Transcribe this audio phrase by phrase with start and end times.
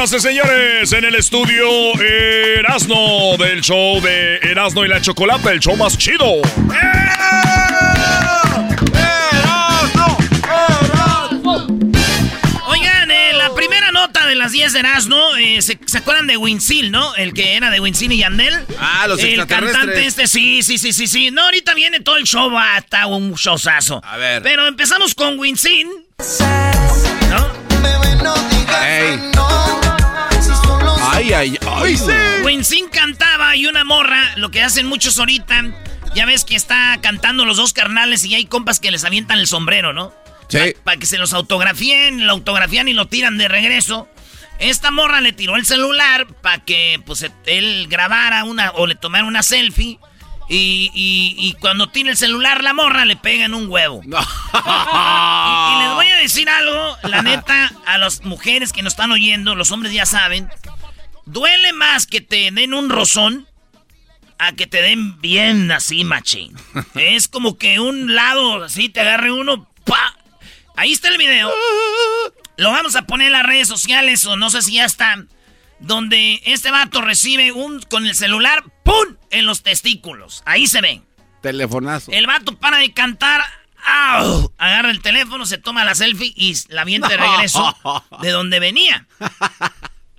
[0.00, 1.68] Señoras y señores, en el estudio
[2.00, 6.40] Erasno del show de Erasno y la Chocolata, el show más chido.
[12.66, 16.38] Oigan, eh, la primera nota de las 10 de Erasmo, eh, ¿se, se acuerdan de
[16.38, 17.14] Winsil, no?
[17.16, 18.58] El que era de Winsil y Yandel.
[18.78, 21.30] Ah, los El cantante este, sí, sí, sí, sí, sí.
[21.30, 24.00] No, ahorita viene todo el show, va, está un showzazo.
[24.02, 24.42] A ver.
[24.42, 25.90] Pero empezamos con Winsin,
[27.28, 27.70] ¿no?
[28.82, 29.39] Ey.
[31.34, 31.96] Ay, ay,
[32.90, 35.62] cantaba y una morra, lo que hacen muchos ahorita,
[36.14, 39.46] ya ves que está cantando los dos carnales y hay compas que les avientan el
[39.46, 40.12] sombrero, ¿no?
[40.48, 40.74] Sí.
[40.82, 44.08] Para que se los autografíen, lo autografían y lo tiran de regreso.
[44.58, 49.24] Esta morra le tiró el celular para que pues él grabara una o le tomara
[49.24, 49.98] una selfie.
[50.52, 54.00] Y, y- y cuando tiene el celular la morra le pega en un huevo.
[54.04, 54.10] Y, y
[55.84, 59.70] les voy a decir algo, la neta, a las mujeres que nos están oyendo, los
[59.70, 60.48] hombres ya saben,
[61.32, 63.46] duele más que te den un rozón
[64.38, 66.54] a que te den bien así, machín.
[66.94, 70.16] Es como que un lado así te agarre uno, pa.
[70.76, 71.52] Ahí está el video.
[72.56, 75.24] Lo vamos a poner en las redes sociales o no sé si ya está.
[75.78, 79.16] Donde este vato recibe un con el celular, ¡pum!
[79.30, 80.42] en los testículos.
[80.44, 81.02] Ahí se ve.
[81.42, 82.12] Telefonazo.
[82.12, 83.42] El vato para de cantar.
[83.86, 84.52] ¡au!
[84.58, 87.76] Agarra el teléfono, se toma la selfie y la avienta de regreso
[88.22, 89.06] de donde venía.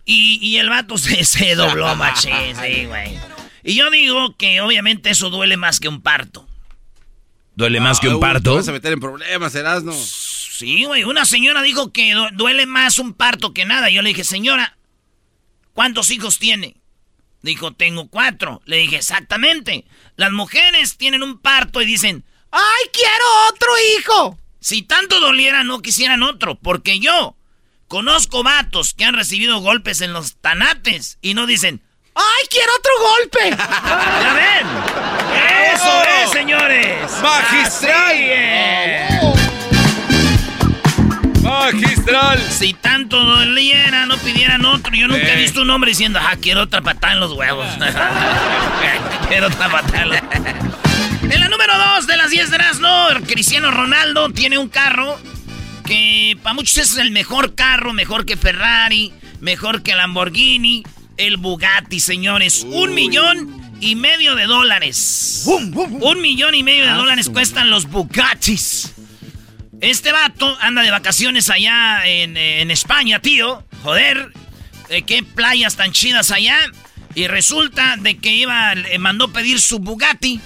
[0.06, 3.18] Y, y el vato se, se dobló, machín, sí, güey.
[3.64, 6.48] Y yo digo que obviamente eso duele más que un parto.
[7.56, 8.52] ¿Duele más que Ah, un uy, parto?
[8.52, 9.94] te vas a meter en problemas, Erasno.
[9.94, 11.04] Sí, güey.
[11.04, 13.90] Una señora dijo que du- duele más un parto que nada.
[13.90, 14.78] Yo le dije, señora,
[15.74, 16.78] ¿cuántos hijos tiene?
[17.44, 18.62] Dijo, tengo cuatro.
[18.66, 19.86] Le dije, exactamente.
[20.16, 24.40] Las mujeres tienen un parto y dicen, ¡ay, quiero otro hijo!
[24.60, 26.56] Si tanto doliera, no quisieran otro.
[26.56, 27.36] Porque yo
[27.92, 31.82] conozco vatos que han recibido golpes en los tanates y no dicen,
[32.16, 33.50] ¡ay, quiero otro golpe!
[33.84, 34.68] ¿Ya ven?
[35.76, 37.12] ¡Eso es, señores!
[37.22, 38.18] ¡Magistral!
[41.44, 42.42] ¡Magistral!
[42.50, 44.94] Si tanto doliera, no pidieran otro.
[44.96, 45.42] Yo nunca he Eh.
[45.42, 47.68] visto un hombre diciendo, ah, quiero otra patada en los huevos.
[49.28, 50.18] quiero otra patada en los
[51.24, 55.20] En la número 2 de las 10 de no Cristiano Ronaldo tiene un carro
[55.84, 60.84] que para muchos es el mejor carro, mejor que Ferrari, mejor que Lamborghini,
[61.18, 62.66] el Bugatti, señores.
[62.70, 65.44] Un millón y medio de dólares.
[65.46, 68.94] Un millón y medio de dólares cuestan los Bugattis.
[69.82, 73.66] Este vato anda de vacaciones allá en, en España, tío.
[73.84, 74.32] Joder,
[74.90, 76.58] eh, qué playas tan chidas allá.
[77.16, 80.40] Y resulta de que iba, le mandó pedir su Bugatti.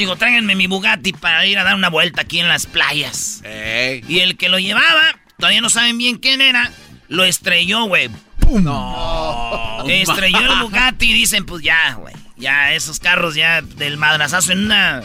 [0.00, 3.42] Digo, tráiganme mi Bugatti para ir a dar una vuelta aquí en las playas.
[3.44, 4.02] Ey.
[4.08, 6.72] Y el que lo llevaba, todavía no saben bien quién era,
[7.08, 8.08] lo estrelló, güey.
[8.48, 9.84] No.
[9.86, 12.14] Estrelló el Bugatti y dicen, pues ya, güey.
[12.38, 15.02] Ya esos carros ya del madrazazo en una...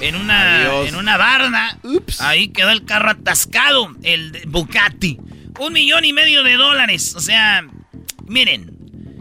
[0.00, 1.78] en una, en una barda.
[2.18, 5.18] Ahí quedó el carro atascado, el Bugatti.
[5.60, 7.14] Un millón y medio de dólares.
[7.14, 7.64] O sea,
[8.26, 8.72] miren,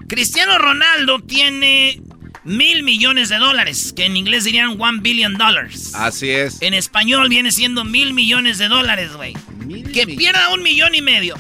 [0.10, 2.02] Cristiano Ronaldo tiene
[2.44, 5.94] mil millones de dólares, que en inglés dirían one billion dollars.
[5.96, 6.62] Así es.
[6.62, 9.34] En español viene siendo mil millones de dólares, güey.
[9.94, 11.36] Que pierda un millón y medio.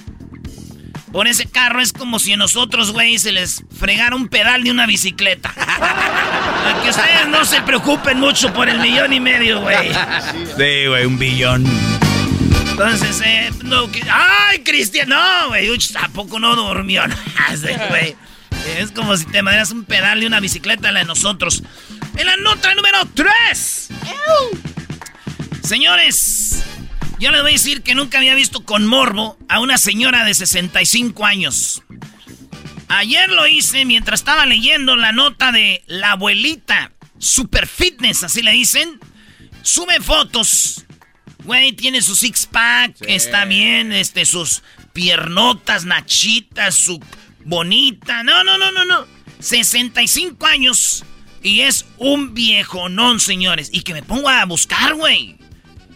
[1.11, 4.71] Por ese carro es como si a nosotros, güey, se les fregara un pedal de
[4.71, 5.53] una bicicleta.
[6.83, 9.89] que ustedes no se preocupen mucho por el millón y medio, güey.
[10.57, 11.65] Sí, güey, un billón.
[12.69, 15.09] Entonces, eh, no, que, ¡ay, Cristian!
[15.09, 17.03] No, güey, tampoco no durmió.
[17.89, 18.15] güey.
[18.65, 21.63] Es como si te mandas un pedal de una bicicleta la de nosotros.
[22.17, 23.89] En la nota número 3.
[25.63, 26.63] Señores,
[27.19, 30.33] yo les voy a decir que nunca había visto con morbo a una señora de
[30.33, 31.83] 65 años.
[32.87, 36.91] Ayer lo hice mientras estaba leyendo la nota de la abuelita.
[37.19, 38.99] Super fitness, así le dicen.
[39.61, 40.85] Sube fotos.
[41.43, 44.61] Güey, tiene su six pack, está bien, este, sus
[44.93, 46.99] piernotas, nachitas, su
[47.45, 48.23] bonita.
[48.23, 49.05] No, no, no, no, no.
[49.39, 51.03] 65 años
[51.43, 53.69] y es un viejo non, señores.
[53.71, 55.37] Y que me pongo a buscar, güey.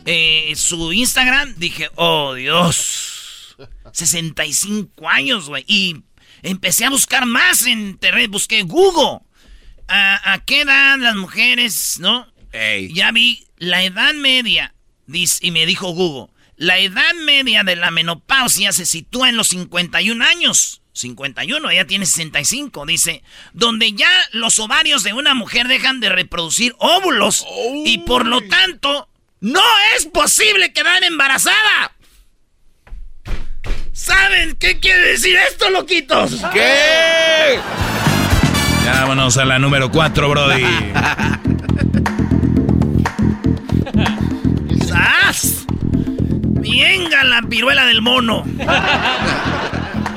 [0.06, 3.56] Eh, su Instagram, dije, oh Dios.
[3.92, 5.64] 65 años, güey.
[5.68, 6.04] Y
[6.42, 8.30] empecé a buscar más en internet.
[8.32, 9.20] Busqué Google.
[9.88, 12.28] ¿A, qué edad las mujeres, no?
[12.92, 14.74] Ya vi la edad media.
[15.08, 16.34] y me dijo Google.
[16.58, 20.82] La edad media de la menopausia se sitúa en los 51 años.
[20.96, 23.22] 51, ella tiene 65, dice,
[23.52, 27.46] donde ya los ovarios de una mujer dejan de reproducir óvulos
[27.86, 29.10] y por lo tanto
[29.42, 29.62] no
[29.98, 31.92] es posible quedar embarazada.
[33.92, 36.42] ¿Saben qué quiere decir esto, loquitos?
[36.54, 37.60] ¿Qué?
[38.86, 40.64] Ya vámonos a la número 4, Brody.
[44.88, 45.66] ¡Sas!
[45.70, 48.46] ¡Venga la piruela del mono!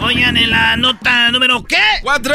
[0.00, 1.77] Oigan, en la nota número ¿qué?
[2.03, 2.35] ¡Cuatro!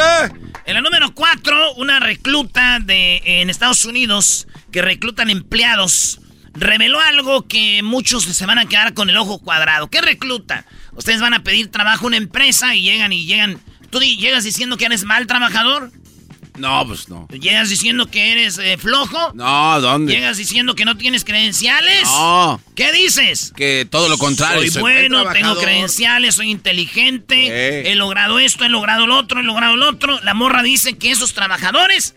[0.66, 6.20] En la número cuatro, una recluta de en Estados Unidos que reclutan empleados
[6.54, 9.88] reveló algo que muchos se van a quedar con el ojo cuadrado.
[9.88, 10.64] ¿Qué recluta?
[10.92, 13.60] Ustedes van a pedir trabajo a una empresa y llegan y llegan.
[13.90, 15.90] ¿Tú llegas diciendo que eres mal trabajador?
[16.56, 17.26] No, pues no.
[17.28, 19.32] ¿Llegas diciendo que eres eh, flojo?
[19.34, 20.12] No, ¿dónde?
[20.12, 22.04] ¿Llegas diciendo que no tienes credenciales?
[22.04, 22.60] No.
[22.76, 23.52] ¿Qué dices?
[23.56, 24.70] Que todo lo contrario.
[24.70, 29.76] Soy, bueno, tengo credenciales, soy inteligente, he logrado esto, he logrado lo otro, he logrado
[29.76, 30.20] lo otro.
[30.22, 32.14] La morra dice que esos trabajadores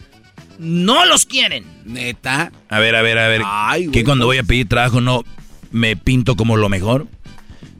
[0.59, 1.65] no los quieren.
[1.85, 2.51] ¿Neta?
[2.69, 3.41] A ver, a ver, a ver.
[3.45, 5.23] Ay, ¿Que cuando voy a pedir trabajo no
[5.71, 7.07] me pinto como lo mejor?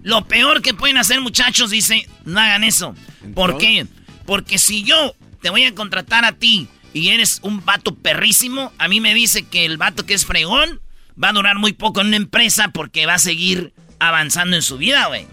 [0.03, 2.95] Lo peor que pueden hacer muchachos, dice, no hagan eso.
[3.35, 3.85] ¿Por qué?
[4.25, 8.87] Porque si yo te voy a contratar a ti y eres un vato perrísimo, a
[8.87, 10.81] mí me dice que el vato que es fregón
[11.21, 14.77] va a durar muy poco en una empresa porque va a seguir avanzando en su
[14.77, 15.25] vida, güey.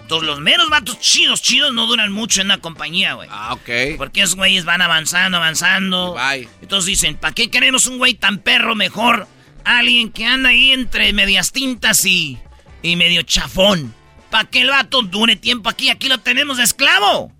[0.00, 3.28] Entonces los meros vatos chidos, chidos no duran mucho en una compañía, güey.
[3.30, 3.98] Ah, ok.
[3.98, 6.14] Porque esos güeyes van avanzando, avanzando.
[6.14, 6.48] Bye.
[6.62, 9.26] Entonces dicen, ¿para qué queremos un güey tan perro mejor?
[9.64, 12.38] Alguien que anda ahí entre medias tintas y,
[12.80, 13.94] y medio chafón.
[14.30, 15.90] ¿Para que el vato dure tiempo aquí?
[15.90, 17.30] Aquí lo tenemos de esclavo.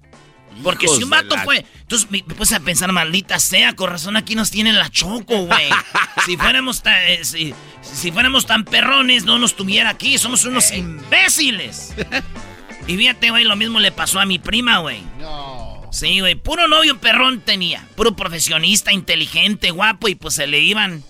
[0.63, 1.65] Porque si un vato fue.
[1.89, 5.71] Entonces me, puse a pensar, maldita sea, con razón aquí nos tienen la choco, güey.
[6.27, 6.95] si fuéramos tan.
[7.07, 10.19] Eh, si, fuéramos tan perrones, no nos tuviera aquí.
[10.19, 11.95] Somos unos imbéciles.
[12.87, 15.01] y fíjate, güey, lo mismo le pasó a mi prima, güey.
[15.19, 15.89] No.
[15.91, 17.83] Sí, güey, puro novio perrón tenía.
[17.97, 21.03] Puro profesionista, inteligente, guapo, y pues se le iban.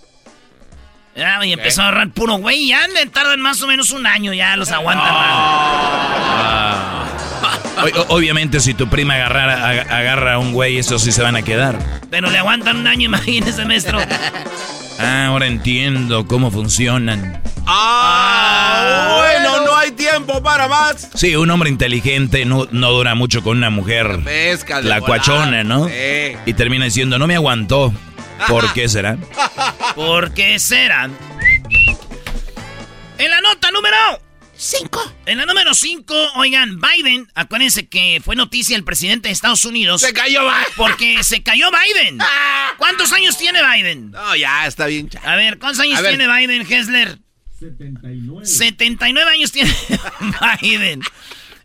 [1.43, 2.69] y empezó a ahorrar puro güey.
[2.69, 5.13] Ya tardan más o menos un año, ya los aguantan.
[7.79, 8.05] Ah.
[8.09, 11.79] obviamente, si tu prima agarra, agarra a un güey, eso sí se van a quedar.
[12.11, 13.99] Pero le aguantan un año, imagínese, maestro.
[14.99, 17.41] Ah, ahora entiendo cómo funcionan.
[17.67, 21.09] Ah, bueno, no hay tiempo para más.
[21.15, 24.21] Sí, un hombre inteligente no, no dura mucho con una mujer.
[24.83, 25.87] la cuachona, ¿no?
[25.87, 26.37] Sí.
[26.47, 27.93] Y termina diciendo, no me aguantó.
[28.47, 29.19] ¿Por qué será?
[29.95, 31.11] ¿Por qué será?
[33.19, 33.97] En la nota número
[34.71, 35.01] Cinco.
[35.25, 40.03] En la número cinco, oigan, Biden, acuérdense que fue noticia el presidente de Estados Unidos.
[40.03, 40.73] Se cayó Biden.
[40.77, 42.19] Porque se cayó Biden.
[42.31, 42.75] Ah.
[42.77, 44.11] ¿Cuántos años tiene Biden?
[44.11, 45.09] No, ya está bien.
[45.25, 47.19] A ver, ¿cuántos años tiene Biden, Hessler?
[47.59, 48.47] 79.
[48.47, 49.75] 79 años tiene
[50.61, 51.01] Biden.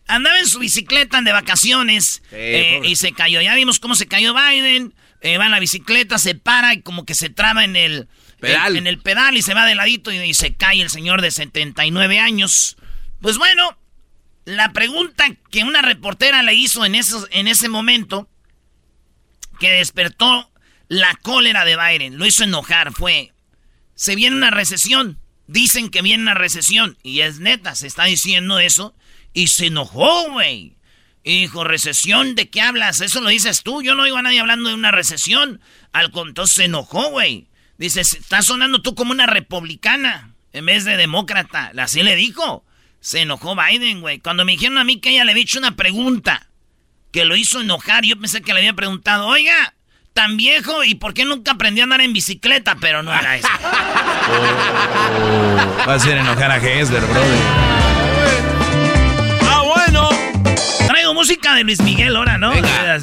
[0.07, 3.41] Andaba en su bicicleta de vacaciones eh, y se cayó.
[3.41, 4.93] Ya vimos cómo se cayó Biden.
[5.21, 8.07] Eh, va en la bicicleta, se para y como que se traba en el
[8.39, 11.21] pedal, en, el pedal y se va de ladito y, y se cae el señor
[11.21, 12.77] de 79 años.
[13.23, 13.77] Pues bueno,
[14.43, 18.27] la pregunta que una reportera le hizo en, en ese momento,
[19.61, 20.51] que despertó
[20.89, 23.31] la cólera de Biden, lo hizo enojar, fue,
[23.95, 25.19] se viene una recesión.
[25.47, 26.97] Dicen que viene una recesión.
[27.01, 28.93] Y es neta, se está diciendo eso.
[29.31, 30.75] Y se enojó, güey.
[31.23, 32.99] Hijo, recesión, ¿de qué hablas?
[32.99, 33.81] Eso lo dices tú.
[33.81, 35.61] Yo no oigo a nadie hablando de una recesión.
[35.93, 37.47] Al contrario, se enojó, güey.
[37.77, 41.71] Dice, estás sonando tú como una republicana en vez de demócrata.
[41.77, 42.65] Así le dijo.
[43.03, 44.19] Se enojó Biden, güey.
[44.19, 46.47] Cuando me dijeron a mí que ella le había hecho una pregunta
[47.11, 49.73] que lo hizo enojar, yo pensé que le había preguntado, oiga,
[50.13, 53.49] tan viejo y por qué nunca aprendió a andar en bicicleta, pero no era eso.
[55.85, 57.39] Va a hacer enojar a Hesler, brother.
[59.49, 60.09] Ah, bueno.
[60.87, 62.51] Traigo música de Luis Miguel ahora, ¿no?
[62.51, 63.01] Venga.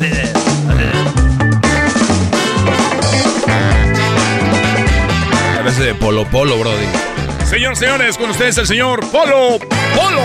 [5.57, 7.10] Parece de Polo Polo, brody.
[7.51, 10.23] Señor, señores, con ustedes el señor Polo Polo.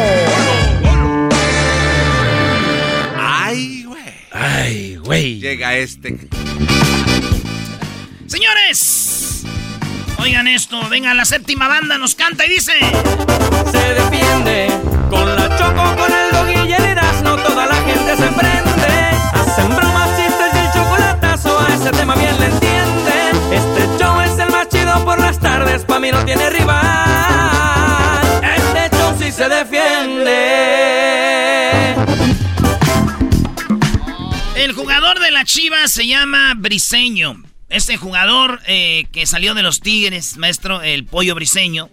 [3.18, 4.04] Ay, güey.
[4.32, 5.40] Ay, güey.
[5.40, 6.20] Llega este.
[8.28, 9.44] Señores,
[10.20, 10.80] oigan esto.
[10.88, 12.74] Venga, la séptima banda nos canta y dice:
[13.72, 14.68] Se defiende
[15.10, 19.18] con la choco, con el dog y el Toda la gente se prende.
[19.34, 21.60] Hacen bromas, chistes y el chocolatazo.
[21.60, 23.36] A ese tema bien le entienden.
[23.52, 25.84] Este show es el más chido por las tardes.
[25.86, 27.05] Pa' mí no tiene rival.
[29.36, 30.34] Se defiende.
[34.56, 37.44] El jugador de la Chivas se llama Briseño.
[37.68, 41.90] Este jugador eh, que salió de los Tigres, maestro, el pollo briseño,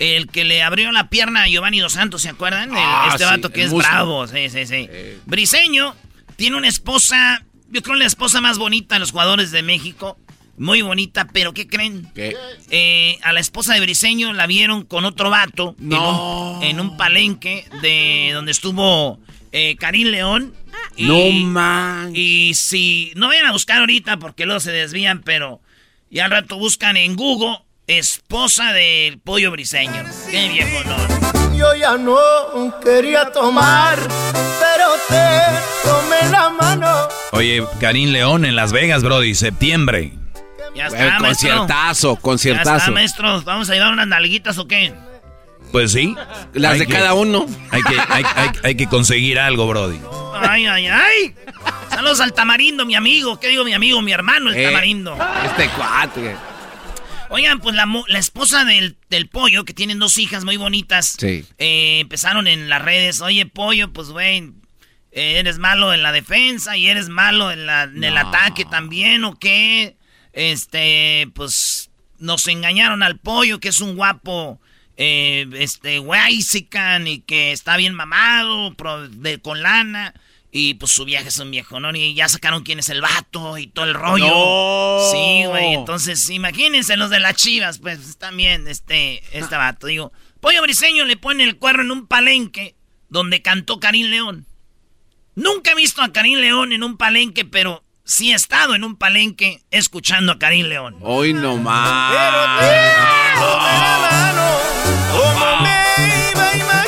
[0.00, 2.70] el que le abrió la pierna a Giovanni Dos Santos, ¿se acuerdan?
[2.74, 4.88] Ah, este vato que es bravo, sí, sí, sí.
[5.26, 5.94] Briseño
[6.34, 10.18] tiene una esposa, yo creo la esposa más bonita de los jugadores de México.
[10.62, 12.08] Muy bonita, pero ¿qué creen?
[12.14, 12.36] ¿Qué?
[12.70, 16.60] Eh, a la esposa de Briseño la vieron con otro vato no.
[16.62, 19.18] en, un, palenque de donde estuvo
[19.50, 20.54] eh, Karim León.
[20.96, 22.12] Y, no man.
[22.14, 25.60] Y si no vayan a buscar ahorita porque luego se desvían, pero
[26.10, 30.04] ya al rato buscan en Google esposa del pollo briseño.
[30.30, 31.56] Qué viejo no.
[31.56, 32.16] Yo ya no
[32.84, 37.08] quería tomar, pero te tomé la mano.
[37.32, 40.21] Oye, Karim León en Las Vegas, Brody, septiembre.
[40.74, 42.70] Ya está, conciertazo, conciertazo.
[42.70, 43.42] Ya está, maestro.
[43.42, 44.94] ¿Vamos a llevar unas nalguitas o qué?
[45.70, 46.14] Pues sí.
[46.54, 47.46] Las de cada uno.
[47.70, 49.98] Hay que, hay, hay, hay que conseguir algo, Brody.
[50.34, 51.34] Ay, ay, ay.
[51.90, 53.38] Saludos al tamarindo, mi amigo.
[53.38, 54.00] ¿Qué digo, mi amigo?
[54.02, 55.16] Mi hermano, el Eh, tamarindo.
[55.44, 56.36] Este cuate.
[57.30, 61.46] Oigan, pues la, la esposa del, del pollo, que tienen dos hijas muy bonitas, Sí.
[61.58, 63.22] eh, empezaron en las redes.
[63.22, 64.52] Oye, pollo, pues, güey,
[65.12, 69.24] eh, eres malo en la defensa y eres malo en, la, en el ataque también,
[69.24, 69.96] ¿o qué?
[70.32, 74.60] Este, pues, nos engañaron al pollo, que es un guapo,
[74.96, 80.14] eh, este, Waxican y que está bien mamado, pro- de, con lana.
[80.54, 81.96] Y pues su viaje es un viejo, ¿no?
[81.96, 84.26] Y ya sacaron quién es el vato y todo el rollo.
[84.28, 84.98] No.
[85.10, 85.72] Sí, güey.
[85.72, 89.86] Entonces, imagínense los de las chivas, pues también, este, este vato.
[89.86, 92.74] Digo, Pollo Briseño le pone el cuerno en un palenque
[93.08, 94.46] donde cantó Karim León.
[95.34, 98.96] Nunca he visto a Karim León en un palenque, pero sí he estado en un
[98.96, 100.96] palenque escuchando a Karim León.
[101.00, 102.14] Hoy no más.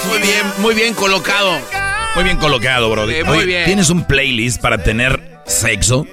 [0.08, 1.58] Muy bien, muy bien colocado.
[2.14, 3.64] Muy bien colocado, muy Oye, bien.
[3.64, 6.06] ¿Tienes un playlist para tener sexo?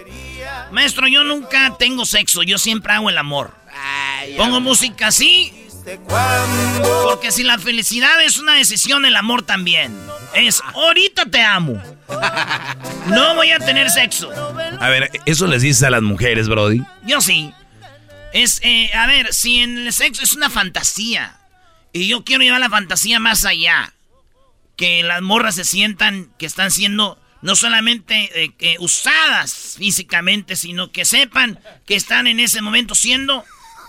[0.72, 3.54] Maestro, yo nunca tengo sexo, yo siempre hago el amor.
[4.38, 5.61] Pongo música así,
[7.04, 9.96] Porque si la felicidad es una decisión, el amor también.
[10.34, 11.82] Es ahorita te amo.
[13.08, 14.32] No voy a tener sexo.
[14.80, 16.82] A ver, ¿eso les dices a las mujeres, Brody?
[17.06, 17.54] Yo sí.
[18.34, 21.38] Es, eh, a ver, si en el sexo es una fantasía.
[21.94, 23.94] Y yo quiero llevar la fantasía más allá.
[24.78, 31.06] Que las morras se sientan que están siendo no solamente eh, usadas físicamente, sino que
[31.06, 33.44] sepan que están en ese momento siendo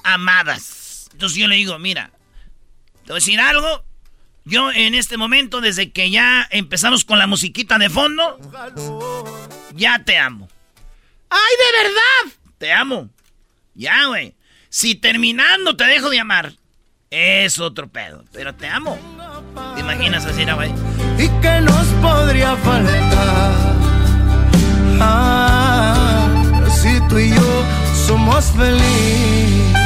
[0.05, 0.82] amadas.
[1.23, 2.11] Entonces yo le digo, mira,
[3.05, 3.85] te voy a decir algo.
[4.45, 8.41] Yo en este momento, desde que ya empezamos con la musiquita de fondo,
[9.76, 10.49] ya te amo.
[11.31, 12.38] ¡Ay, de verdad!
[12.59, 13.09] Te amo.
[13.75, 14.35] Ya, güey.
[14.69, 16.55] Si terminando te dejo de amar,
[17.11, 18.25] es otro pedo.
[18.33, 18.99] Pero te amo.
[19.76, 20.73] ¿Te imaginas así, güey?
[21.19, 23.52] y que nos podría faltar.
[25.00, 26.29] Ah,
[26.69, 27.64] si tú y yo
[28.09, 29.82] somos felices.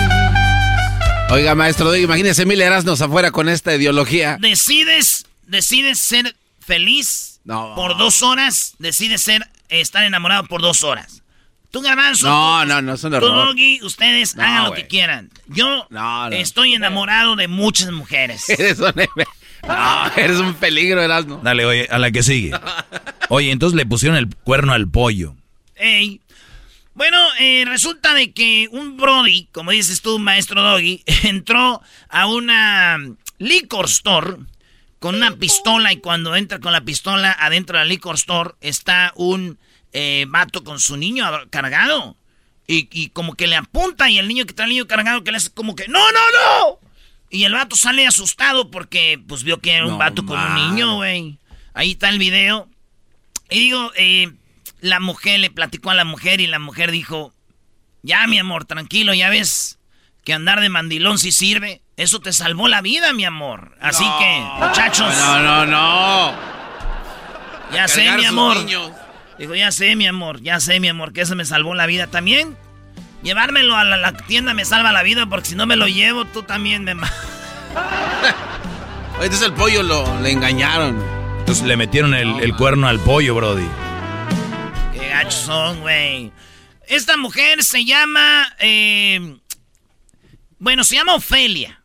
[1.28, 4.38] Oiga, maestro, imagínese mil Erasnos afuera con esta ideología.
[4.40, 7.74] Decides, decides ser feliz No.
[7.74, 8.74] por dos horas.
[8.78, 11.22] Decides ser, estar enamorado por dos horas.
[11.72, 12.28] Tú, Garbanzo.
[12.28, 13.48] No, tú- no, no, es un Tú, error.
[13.48, 15.30] Doggy, ustedes No, hagan lo que quieran.
[15.48, 16.36] Yo No, no.
[16.36, 18.48] estoy enamorado de muchas mujeres.
[18.48, 18.92] Eres un,
[19.66, 21.40] no, eres un peligro, Erasno.
[21.42, 22.52] Dale, oye, a la que sigue.
[23.28, 25.34] Oye, entonces le pusieron el cuerno al pollo.
[25.74, 26.20] Ey,
[26.96, 32.98] Bueno, eh, resulta de que un Brody, como dices tú, maestro Doggy, entró a una
[33.38, 34.38] liquor store
[34.98, 39.12] con una pistola y cuando entra con la pistola adentro de la liquor store está
[39.14, 39.58] un
[39.92, 42.16] eh, vato con su niño cargado.
[42.66, 45.36] Y, como que le apunta y el niño que está el niño cargado que le
[45.36, 46.80] hace como que ¡No, no, no!
[47.30, 50.96] Y el vato sale asustado porque pues vio que era un vato con un niño,
[50.96, 51.36] güey.
[51.74, 52.68] Ahí está el video.
[53.50, 54.32] Y digo, eh,
[54.80, 57.32] la mujer le platicó a la mujer y la mujer dijo,
[58.02, 59.78] ya mi amor, tranquilo, ya ves
[60.24, 61.82] que andar de mandilón sí sirve.
[61.96, 63.76] Eso te salvó la vida, mi amor.
[63.80, 65.16] Así que, muchachos.
[65.18, 66.34] No, no, no.
[67.72, 68.56] Ya sé, mi amor.
[69.38, 72.06] Dijo, ya sé, mi amor, ya sé, mi amor, que eso me salvó la vida
[72.06, 72.56] también.
[73.22, 76.42] Llevármelo a la, tienda me salva la vida porque si no me lo llevo, tú
[76.42, 76.92] también me...
[79.14, 81.02] Entonces el pollo lo, le engañaron.
[81.40, 83.66] Entonces le metieron el, cuerno al pollo, Brody.
[85.16, 86.30] Qué gachos son, güey.
[86.88, 88.54] Esta mujer se llama...
[88.58, 89.38] Eh,
[90.58, 91.82] bueno, se llama Ofelia.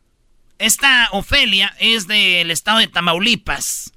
[0.58, 3.94] Esta Ofelia es del estado de Tamaulipas.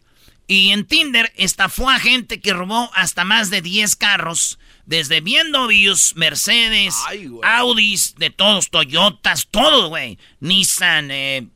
[0.47, 4.57] Y en Tinder estafó a gente que robó hasta más de 10 carros.
[4.85, 6.95] Desde BMWs, Mercedes,
[7.43, 10.17] Audis, de todos, Toyotas, todo, güey.
[10.39, 11.47] Nissan, eh,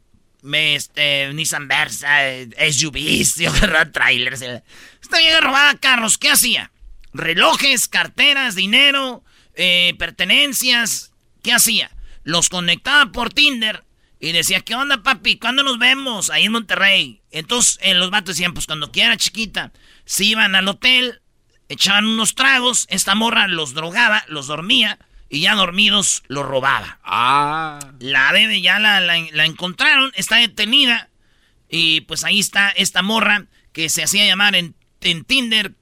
[0.52, 3.36] este, Nissan Versa, eh, SUVs,
[3.94, 4.42] trailers.
[4.42, 6.72] Esta vieja robaba carros, ¿qué hacía?
[7.14, 9.24] Relojes, carteras, dinero,
[9.56, 11.12] eh, pertenencias.
[11.44, 11.92] ¿Qué hacía?
[12.24, 13.84] Los conectaba por Tinder
[14.20, 15.38] y decía, ¿qué onda, papi?
[15.38, 16.30] ¿Cuándo nos vemos?
[16.30, 17.22] Ahí en Monterrey.
[17.32, 19.72] Entonces, eh, los vatos decían, pues cuando quiera, chiquita.
[20.06, 21.22] Se iban al hotel,
[21.70, 25.00] echaban unos tragos, esta morra los drogaba, los dormía,
[25.30, 27.00] y ya dormidos los robaba.
[27.04, 27.80] Ah.
[28.00, 31.10] La bebé ya la, la, encontraron, está detenida,
[31.70, 35.76] y pues ahí está esta morra que se hacía llamar en, en Tinder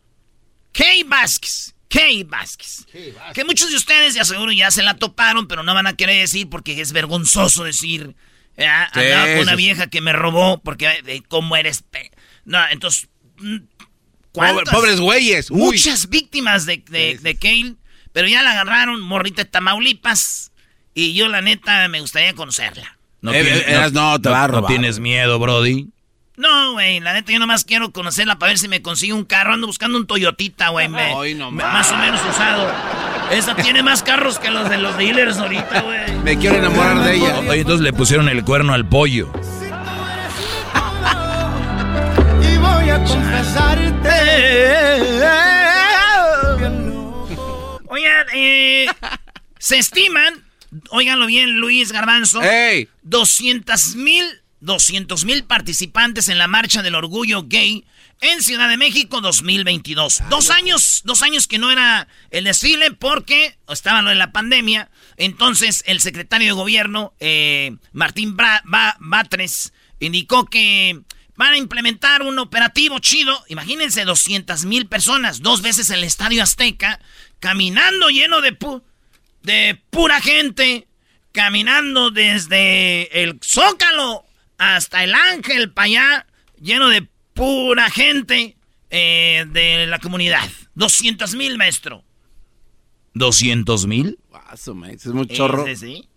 [0.77, 1.73] Kay Vázquez.
[1.89, 2.85] Kay Vázquez.
[3.33, 6.19] Que muchos de ustedes ya seguro ya se la toparon, pero no van a querer
[6.19, 8.15] decir porque es vergonzoso decir.
[8.57, 11.83] andaba con una vieja que me robó porque eh, cómo eres.
[12.45, 13.09] No, entonces.
[13.39, 13.57] Mm,
[14.33, 15.49] pobres güeyes.
[15.49, 17.75] Muchas víctimas de, de, Kale,
[18.13, 20.51] pero ya la agarraron, morrita de Tamaulipas.
[20.93, 22.97] Y yo, la neta, me gustaría conocerla.
[23.21, 24.61] No, eh, tienes, no, te va a robar.
[24.63, 25.89] No tienes miedo, Brody.
[26.37, 29.55] No, güey, la neta yo nomás quiero conocerla para ver si me consigo un carro.
[29.55, 30.87] Ando buscando un Toyotita, güey.
[31.51, 32.71] más o menos usado.
[33.31, 36.15] Esa tiene más carros que los de los dealers ahorita, güey.
[36.23, 37.39] Me quiero enamorar de ella.
[37.39, 39.31] Oye, entonces le pusieron el cuerno al pollo.
[42.39, 44.09] y voy a confesarte.
[47.87, 48.85] Oigan, eh,
[49.57, 50.45] se estiman,
[50.91, 52.89] óiganlo bien, Luis Garbanzo, ¡Ey!
[53.01, 54.23] 200 mil
[54.67, 57.85] 200 mil participantes en la marcha del orgullo gay
[58.21, 60.23] en Ciudad de México 2022.
[60.29, 64.91] dos años, dos años que no era el desfile porque estaba lo de la pandemia.
[65.15, 70.99] Entonces el secretario de gobierno, eh, Martín Batres, indicó que
[71.35, 73.41] van a implementar un operativo chido.
[73.47, 76.99] Imagínense 200 mil personas, dos veces en el Estadio Azteca,
[77.39, 78.57] caminando lleno de,
[79.43, 80.87] de pura gente,
[81.31, 84.26] caminando desde el Zócalo
[84.57, 86.27] hasta el Ángel para allá,
[86.59, 88.57] lleno de pura gente
[88.89, 90.47] eh, de la comunidad.
[90.75, 92.03] 200 mil, maestro.
[93.13, 94.19] ¿200 mil?
[94.91, 95.65] Es muy chorro.
[95.65, 96.09] Sí, sí.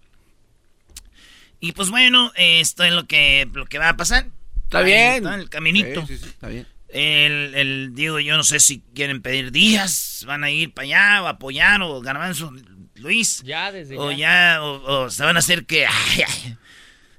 [1.61, 4.27] Y pues bueno, esto es lo que, lo que va a pasar.
[4.65, 5.17] Está bien.
[5.17, 6.07] Está en el caminito.
[6.07, 6.67] Sí, sí, está bien.
[6.89, 11.23] El, el, digo, yo no sé si quieren pedir días, van a ir para allá
[11.23, 12.53] o apoyar o garbanzo,
[12.97, 13.43] Luis.
[13.45, 14.59] Ya, desde o ya.
[14.63, 15.87] o, se van a hacer que...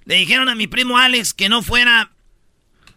[0.06, 2.12] Le dijeron a mi primo Alex que no fuera.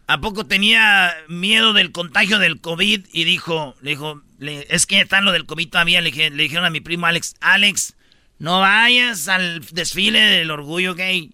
[0.07, 3.07] ¿A poco tenía miedo del contagio del COVID?
[3.13, 6.01] Y dijo, le dijo, es que está lo del COVID todavía.
[6.03, 7.97] Le, le, dijeron a mi primo Alex, Alex,
[8.39, 11.33] no vayas al desfile del orgullo gay.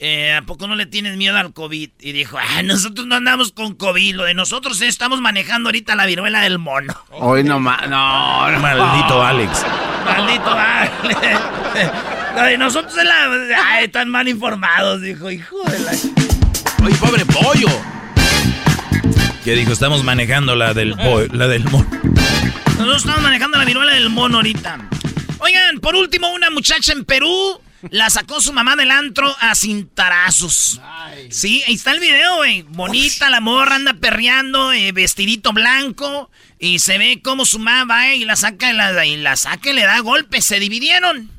[0.00, 1.90] Eh, ¿A poco no le tienes miedo al COVID?
[1.98, 4.14] Y dijo, ah, nosotros no andamos con COVID.
[4.14, 6.94] Lo de nosotros estamos manejando ahorita la viruela del mono.
[7.10, 9.64] Hoy no más, no, no, Maldito Alex.
[10.04, 11.18] Maldito Alex.
[12.38, 13.32] Lo de nosotros es la.
[13.66, 15.90] Ay, están mal informados, dijo, hijo de la.
[16.84, 17.68] Oye, pobre pollo.
[19.44, 19.72] ¿Qué dijo?
[19.72, 20.94] Estamos manejando la del,
[21.32, 21.88] la del mono.
[22.76, 24.88] Nosotros estamos manejando la viruela del mono ahorita.
[25.40, 30.80] Oigan, por último, una muchacha en Perú la sacó su mamá del antro a cintarazos.
[31.30, 32.62] Sí, ahí está el video, güey.
[32.62, 36.30] Bonita, la morra anda perreando, eh, vestidito blanco.
[36.60, 39.70] Y se ve como su mamá va y la saca y la, y la saca
[39.70, 40.44] y le da golpes.
[40.44, 41.37] Se dividieron.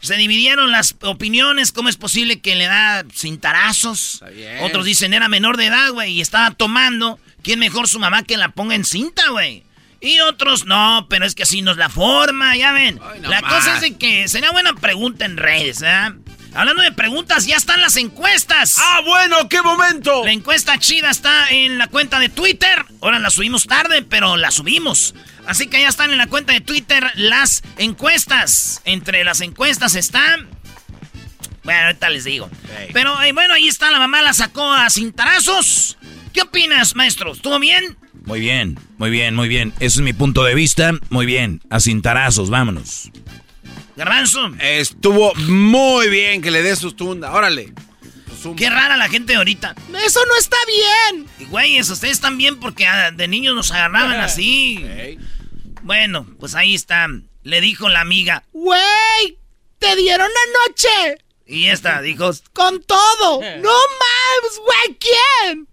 [0.00, 1.72] Se dividieron las opiniones.
[1.72, 4.22] ¿Cómo es posible que le da cintarazos?
[4.62, 7.18] Otros dicen era menor de edad, güey, y estaba tomando.
[7.42, 9.64] ¿Quién mejor su mamá que la ponga en cinta, güey?
[10.00, 13.00] Y otros, no, pero es que así nos la forma, ya ven.
[13.22, 16.12] la cosa es de que sería buena pregunta en redes, ¿eh?
[16.54, 18.76] Hablando de preguntas, ya están las encuestas.
[18.78, 19.48] ¡Ah, bueno!
[19.48, 20.24] ¡Qué momento!
[20.24, 22.84] La encuesta chida está en la cuenta de Twitter.
[23.00, 25.14] Ahora la subimos tarde, pero la subimos.
[25.48, 28.82] Así que ya están en la cuenta de Twitter las encuestas.
[28.84, 30.46] Entre las encuestas están...
[31.64, 32.50] Bueno, ahorita les digo.
[32.92, 35.96] Pero eh, bueno, ahí está, la mamá la sacó a cintarazos.
[36.34, 37.32] ¿Qué opinas, maestro?
[37.32, 37.96] ¿Estuvo bien?
[38.26, 39.72] Muy bien, muy bien, muy bien.
[39.76, 40.92] Ese es mi punto de vista.
[41.08, 43.10] Muy bien, a cintarazos, vámonos.
[43.96, 44.52] Garbanzo.
[44.60, 47.32] Estuvo muy bien que le des sus tunda.
[47.32, 47.72] Órale.
[48.56, 49.74] Qué rara la gente ahorita.
[50.04, 51.26] Eso no está bien.
[51.40, 54.84] Y güeyes, ustedes están bien porque ah, de niños nos agarraban así.
[55.82, 57.06] Bueno, pues ahí está.
[57.42, 58.44] Le dijo la amiga.
[58.52, 59.38] Güey,
[59.78, 61.24] te dieron anoche.
[61.46, 63.40] Y esta dijo, con todo.
[63.60, 65.68] No mames, güey, ¿quién?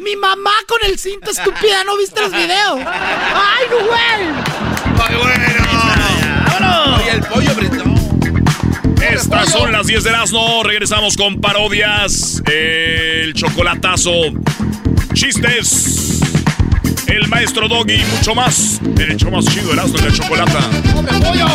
[0.00, 2.80] Mi mamá con el cinto estúpida, ¿no viste los videos?
[2.86, 3.88] ¡Ay, güey!
[5.00, 5.68] ¡Ay, bueno!
[6.46, 7.08] ¡Vámonos!
[7.08, 7.50] el pollo
[9.00, 10.62] Estas son las 10 de Erasmo.
[10.62, 12.42] Regresamos con parodias.
[12.46, 14.12] El chocolatazo.
[15.12, 16.20] Chistes.
[17.08, 18.80] El maestro Doggy y mucho más.
[18.98, 20.58] El hecho más chido, Erasmo de chocolata.
[20.94, 21.46] ¡Hombre, pollo!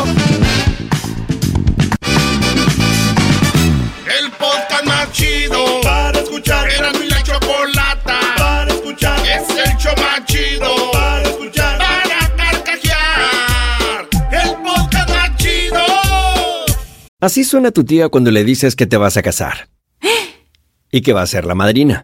[4.20, 6.70] El podcast más chido para escuchar.
[6.70, 9.20] Era mi la chocolata para escuchar.
[9.20, 11.78] Es el show más chido para escuchar.
[11.78, 14.08] Para carcajear.
[14.32, 15.80] El podcast más chido.
[17.22, 19.70] Así suena tu tía cuando le dices que te vas a casar.
[20.92, 22.04] Y que va a ser la madrina.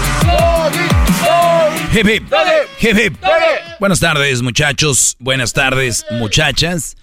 [1.93, 2.29] Hip, hip.
[2.29, 2.67] Dale.
[2.79, 3.19] Hip, hip.
[3.19, 3.45] Dale.
[3.79, 5.17] Buenas tardes, muchachos.
[5.19, 6.95] Buenas tardes, muchachas.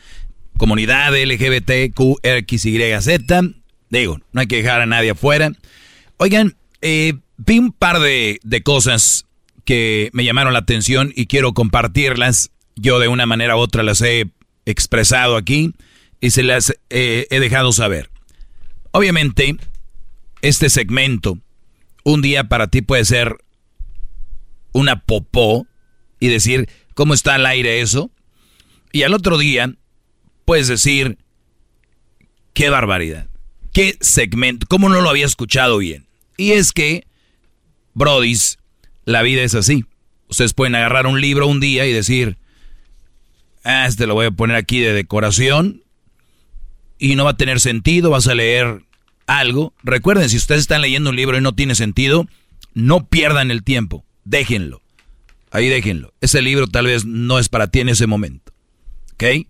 [0.56, 3.08] Comunidad LGBTQXYZ.
[3.90, 5.52] Digo, no hay que dejar a nadie afuera.
[6.16, 9.26] Oigan, eh, vi un par de, de cosas
[9.64, 12.50] que me llamaron la atención y quiero compartirlas.
[12.76, 14.30] Yo de una manera u otra las he
[14.64, 15.74] expresado aquí
[16.20, 18.10] y se las eh, he dejado saber.
[18.92, 19.56] Obviamente,
[20.42, 21.38] este segmento,
[22.04, 23.36] un día para ti puede ser
[24.72, 25.66] una popó
[26.20, 28.10] y decir, ¿cómo está al aire eso?
[28.92, 29.74] Y al otro día
[30.44, 31.18] puedes decir,
[32.54, 33.28] qué barbaridad,
[33.72, 36.06] qué segmento, ¿cómo no lo había escuchado bien?
[36.36, 37.06] Y es que,
[37.94, 38.58] brodis,
[39.04, 39.84] la vida es así.
[40.28, 42.36] Ustedes pueden agarrar un libro un día y decir,
[43.64, 45.82] ah, este lo voy a poner aquí de decoración
[46.98, 48.82] y no va a tener sentido, vas a leer
[49.26, 49.72] algo.
[49.82, 52.26] Recuerden, si ustedes están leyendo un libro y no tiene sentido,
[52.74, 54.82] no pierdan el tiempo, déjenlo.
[55.50, 56.12] Ahí déjenlo.
[56.20, 58.52] Ese libro tal vez no es para ti en ese momento.
[59.14, 59.46] ¿Ok?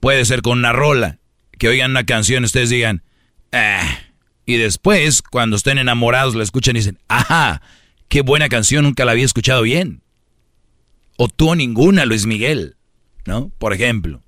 [0.00, 1.18] Puede ser con una rola,
[1.58, 3.02] que oigan una canción ustedes digan,
[3.52, 3.98] ah.
[4.44, 7.62] Y después, cuando estén enamorados, la escuchan y dicen, ajá,
[8.08, 10.02] qué buena canción, nunca la había escuchado bien.
[11.16, 12.76] O tú ninguna, Luis Miguel.
[13.26, 13.50] ¿no?
[13.58, 14.22] Por ejemplo.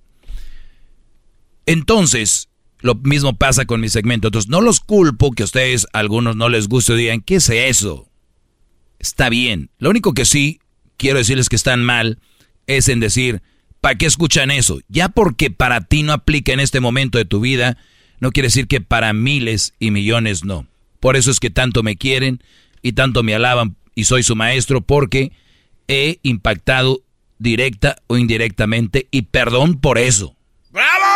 [1.66, 2.48] Entonces,
[2.80, 4.28] lo mismo pasa con mi segmento.
[4.28, 7.48] Entonces, no los culpo que a ustedes, a algunos no les guste digan, ¿qué es
[7.50, 8.07] eso?
[8.98, 9.70] Está bien.
[9.78, 10.60] Lo único que sí
[10.96, 12.18] quiero decirles que están mal
[12.66, 13.42] es en decir,
[13.80, 14.80] ¿para qué escuchan eso?
[14.88, 17.78] Ya porque para ti no aplica en este momento de tu vida,
[18.20, 20.66] no quiere decir que para miles y millones no.
[21.00, 22.42] Por eso es que tanto me quieren
[22.82, 25.32] y tanto me alaban y soy su maestro porque
[25.86, 27.02] he impactado
[27.38, 30.36] directa o indirectamente y perdón por eso.
[30.70, 31.08] ¡Bravo!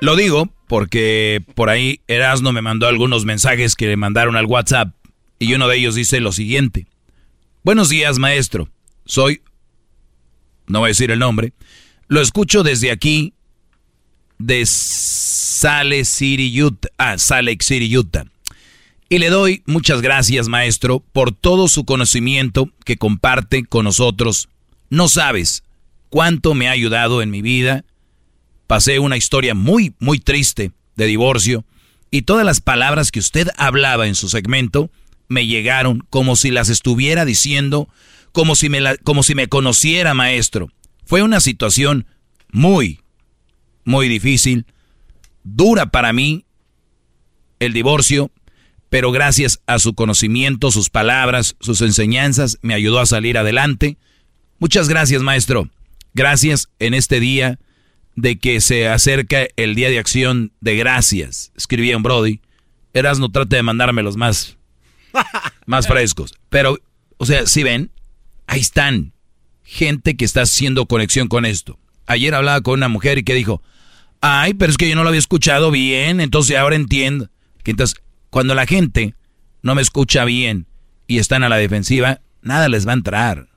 [0.00, 4.94] Lo digo porque por ahí Erasno me mandó algunos mensajes que le mandaron al WhatsApp
[5.38, 6.86] y uno de ellos dice lo siguiente.
[7.64, 8.68] Buenos días, maestro.
[9.04, 9.42] Soy,
[10.66, 11.52] no voy a decir el nombre,
[12.08, 13.34] lo escucho desde aquí,
[14.38, 18.24] de Sale City, Utah, ah, Lake City, Utah.
[19.08, 24.48] Y le doy muchas gracias, maestro, por todo su conocimiento que comparte con nosotros.
[24.88, 25.64] No sabes
[26.08, 27.84] cuánto me ha ayudado en mi vida.
[28.70, 31.64] Pasé una historia muy, muy triste de divorcio
[32.12, 34.92] y todas las palabras que usted hablaba en su segmento
[35.26, 37.88] me llegaron como si las estuviera diciendo,
[38.30, 40.68] como si me, como si me conociera, maestro.
[41.04, 42.06] Fue una situación
[42.52, 43.00] muy,
[43.84, 44.66] muy difícil,
[45.42, 46.44] dura para mí
[47.58, 48.30] el divorcio,
[48.88, 53.96] pero gracias a su conocimiento, sus palabras, sus enseñanzas, me ayudó a salir adelante.
[54.60, 55.68] Muchas gracias, maestro.
[56.14, 57.58] Gracias en este día
[58.20, 61.52] de que se acerca el Día de Acción de Gracias.
[61.56, 62.40] Escribía en Brody.
[62.92, 64.56] Eras no trate de mandármelos más
[65.66, 66.34] más frescos.
[66.48, 66.78] Pero,
[67.16, 67.90] o sea, si ven,
[68.46, 69.12] ahí están.
[69.62, 71.78] Gente que está haciendo conexión con esto.
[72.06, 73.62] Ayer hablaba con una mujer y que dijo,
[74.20, 77.30] ay, pero es que yo no lo había escuchado bien, entonces ahora entiendo.
[77.62, 79.14] Que entonces, cuando la gente
[79.62, 80.66] no me escucha bien
[81.06, 83.48] y están a la defensiva, nada les va a entrar.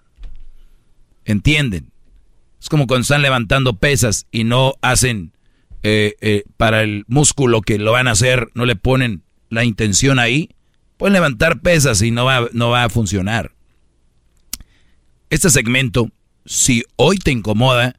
[1.25, 1.92] ¿Entienden?
[2.63, 5.33] Es como cuando están levantando pesas y no hacen
[5.83, 10.17] eh, eh, para el músculo que lo van a hacer, no le ponen la intención
[10.17, 10.49] ahí
[10.97, 13.53] Pueden levantar pesas y no va, no va a funcionar.
[15.29, 16.09] Este segmento,
[16.45, 17.97] si hoy te incomoda,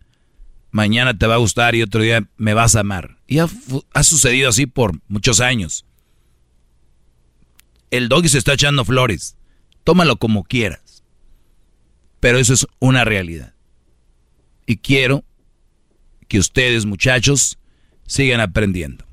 [0.70, 3.18] mañana te va a gustar y otro día me vas a amar.
[3.26, 3.48] Y ha,
[4.02, 5.84] sucedido así por muchos años.
[7.90, 9.36] El doggy se está echando flores.
[9.82, 11.02] Tómalo como quieras.
[12.20, 13.53] Pero eso es una realidad.
[14.66, 15.24] Y quiero
[16.28, 17.58] que ustedes, muchachos,
[18.06, 19.04] sigan aprendiendo.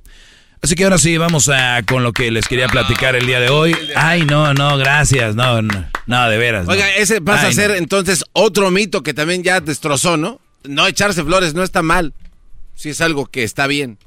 [0.63, 3.49] Así que ahora sí, vamos a con lo que les quería platicar el día de
[3.49, 3.75] hoy.
[3.95, 6.67] Ay, no, no, gracias, no, no, de veras.
[6.67, 10.39] Oiga, ese pasa a ser entonces otro mito que también ya destrozó, ¿no?
[10.63, 12.13] No echarse flores no está mal,
[12.75, 13.97] si es algo que está bien.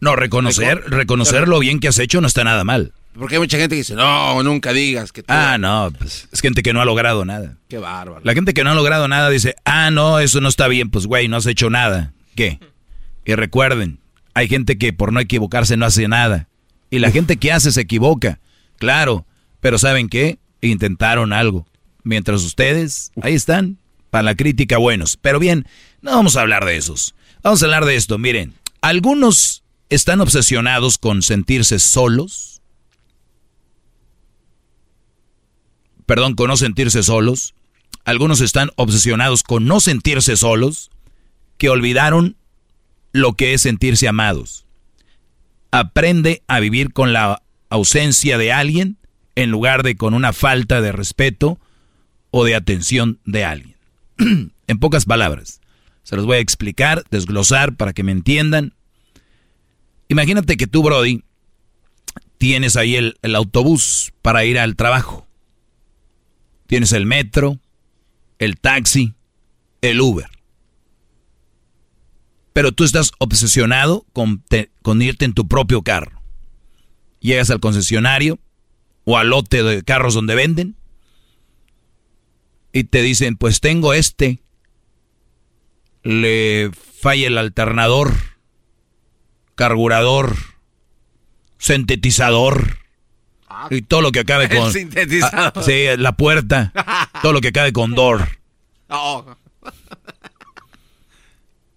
[0.00, 2.94] No, reconocer, reconocer lo bien que has hecho no está nada mal.
[3.14, 6.62] Porque hay mucha gente que dice, no, nunca digas que Ah, no, pues es gente
[6.62, 7.56] que no ha logrado nada.
[7.68, 8.20] Qué bárbaro.
[8.24, 11.06] La gente que no ha logrado nada dice, ah, no, eso no está bien, pues
[11.06, 12.12] güey, no has hecho nada.
[12.36, 12.60] ¿Qué?
[13.24, 13.98] Y recuerden,
[14.34, 16.48] hay gente que por no equivocarse no hace nada.
[16.90, 18.40] Y la gente que hace se equivoca.
[18.78, 19.26] Claro.
[19.60, 20.38] Pero ¿saben qué?
[20.60, 21.66] Intentaron algo.
[22.02, 23.78] Mientras ustedes, ahí están,
[24.10, 25.16] para la crítica buenos.
[25.16, 25.66] Pero bien,
[26.00, 27.14] no vamos a hablar de esos.
[27.42, 28.18] Vamos a hablar de esto.
[28.18, 32.49] Miren, algunos están obsesionados con sentirse solos.
[36.10, 37.54] Perdón, con no sentirse solos.
[38.04, 40.90] Algunos están obsesionados con no sentirse solos,
[41.56, 42.34] que olvidaron
[43.12, 44.66] lo que es sentirse amados.
[45.70, 48.96] Aprende a vivir con la ausencia de alguien
[49.36, 51.60] en lugar de con una falta de respeto
[52.32, 53.76] o de atención de alguien.
[54.66, 55.60] en pocas palabras,
[56.02, 58.74] se los voy a explicar, desglosar para que me entiendan.
[60.08, 61.22] Imagínate que tú, Brody,
[62.36, 65.29] tienes ahí el, el autobús para ir al trabajo.
[66.70, 67.58] Tienes el metro,
[68.38, 69.14] el taxi,
[69.80, 70.28] el Uber.
[72.52, 74.44] Pero tú estás obsesionado con,
[74.80, 76.22] con irte en tu propio carro.
[77.18, 78.38] Llegas al concesionario
[79.02, 80.76] o al lote de carros donde venden
[82.72, 84.40] y te dicen, pues tengo este,
[86.04, 88.14] le falla el alternador,
[89.56, 90.36] carburador,
[91.58, 92.78] sintetizador
[93.70, 94.66] y todo lo que acabe con...
[94.66, 95.52] El sintetizador.
[95.54, 96.72] Ah, sí, la puerta,
[97.22, 98.28] todo lo que acabe con door.
[98.92, 99.24] Oh.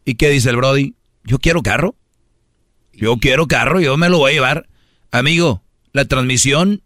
[0.04, 0.96] ¿Y qué dice el Brody?
[1.24, 1.96] Yo quiero carro.
[2.91, 4.67] Yo quiero carro, yo me lo voy a llevar.
[5.12, 6.82] Amigo, la transmisión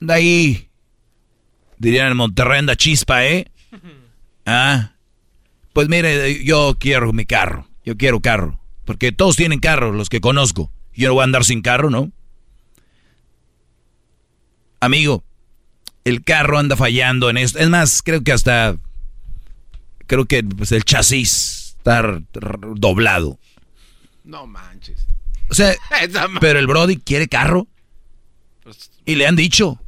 [0.00, 0.68] de ahí,
[1.78, 3.50] dirían en Monterrey, anda chispa, ¿eh?
[4.48, 4.92] Ah,
[5.72, 8.60] pues mire, yo quiero mi carro, yo quiero carro.
[8.84, 10.70] Porque todos tienen carro, los que conozco.
[10.94, 12.12] Yo no voy a andar sin carro, ¿no?
[14.80, 15.24] Amigo,
[16.04, 17.58] el carro anda fallando en esto.
[17.58, 18.76] Es más, creo que hasta,
[20.06, 22.22] creo que pues, el chasis está
[22.76, 23.38] doblado.
[24.24, 25.06] No manches.
[25.48, 25.74] O sea,
[26.40, 27.66] pero el Brody quiere carro.
[29.04, 29.80] Y le han dicho.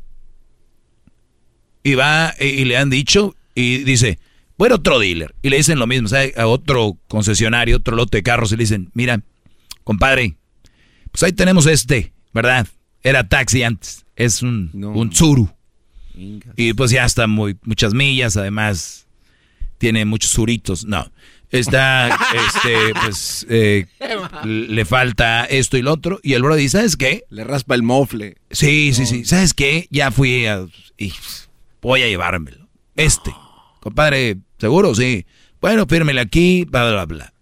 [1.82, 4.18] Y va, y, le han dicho, y dice,
[4.58, 5.34] bueno, otro dealer.
[5.42, 8.56] Y le dicen lo mismo, o sea, a otro concesionario, otro lote de carros, y
[8.56, 9.22] le dicen, mira,
[9.84, 10.36] compadre,
[11.10, 12.66] pues ahí tenemos este, ¿verdad?
[13.02, 15.48] Era taxi antes, es un, un Tsuru.
[16.56, 19.06] Y pues ya está muy, muchas millas, además
[19.78, 20.84] tiene muchos suritos.
[20.84, 21.10] No,
[21.50, 22.08] está,
[22.54, 23.86] este, pues, eh,
[24.44, 26.18] le falta esto y lo otro.
[26.24, 27.22] Y el bro dice, ¿sabes qué?
[27.30, 28.36] Le raspa el mofle.
[28.50, 29.24] Sí, sí, sí.
[29.24, 29.86] ¿Sabes qué?
[29.90, 30.66] Ya fui a...
[30.98, 31.12] y
[31.80, 32.68] voy a llevármelo.
[32.96, 33.32] Este.
[33.78, 34.96] Compadre, ¿seguro?
[34.96, 35.26] Sí.
[35.60, 37.32] Bueno, fírmele aquí, bla, bla, bla.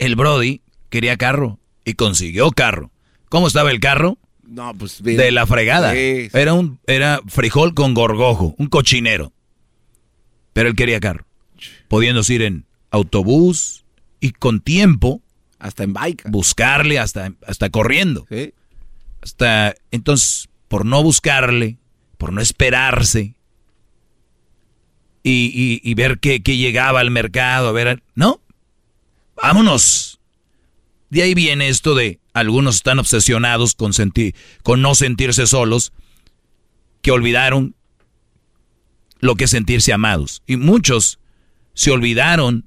[0.00, 2.90] El Brody quería carro y consiguió carro.
[3.28, 4.18] ¿Cómo estaba el carro?
[4.48, 5.16] No, pues bien.
[5.16, 5.92] De la fregada.
[5.92, 6.38] Sí, sí.
[6.38, 9.32] Era un era frijol con gorgojo, un cochinero.
[10.52, 11.24] Pero él quería carro.
[11.88, 13.84] Pudiéndose ir en autobús
[14.20, 15.20] y con tiempo.
[15.58, 16.24] Hasta en bike.
[16.30, 18.26] Buscarle hasta, hasta corriendo.
[19.22, 21.78] Hasta entonces, por no buscarle,
[22.18, 23.34] por no esperarse
[25.22, 28.40] y, y- y ver que llegaba al mercado, a ver, no,
[29.36, 30.13] vámonos.
[31.14, 35.92] De ahí viene esto de algunos están obsesionados con, sentir, con no sentirse solos,
[37.02, 37.76] que olvidaron
[39.20, 40.42] lo que es sentirse amados.
[40.44, 41.20] Y muchos
[41.72, 42.66] se olvidaron,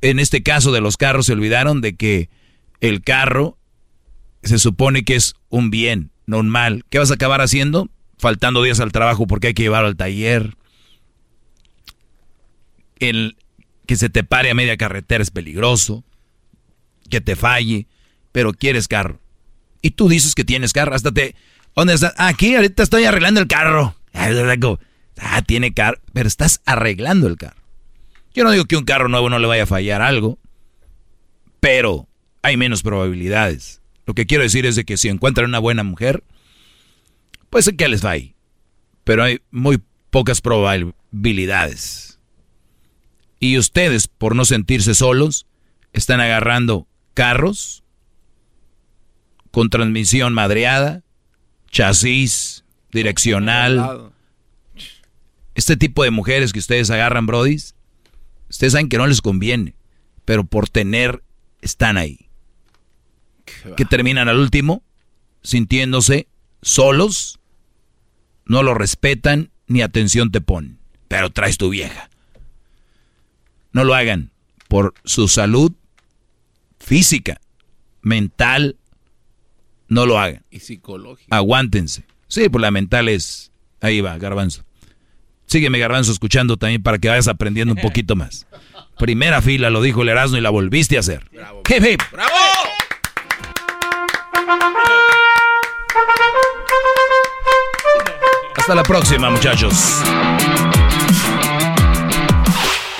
[0.00, 2.30] en este caso de los carros, se olvidaron de que
[2.80, 3.58] el carro
[4.42, 6.86] se supone que es un bien, no un mal.
[6.88, 7.90] ¿Qué vas a acabar haciendo?
[8.16, 10.56] Faltando días al trabajo porque hay que llevarlo al taller.
[13.00, 13.36] El
[13.84, 16.04] que se te pare a media carretera es peligroso.
[17.14, 17.86] Que te falle.
[18.32, 19.20] Pero quieres carro.
[19.80, 20.96] Y tú dices que tienes carro.
[20.96, 21.36] Hasta te...
[21.76, 22.12] ¿Dónde estás?
[22.16, 23.94] "Ah, Aquí, ahorita estoy arreglando el carro.
[24.12, 26.00] Ah, tiene carro.
[26.12, 27.62] Pero estás arreglando el carro.
[28.34, 30.40] Yo no digo que un carro nuevo no le vaya a fallar algo.
[31.60, 32.08] Pero
[32.42, 33.80] hay menos probabilidades.
[34.06, 36.24] Lo que quiero decir es de que si encuentran una buena mujer,
[37.48, 38.34] pues que les falle.
[39.04, 42.18] Pero hay muy pocas probabilidades.
[43.38, 45.46] Y ustedes, por no sentirse solos,
[45.92, 47.82] están agarrando carros
[49.50, 51.02] con transmisión madreada,
[51.70, 54.12] chasis, direccional.
[55.54, 57.74] Este tipo de mujeres que ustedes agarran, brodis,
[58.50, 59.76] ustedes saben que no les conviene,
[60.24, 61.22] pero por tener
[61.62, 62.28] están ahí.
[63.76, 64.82] Que terminan al último
[65.42, 66.26] sintiéndose
[66.62, 67.38] solos,
[68.46, 72.10] no lo respetan ni atención te ponen, pero traes tu vieja.
[73.72, 74.32] No lo hagan
[74.68, 75.72] por su salud
[76.84, 77.40] física,
[78.02, 78.76] mental,
[79.88, 80.44] no lo hagan.
[80.50, 81.34] Y psicológico.
[81.34, 82.04] Aguántense.
[82.28, 83.50] Sí, pues la mental es...
[83.80, 84.64] Ahí va, garbanzo.
[85.46, 88.46] Sígueme, garbanzo, escuchando también para que vayas aprendiendo un poquito más.
[88.98, 91.28] Primera fila, lo dijo el Erasmo y la volviste a hacer.
[91.68, 92.00] Hip, hip.
[92.12, 92.34] ¡Bravo!
[98.56, 100.02] Hasta la próxima, muchachos.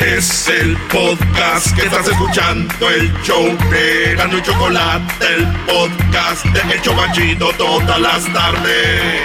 [0.05, 6.75] Es el podcast que estás escuchando, el show de Gano y Chocolate, el podcast de
[6.75, 9.23] El Chocachito todas las tardes.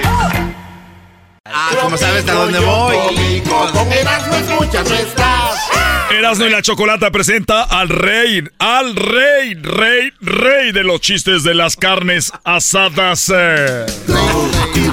[1.46, 3.42] Ah, ¿cómo sabes a dónde voy?
[3.74, 5.70] Con Erasmo escuchas no estás.
[6.12, 11.56] Erasmo y la Chocolata presenta al rey, al rey, rey, rey de los chistes de
[11.56, 13.32] las carnes asadas.
[13.36, 13.86] eh.
[14.74, 14.90] Quiere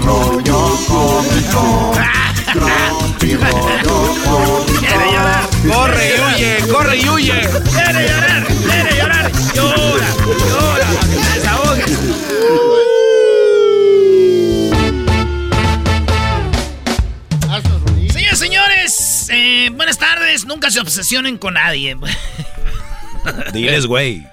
[20.77, 21.97] se obsesionen con nadie.
[23.55, 24.27] Diles, güey.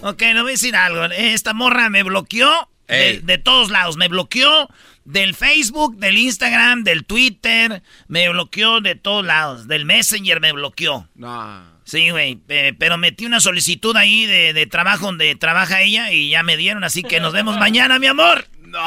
[0.00, 1.04] Ok, le voy a decir algo.
[1.04, 2.50] Esta morra me bloqueó
[2.88, 3.96] de, todos lados.
[3.96, 4.68] Me bloqueó
[5.04, 7.84] del Facebook, del Instagram, del Twitter.
[8.08, 9.68] Me bloqueó de todos lados.
[9.68, 11.08] Del Messenger me bloqueó.
[11.14, 11.62] No.
[11.84, 12.40] Sí, güey.
[12.48, 16.56] eh, pero metí una solicitud ahí de, de trabajo donde trabaja ella y ya me
[16.56, 16.82] dieron.
[16.82, 18.48] Así que nos vemos mañana, mi amor.
[18.62, 18.72] Muy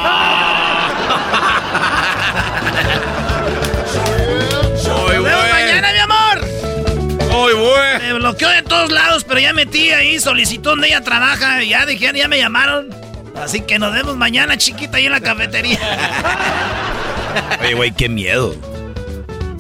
[4.84, 6.27] Nos vemos mañana, mi amor.
[7.38, 8.00] Muy bueno.
[8.00, 11.64] Me bloqueó de todos lados, pero ya metí ahí solicitud donde ella trabaja.
[11.64, 12.90] y Ya dijeron, ya me llamaron.
[13.36, 15.80] Así que nos vemos mañana, chiquita, ahí en la cafetería.
[17.62, 18.56] Oye, güey, qué miedo.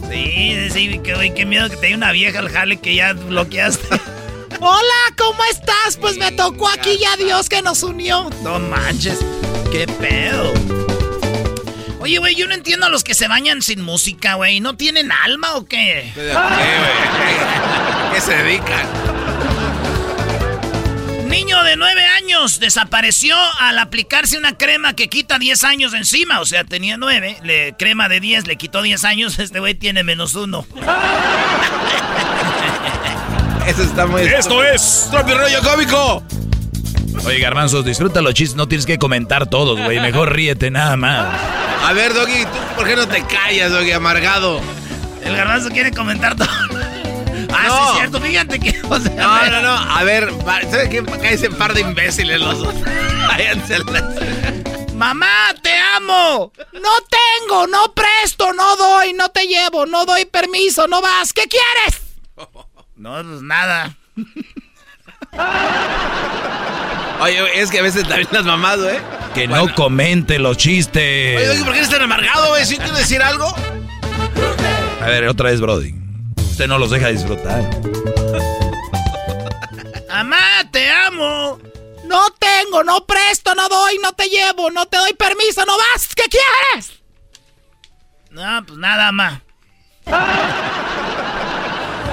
[0.09, 3.13] Sí, sí, que, güey, qué miedo que te dé una vieja al jale que ya
[3.13, 3.87] bloqueaste.
[4.59, 5.97] Hola, ¿cómo estás?
[6.01, 8.27] Pues me tocó aquí ya Dios que nos unió.
[8.41, 9.19] No manches,
[9.71, 10.86] qué pedo.
[12.07, 14.61] Oye, güey, yo no entiendo a los que se bañan sin música, güey.
[14.61, 16.09] ¿No tienen alma o qué?
[16.15, 16.37] ¿Qué, güey?
[18.13, 18.87] ¿Qué se dedican?
[21.27, 26.39] Niño de 9 años desapareció al aplicarse una crema que quita 10 años encima.
[26.39, 29.37] O sea, tenía 9, le, crema de 10, le quitó 10 años.
[29.47, 30.65] Este güey tiene menos uno.
[33.67, 34.21] Eso está muy...
[34.21, 35.09] Esto es...
[35.11, 36.46] ¡Tropi rollo cómico!
[37.25, 39.99] Oye, Garbanzos, disfruta los chistes, no tienes que comentar todos, güey.
[39.99, 41.27] Mejor ríete nada más.
[41.83, 44.61] A ver, Doggy, ¿tú por qué no te callas, Doggy, amargado?
[45.23, 46.47] El garbanzo quiere comentar todo.
[47.53, 47.77] Ah, No.
[47.77, 48.79] sí, es cierto, fíjate que.
[48.89, 49.71] o sea, No, no, no.
[49.73, 50.31] A ver,
[50.69, 51.03] ¿sabes qué?
[51.03, 52.75] Cállese par de imbéciles los dos.
[54.95, 56.51] Mamá, te amo.
[56.73, 61.33] No tengo, no presto, no doy, no te llevo, no doy permiso, no vas.
[61.33, 62.01] ¿Qué quieres?
[62.99, 63.95] No, pues nada.
[67.19, 68.99] Oye, es que a veces también las mamás, ¿eh?
[69.33, 71.47] Que no comente los Oye, chistes.
[71.47, 72.65] Doggy, ¿por qué eres tan amargado, güey?
[72.65, 73.53] ¿Sí quieres decir algo?
[75.01, 75.95] A ver, otra vez, Brody.
[76.37, 77.61] Usted no los deja disfrutar.
[80.09, 81.59] Mamá, te amo.
[82.05, 86.15] No tengo, no presto, no doy, no te llevo, no te doy permiso, no vas.
[86.15, 86.93] ¿Qué quieres?
[88.31, 89.41] No, pues nada, mamá.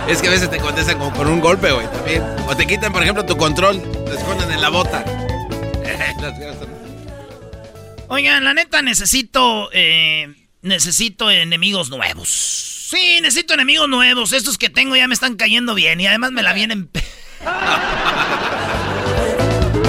[0.09, 2.23] Es que a veces te contestan como con un golpe, güey, también.
[2.47, 3.81] O te quitan, por ejemplo, tu control.
[4.05, 5.05] Te esconden en la bota.
[8.09, 10.29] Oigan, la neta necesito, eh,
[10.61, 12.29] necesito enemigos nuevos.
[12.29, 14.33] Sí, necesito enemigos nuevos.
[14.33, 16.91] Estos que tengo ya me están cayendo bien y además me la vienen...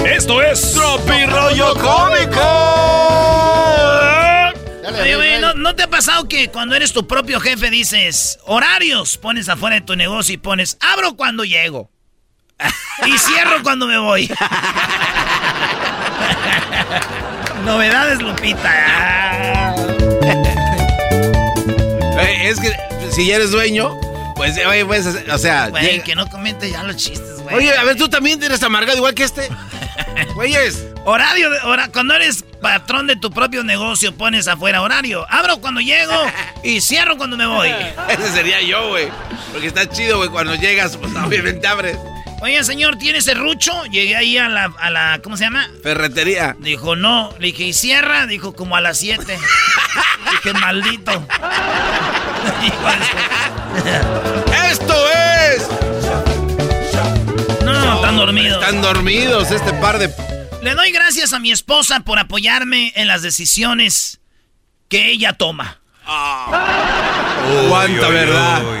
[0.06, 0.72] Esto es...
[0.72, 2.85] ¡Tropi rollo cómico!
[4.88, 9.18] Oye, güey, ¿no, no te ha pasado que cuando eres tu propio jefe dices horarios?
[9.18, 11.90] Pones afuera de tu negocio y pones abro cuando llego.
[13.06, 14.30] Y cierro cuando me voy.
[17.64, 19.74] Novedades, Lupita.
[22.42, 22.74] Es que
[23.12, 23.94] si ya eres dueño,
[24.36, 25.68] pues, oye, pues, o sea...
[25.70, 27.56] Güey, llega- que no comente ya los chistes, güey.
[27.56, 29.48] Oye, a ver, tú también eres amargado igual que este.
[30.34, 30.84] Güeyes.
[31.04, 35.24] Horario, de, hora- cuando eres patrón de tu propio negocio, pones afuera horario.
[35.30, 36.12] Abro cuando llego
[36.62, 37.68] y cierro cuando me voy.
[38.08, 39.08] Ese sería yo, güey.
[39.52, 40.28] Porque está chido, güey.
[40.28, 41.96] Cuando llegas, pues obviamente abres.
[42.42, 43.72] Oye, señor, ¿tiene serrucho?
[43.86, 45.68] Llegué ahí a la, a la, ¿cómo se llama?
[45.82, 46.54] Ferretería.
[46.60, 47.32] Dijo, no.
[47.38, 48.26] Le dije, ¿y cierra?
[48.26, 49.24] Dijo, como a las 7.
[50.30, 51.26] dije, maldito.
[54.70, 55.62] ¡Esto es!
[55.62, 58.62] su- No, están dormidos.
[58.62, 60.12] Están dormidos este par de...
[60.62, 64.20] Le doy gracias a mi esposa por apoyarme en las decisiones
[64.88, 65.80] que ella toma.
[66.04, 68.62] Cuánta Uy, uy, verdad.
[68.62, 68.78] uy.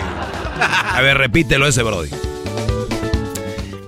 [0.94, 2.10] A ver, repítelo ese, Brody.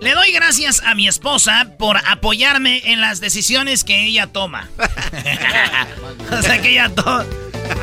[0.08, 4.66] Le doy gracias a mi esposa por apoyarme en las decisiones que ella toma.
[6.32, 7.26] o sea que ella toma.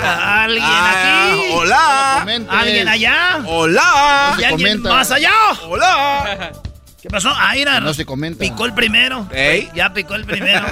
[0.02, 1.42] ¿Alguien Ah, aquí?
[1.54, 2.22] hola.
[2.50, 3.44] ¿Alguien allá?
[3.46, 4.38] Hola.
[4.40, 4.90] ¿Y alguien comenta.
[4.90, 5.32] más allá?
[5.68, 6.52] Hola.
[7.04, 7.30] ¿Qué pasó?
[7.32, 8.40] Ah, mira, No se comenta.
[8.40, 9.30] Picó el primero.
[9.32, 9.70] Ey.
[9.76, 10.66] Ya picó el primero.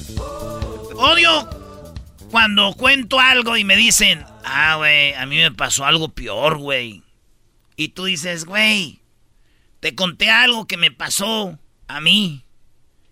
[0.96, 1.50] Odio
[2.30, 7.02] cuando cuento algo y me dicen, ah, güey, a mí me pasó algo peor, güey.
[7.76, 8.99] Y tú dices, güey,
[9.80, 11.58] te conté algo que me pasó
[11.88, 12.44] a mí.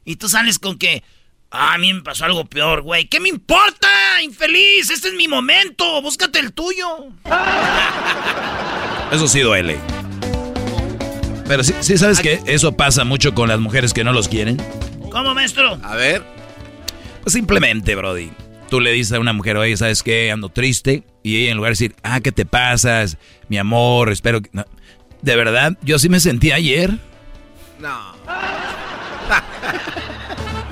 [0.05, 1.03] Y tú sales con que,
[1.51, 3.07] ah, a mí me pasó algo peor, güey.
[3.07, 3.89] ¿Qué me importa,
[4.23, 4.91] infeliz?
[4.91, 6.01] Este es mi momento.
[6.03, 7.09] Búscate el tuyo.
[9.13, 9.79] Eso sí duele.
[11.47, 14.59] Pero sí, sí sabes que eso pasa mucho con las mujeres que no los quieren.
[15.11, 15.81] ¿Cómo, maestro?
[15.83, 16.23] A ver.
[17.23, 18.31] Pues simplemente, Brody.
[18.69, 20.31] Tú le dices a una mujer, oye, ¿sabes qué?
[20.31, 21.05] Ando triste.
[21.23, 23.17] Y ella en lugar de decir, ah, ¿qué te pasas?
[23.49, 24.51] Mi amor, espero que...
[24.53, 24.67] no".
[25.23, 26.93] De verdad, yo sí me sentí ayer.
[27.79, 28.17] No.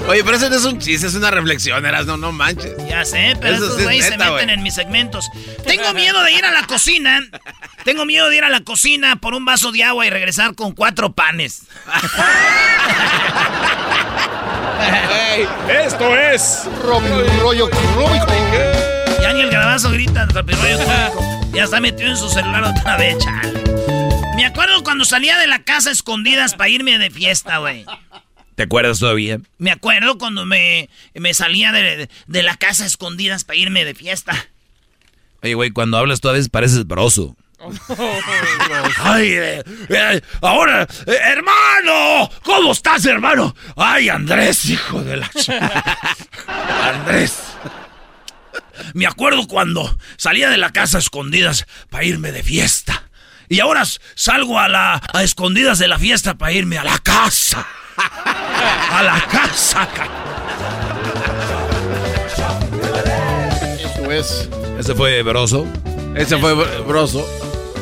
[0.08, 2.76] Oye, pero eso no es un chiste, es una reflexión, eras no, no manches.
[2.88, 4.50] Ya sé, pero Eso estos sí es güeyes se meten güey.
[4.50, 5.28] en mis segmentos.
[5.66, 7.18] Tengo miedo de ir a la cocina.
[7.84, 10.72] Tengo miedo de ir a la cocina por un vaso de agua y regresar con
[10.72, 11.62] cuatro panes.
[15.68, 16.62] Esto es...
[16.84, 18.26] Robin rollo cómico.
[19.20, 21.50] Ya ni el grabazo grita, rapirollo cómico.
[21.52, 23.52] Ya está metido en su celular otra vez, chale.
[24.36, 27.84] Me acuerdo cuando salía de la casa a escondidas para irme de fiesta, güey.
[28.54, 29.40] ¿Te acuerdas todavía?
[29.58, 33.94] Me acuerdo cuando me, me salía de, de la casa a escondidas para irme de
[33.94, 34.48] fiesta.
[35.42, 37.36] Oye, güey, cuando hablas tú a veces pareces broso.
[38.98, 43.54] Ay, eh, eh, ahora, eh, hermano, ¿cómo estás, hermano?
[43.76, 45.30] Ay, Andrés, hijo de la...
[46.82, 47.38] Andrés.
[48.92, 53.05] Me acuerdo cuando salía de la casa a escondidas para irme de fiesta.
[53.48, 53.82] Y ahora
[54.14, 57.66] salgo a la a escondidas de la fiesta para irme a la casa.
[57.96, 59.88] A la casa.
[59.94, 60.08] ca-
[64.08, 64.48] ves?
[64.78, 65.66] Ese fue Broso.
[66.14, 67.26] Ese fue Broso.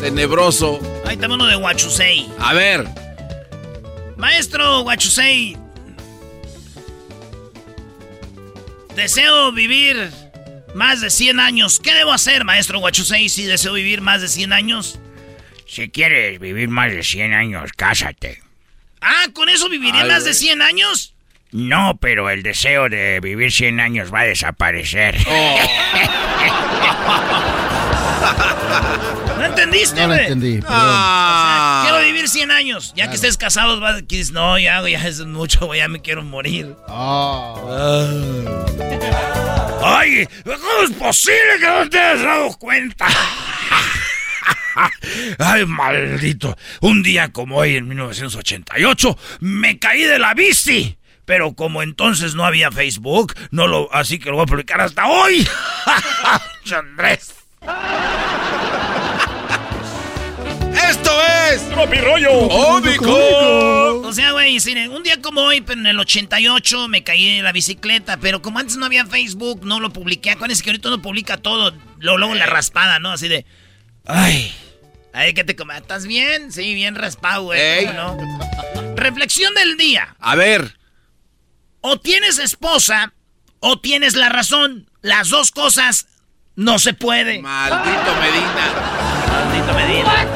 [0.01, 0.81] Tenebroso.
[1.07, 2.31] Ahí está uno de Huachusei.
[2.41, 2.87] A ver.
[4.17, 5.57] Maestro Huachusei.
[8.97, 10.11] Deseo vivir
[10.75, 11.81] más de 100 años.
[11.81, 14.99] ¿Qué debo hacer, maestro Huachusei, si deseo vivir más de 100 años?
[15.75, 18.41] Si quieres vivir más de 100 años, cásate.
[19.01, 20.33] Ah, ¿con eso viviré Ay, más güey.
[20.33, 21.15] de 100 años?
[21.51, 25.17] No, pero el deseo de vivir 100 años va a desaparecer.
[25.27, 25.59] Oh.
[29.37, 30.21] ¿No entendiste, No lo güey?
[30.27, 30.77] entendí, perdón.
[30.77, 31.87] O sea, Ah.
[31.89, 32.93] quiero vivir 100 años.
[32.95, 35.89] Ya que estés casado, vas a decir, no, ya, güey, ya es mucho, güey, ya
[35.89, 36.73] me quiero morir.
[36.89, 37.57] Ah.
[39.83, 40.29] ¡Ay!
[40.45, 43.09] ¿Cómo es posible que no te hayas dado cuenta?
[45.39, 46.57] ¡Ay, maldito!
[46.81, 50.99] Un día como hoy, en 1988, me caí de la bici.
[51.25, 55.07] Pero como entonces no había Facebook, no lo, así que lo voy a publicar hasta
[55.07, 55.49] hoy.
[56.77, 57.35] Andrés.
[60.91, 61.11] ¡Esto
[61.51, 61.67] es!
[61.71, 62.31] ¡Tropi rollo!
[62.31, 67.43] O sea, güey, sí, un día como hoy, pero en el 88 me caí de
[67.43, 70.31] la bicicleta, pero como antes no había Facebook, no lo publiqué.
[70.31, 73.13] Acuérdense que ahorita uno publica todo, luego, luego la raspada, ¿no?
[73.13, 73.47] Así de,
[74.07, 74.55] ay,
[75.13, 75.79] ay, ¿qué te comes?
[75.79, 76.53] ¿Estás bien?
[76.53, 77.61] Sí, bien raspado, güey.
[77.61, 77.87] Ey.
[77.87, 78.95] ¿cómo no?
[78.97, 80.17] Reflexión del día.
[80.21, 80.79] A ver.
[81.81, 83.13] O tienes esposa
[83.61, 84.91] o tienes la razón.
[85.03, 86.07] Las dos cosas
[86.57, 87.41] no se puede.
[87.41, 88.73] Maldito Medina.
[89.29, 90.27] Maldito Medina.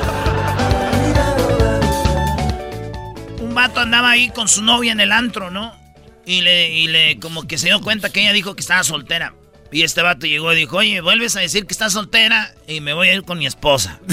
[3.40, 5.74] Un vato andaba ahí con su novia en el antro, ¿no?
[6.26, 9.34] Y le, y le como que se dio cuenta que ella dijo que estaba soltera.
[9.70, 12.94] Y este vato llegó y dijo, oye, vuelves a decir que estás soltera y me
[12.94, 14.00] voy a ir con mi esposa.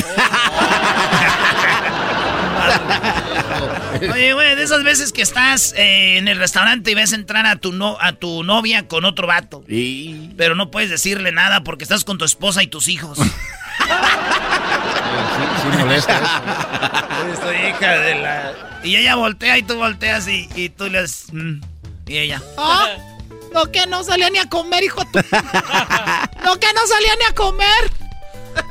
[4.13, 7.55] Oye, güey, de esas veces que estás eh, en el restaurante y ves entrar a
[7.55, 9.63] tu, no, a tu novia con otro vato.
[10.37, 13.19] Pero no puedes decirle nada porque estás con tu esposa y tus hijos.
[15.35, 16.17] Sí, sí molesta
[17.31, 17.53] eso.
[17.53, 18.53] Hija de la...
[18.83, 21.27] Y ella voltea y tú volteas y, y tú le haces...
[21.31, 21.61] mm,
[22.07, 22.41] y ella...
[22.57, 22.87] ¿Ah?
[23.55, 25.01] No, que no salía ni a comer, hijo.
[25.05, 25.19] tú.
[26.43, 27.91] No, que no salía ni a comer.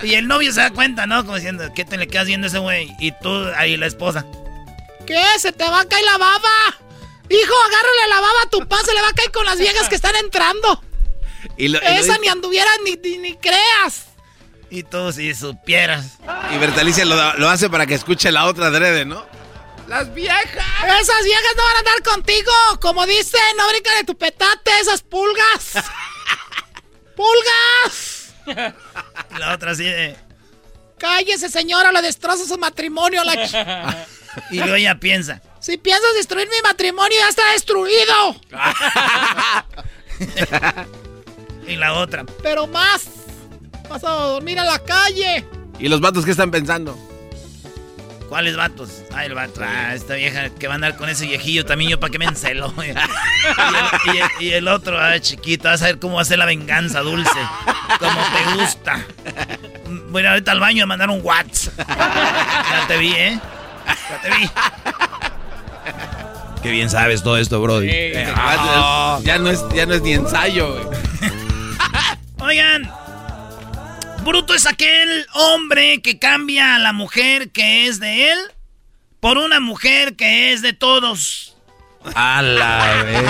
[0.03, 1.25] Y el novio se da cuenta, ¿no?
[1.25, 2.95] Como diciendo, ¿qué te le quedas viendo a ese güey?
[3.01, 4.25] Y tú, ahí la esposa.
[5.07, 5.21] ¿Qué?
[5.39, 6.51] ¿Se te va a caer la baba?
[7.31, 9.89] Hijo, agárrale la baba a tu pa, se le va a caer con las viejas
[9.89, 10.83] que están entrando.
[11.57, 14.05] Y, lo- y lo- Esa ni anduviera ni, ni, ni creas.
[14.71, 16.19] Y tú, si supieras.
[16.55, 19.25] y Bertalicia lo, lo hace para que escuche la otra drede, ¿no?
[19.89, 20.65] Las viejas.
[21.01, 22.53] Esas viejas no van a andar contigo.
[22.81, 25.75] Como dicen, no brincan de tu petate, esas pulgas.
[27.17, 28.35] ¡Pulgas!
[28.47, 30.17] Y la otra así de...
[30.99, 33.23] Cállese, señora, le destroza su matrimonio.
[33.25, 34.07] La ch-
[34.51, 35.41] Y luego ella piensa.
[35.61, 38.37] si piensas destruir mi matrimonio, ya está destruido.
[41.67, 42.25] Y la otra.
[42.43, 43.05] Pero más.
[43.89, 45.45] Vas a dormir en la calle.
[45.79, 46.97] ¿Y los vatos qué están pensando?
[48.29, 48.91] ¿Cuáles vatos?
[49.15, 49.61] Ah, el vato.
[49.63, 52.25] Ah, esta vieja que va a andar con ese viejillo también yo para que me
[52.25, 52.73] encelo.
[52.85, 52.97] y, el,
[54.15, 56.47] y el- y el otro, ah, chiquito, vas a ver cómo va a ser la
[56.47, 57.39] venganza dulce.
[57.99, 59.05] Como te gusta.
[60.11, 61.75] Voy a ir ahorita al baño a mandar un WhatsApp.
[61.79, 63.39] Ya te vi, ¿eh?
[64.11, 64.51] Ya te vi.
[66.63, 67.89] Qué bien sabes todo esto, Brody.
[67.91, 70.99] Eh, ah, ya, no es, ya no es ni ensayo, güey.
[72.41, 72.91] Oigan,
[74.25, 78.39] bruto es aquel hombre que cambia a la mujer que es de él
[79.21, 81.57] por una mujer que es de todos.
[82.15, 83.23] A la vez.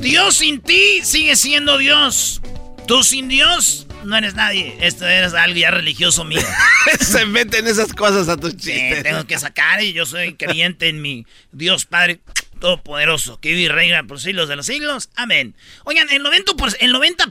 [0.00, 2.42] Dios sin ti sigue siendo Dios.
[2.86, 4.76] Tú sin Dios no eres nadie.
[4.80, 6.42] Esto eres algo ya religioso mío.
[7.00, 9.02] Se meten esas cosas a tus chistes.
[9.02, 12.20] tengo que sacar y yo soy creyente en mi Dios Padre
[12.64, 15.10] Todopoderoso, que vive y reina por siglos de los siglos.
[15.16, 15.54] Amén.
[15.84, 17.26] Oigan, el 90%, por- el 90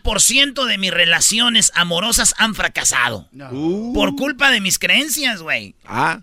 [0.68, 3.28] de mis relaciones amorosas han fracasado.
[3.96, 5.74] Por culpa de mis creencias, güey.
[5.86, 6.20] Ah.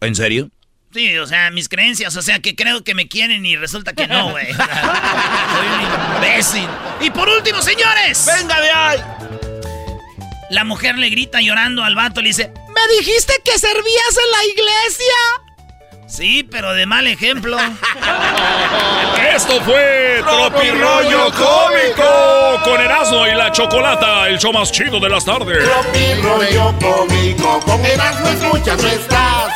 [0.00, 0.50] ¿En serio?
[0.94, 4.06] Sí, o sea, mis creencias, o sea, que creo que me quieren y resulta que
[4.06, 4.46] no, güey.
[4.54, 6.68] Soy un imbécil.
[7.02, 8.24] Y por último, señores.
[8.34, 8.98] ¡Venga de ahí!
[10.48, 14.30] La mujer le grita llorando al vato y le dice, ¿Me dijiste que servías en
[14.30, 15.14] la iglesia?
[16.06, 17.56] Sí, pero de mal ejemplo.
[19.34, 25.08] Esto fue Tropi Rollo Cómico con Erasmo y la Chocolata, el show más chido de
[25.08, 25.58] las tardes.
[25.64, 29.52] Tropi rollo cómico, con Erasmo escuchas no estás.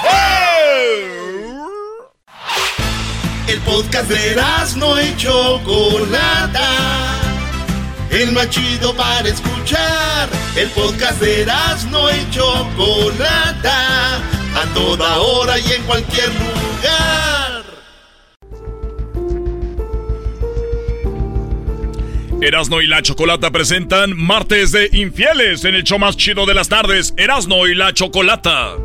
[3.48, 6.68] El podcast de Erasmo y Chocolata.
[8.10, 10.28] El más chido para escuchar.
[10.54, 14.20] El podcast de Erasmo y Chocolata.
[14.56, 17.64] A toda hora y en cualquier lugar.
[22.42, 26.68] Erasno y la Chocolata presentan Martes de Infieles en el show más chido de las
[26.68, 28.76] tardes, Erasno y la Chocolata.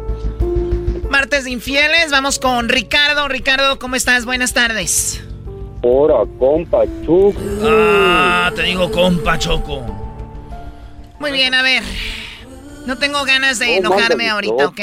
[1.09, 3.27] Martes de Infieles, vamos con Ricardo.
[3.29, 4.25] Ricardo, ¿cómo estás?
[4.25, 5.23] Buenas tardes.
[5.81, 7.39] Hola, compa Choco.
[7.63, 9.85] Ah, te digo compa Choco.
[11.19, 11.83] Muy bien, a ver.
[12.85, 14.81] No tengo ganas de No, enojarme ahorita, ¿ok?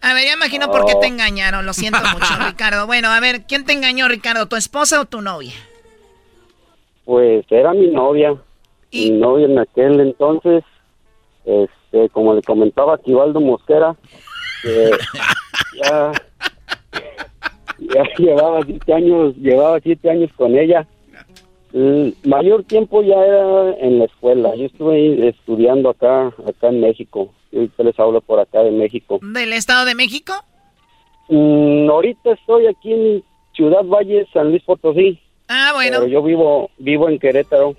[0.00, 1.66] A ver, ya imagino por qué te engañaron.
[1.66, 2.86] Lo siento mucho, Ricardo.
[2.86, 4.46] Bueno, a ver, ¿quién te engañó, Ricardo?
[4.46, 5.54] ¿Tu esposa o tu novia?
[7.04, 8.36] Pues era mi novia.
[8.92, 10.62] Mi novia en aquel entonces,
[11.44, 13.96] este, como le comentaba a Quivaldo Mosquera,
[14.62, 14.90] que
[15.82, 16.12] ya,
[17.78, 20.86] ya llevaba siete años, llevaba siete años con ella.
[21.72, 24.54] El mayor tiempo ya era en la escuela.
[24.54, 27.30] Yo estuve estudiando acá, acá en México.
[27.50, 29.18] Yo les hablo por acá de México.
[29.22, 30.32] ¿Del Estado de México?
[31.28, 33.24] Mm, ahorita estoy aquí en
[33.54, 35.18] Ciudad Valle, San Luis Potosí.
[35.48, 35.98] Ah, bueno.
[36.00, 37.74] Pero yo vivo, vivo en Querétaro.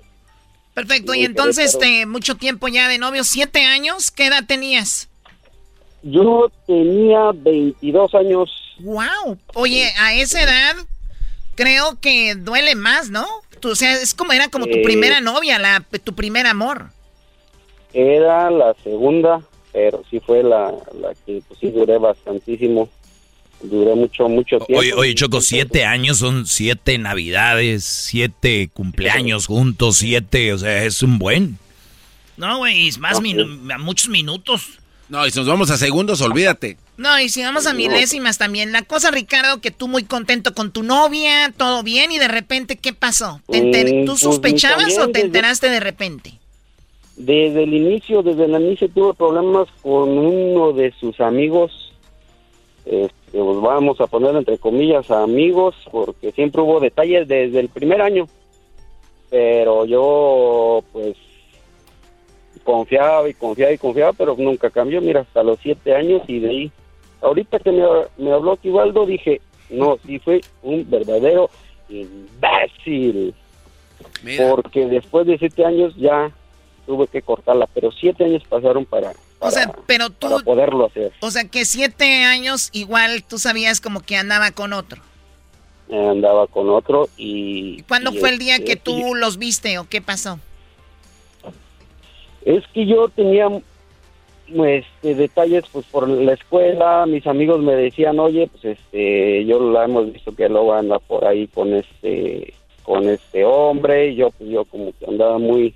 [0.74, 1.14] Perfecto.
[1.14, 1.92] Y entonces, Querétaro.
[1.92, 5.08] este, mucho tiempo ya de novio, siete años, ¿qué edad tenías?
[6.02, 8.50] Yo tenía 22 años.
[8.80, 9.36] Wow.
[9.54, 10.76] Oye, a esa edad
[11.54, 13.26] creo que duele más, ¿no?
[13.60, 14.82] Tú, o sea, es como era como tu Eh.
[14.82, 16.86] primera novia, la, tu primer amor.
[17.92, 19.40] Era la segunda,
[19.72, 22.88] pero sí fue la, la que pues, sí duré bastantísimo.
[23.62, 24.80] Duré mucho, mucho tiempo.
[24.80, 31.02] Oye, oye, Choco, siete años son siete navidades, siete cumpleaños juntos, siete, o sea, es
[31.02, 31.58] un buen.
[32.38, 34.62] No, güey, es más minu- a muchos minutos.
[35.10, 36.78] No, y si nos vamos a segundos, olvídate.
[36.96, 38.72] No, y si vamos a milésimas también.
[38.72, 42.76] La cosa, Ricardo, que tú muy contento con tu novia, todo bien, y de repente,
[42.76, 43.42] ¿qué pasó?
[43.50, 46.38] ¿Te Mm, ¿Tú pues, sospechabas también o te enteraste de repente?
[47.20, 51.92] Desde el inicio, desde el inicio tuve problemas con uno de sus amigos.
[52.86, 58.00] Este, pues vamos a poner entre comillas amigos, porque siempre hubo detalles desde el primer
[58.00, 58.26] año.
[59.28, 61.14] Pero yo, pues,
[62.64, 65.02] confiaba y confiaba y confiaba, pero nunca cambió.
[65.02, 66.72] Mira, hasta los siete años y de ahí.
[67.20, 67.84] Ahorita que me,
[68.16, 71.50] me habló Tibaldo, dije, no, sí fue un verdadero
[71.90, 73.34] imbécil.
[74.38, 76.32] Porque después de siete años ya
[76.90, 81.12] tuve que cortarla, pero siete años pasaron para, O sea, pero tú, para poderlo hacer.
[81.20, 85.00] o sea, que siete años igual tú sabías como que andaba con otro.
[85.88, 87.82] Andaba con otro y...
[87.82, 90.40] ¿Cuándo y fue el día este, que tú los viste o qué pasó?
[92.44, 93.48] Es que yo tenía
[94.48, 99.84] este, detalles pues por la escuela, mis amigos me decían, oye, pues este, yo la
[99.84, 104.50] hemos visto que luego anda por ahí con este, con este hombre, y yo pues
[104.50, 105.72] yo como que andaba muy,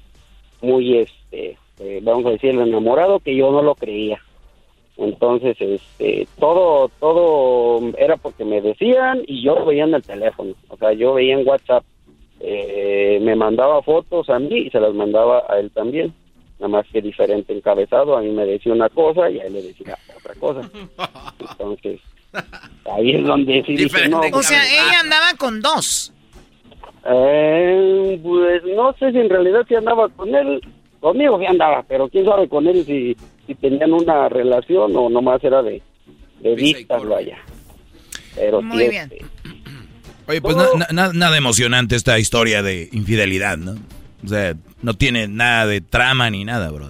[0.65, 4.21] muy este, eh, vamos a decir, enamorado, que yo no lo creía.
[4.97, 10.55] Entonces, este, todo, todo era porque me decían y yo lo veía en el teléfono,
[10.69, 11.85] o sea, yo veía en WhatsApp,
[12.41, 16.15] eh, me mandaba fotos a mí y se las mandaba a él también
[16.59, 19.63] nada más que diferente encabezado, a mí me decía una cosa y a él le
[19.63, 20.71] decía otra cosa.
[21.41, 22.01] Entonces,
[22.91, 26.13] ahí es donde sí dije, no, O sea, ella andaba con dos.
[27.07, 30.61] Eh, pues no sé si en realidad si andaba con él,
[31.01, 35.43] conmigo sí andaba, pero quién sabe con él si, si tenían una relación o nomás
[35.45, 35.83] era de,
[36.41, 37.39] de vistas, vaya.
[38.35, 39.11] Pero sí, Muy bien.
[39.13, 39.25] este,
[40.27, 43.75] Oye, pues na- na- na- nada emocionante esta historia de infidelidad, ¿no?
[44.25, 46.89] O sea, no tiene nada de trama ni nada, bro.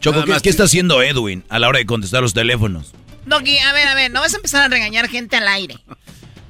[0.00, 2.32] Choco, Nada ¿qué, más qué que- está haciendo Edwin a la hora de contestar los
[2.32, 2.94] teléfonos?
[3.26, 5.74] Doggy, a ver, a ver, no vas a empezar a regañar gente al aire.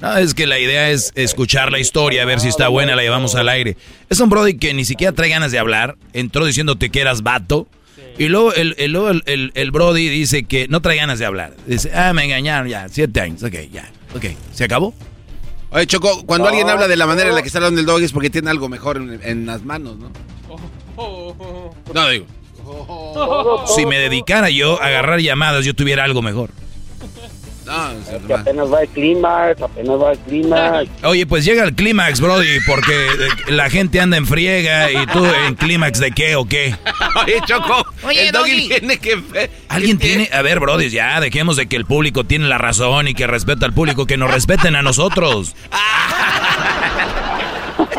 [0.00, 3.02] No, es que la idea es escuchar la historia, a ver si está buena, la
[3.02, 3.76] llevamos al aire.
[4.10, 7.66] Es un brody que ni siquiera trae ganas de hablar, entró diciéndote que eras vato,
[8.18, 11.24] y luego el, el, luego el, el- el brody dice que no trae ganas de
[11.26, 11.54] hablar.
[11.66, 14.94] Dice, ah, me engañaron ya, siete años, ok, ya, ok, ¿se acabó?
[15.70, 18.00] Oye, Choco, cuando alguien habla de la manera en la que está hablando el dog
[18.00, 20.10] es porque tiene algo mejor en, en las manos, ¿no?
[21.94, 22.26] No, digo.
[23.74, 26.50] Si me dedicara yo a agarrar llamadas, yo tuviera algo mejor.
[27.66, 30.82] No, que apenas va el clima, apenas va el clima.
[31.02, 35.24] Oye, pues llega el clímax, Brody, porque eh, la gente anda en friega y tú
[35.24, 36.76] en clímax de qué o qué.
[37.24, 38.68] Oye, Choco, Oye, el doggy Doggy.
[38.68, 39.50] tiene que...
[39.68, 43.14] Alguien tiene, a ver, Brody, ya dejemos de que el público tiene la razón y
[43.14, 45.56] que respeta al público, que nos respeten a nosotros.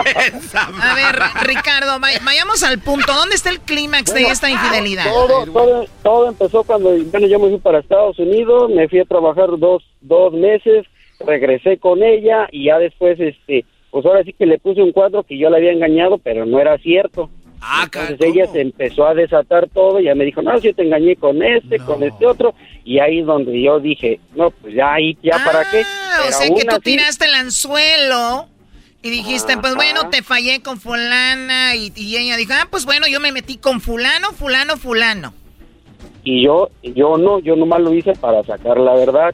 [0.02, 3.14] A ver, Ricardo, vay- vayamos al punto.
[3.14, 5.06] ¿Dónde está el clímax de esta infidelidad?
[5.06, 9.06] Todo, todo, todo empezó cuando bueno, yo me fui para Estados Unidos, me fui a
[9.06, 10.86] trabajar dos, dos meses,
[11.20, 15.24] regresé con ella y ya después, este, pues ahora sí que le puse un cuadro
[15.24, 17.30] que yo le había engañado, pero no era cierto.
[18.04, 20.84] Entonces ella se empezó a desatar todo y ya me dijo, no, si yo te
[20.84, 22.54] engañé con este, con este otro,
[22.86, 25.82] y ahí es donde yo dije, no, pues ya ahí, ya para qué.
[25.84, 28.48] Ah, o Pero sea que aún tú así- tiraste el anzuelo
[29.08, 31.76] Y dijiste, pues bueno, te fallé con fulana.
[31.76, 35.34] Y, y ella dijo, ah, pues bueno, yo me metí con fulano, fulano, fulano.
[36.26, 39.34] Y yo, yo no, yo nomás lo hice para sacar la verdad.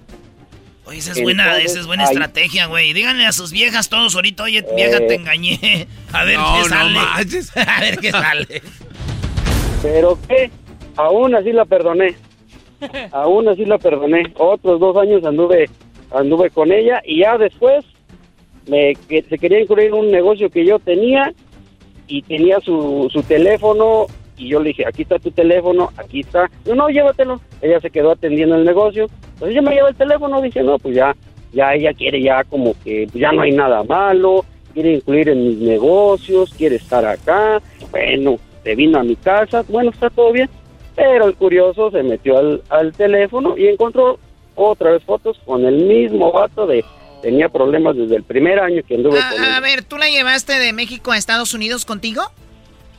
[0.86, 2.94] Oye, esa es buena, esa es buena estrategia, güey.
[2.94, 5.88] Díganle a sus viejas todos ahorita, oye, vieja, te engañé.
[6.12, 6.94] A ver No, qué no sale.
[6.94, 7.58] manches.
[7.58, 8.62] a ver qué sale.
[9.82, 10.52] Pero qué,
[10.98, 12.16] aún así la perdoné.
[13.14, 14.24] Aún así la perdoné.
[14.38, 15.70] Otros dos años anduve,
[16.14, 17.86] anduve con ella y ya después
[18.68, 21.34] me que, se quería incluir en un negocio que yo tenía
[22.08, 24.08] y tenía su, su teléfono
[24.38, 26.50] y yo le dije, aquí está tu teléfono, aquí está.
[26.66, 27.40] No, no, llévatelo.
[27.62, 29.08] Ella se quedó atendiendo el negocio.
[29.34, 31.16] Entonces yo me llevo el teléfono, dije, no, pues ya,
[31.52, 34.44] ya ella quiere ya como que pues ya no hay nada malo,
[34.74, 37.62] quiere incluir en mis negocios, quiere estar acá.
[37.92, 40.50] Bueno, se vino a mi casa, bueno, está todo bien.
[40.96, 44.20] Pero el curioso se metió al, al teléfono y encontró
[44.56, 46.84] otra vez fotos con el mismo vato de...
[47.24, 49.50] Tenía problemas desde el primer año que anduve con él.
[49.54, 52.22] A, ver, ¿tú la llevaste de México a Estados Unidos contigo?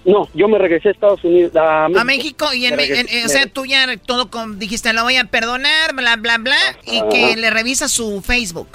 [0.07, 1.55] No, yo me regresé a Estados Unidos.
[1.55, 5.03] A México, A México y en, en- o sea, tú ya todo con, dijiste, lo
[5.03, 6.57] voy a perdonar, bla, bla, bla,
[6.87, 8.68] y que le revisa su Facebook.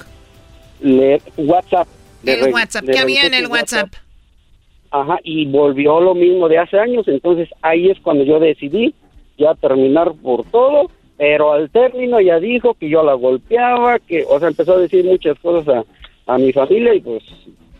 [0.81, 1.87] le- WhatsApp.
[2.21, 3.89] Le El re- WhatsApp, ¿qué había en el WhatsApp?
[4.91, 7.07] Ajá, y volvió lo mismo de hace años.
[7.07, 8.93] Entonces ahí es cuando yo decidí
[9.37, 10.91] ya terminar por todo.
[11.19, 15.03] Pero al término ya dijo que yo la golpeaba, que, o sea, empezó a decir
[15.03, 15.67] muchas cosas
[16.25, 17.21] a, a mi familia y pues,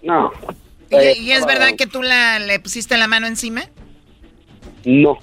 [0.03, 0.29] no.
[0.91, 3.61] ¿Y, Eh, y es verdad que tú la, le pusiste la mano encima?
[4.83, 5.19] No,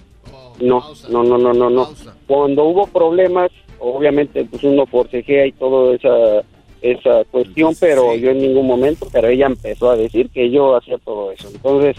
[0.60, 1.90] no, no, no, no, no, no.
[2.26, 3.50] Cuando hubo problemas,
[3.80, 6.42] obviamente, pues uno forcejea y toda esa,
[6.80, 10.96] esa cuestión, pero yo en ningún momento, pero ella empezó a decir que yo hacía
[11.04, 11.50] todo eso.
[11.54, 11.96] Entonces,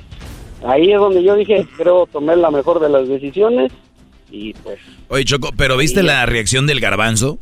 [0.65, 3.71] ahí es donde yo dije, creo tomé la mejor de las decisiones
[4.31, 7.39] y pues, Oye, Choco, ¿pero viste la reacción del garbanzo?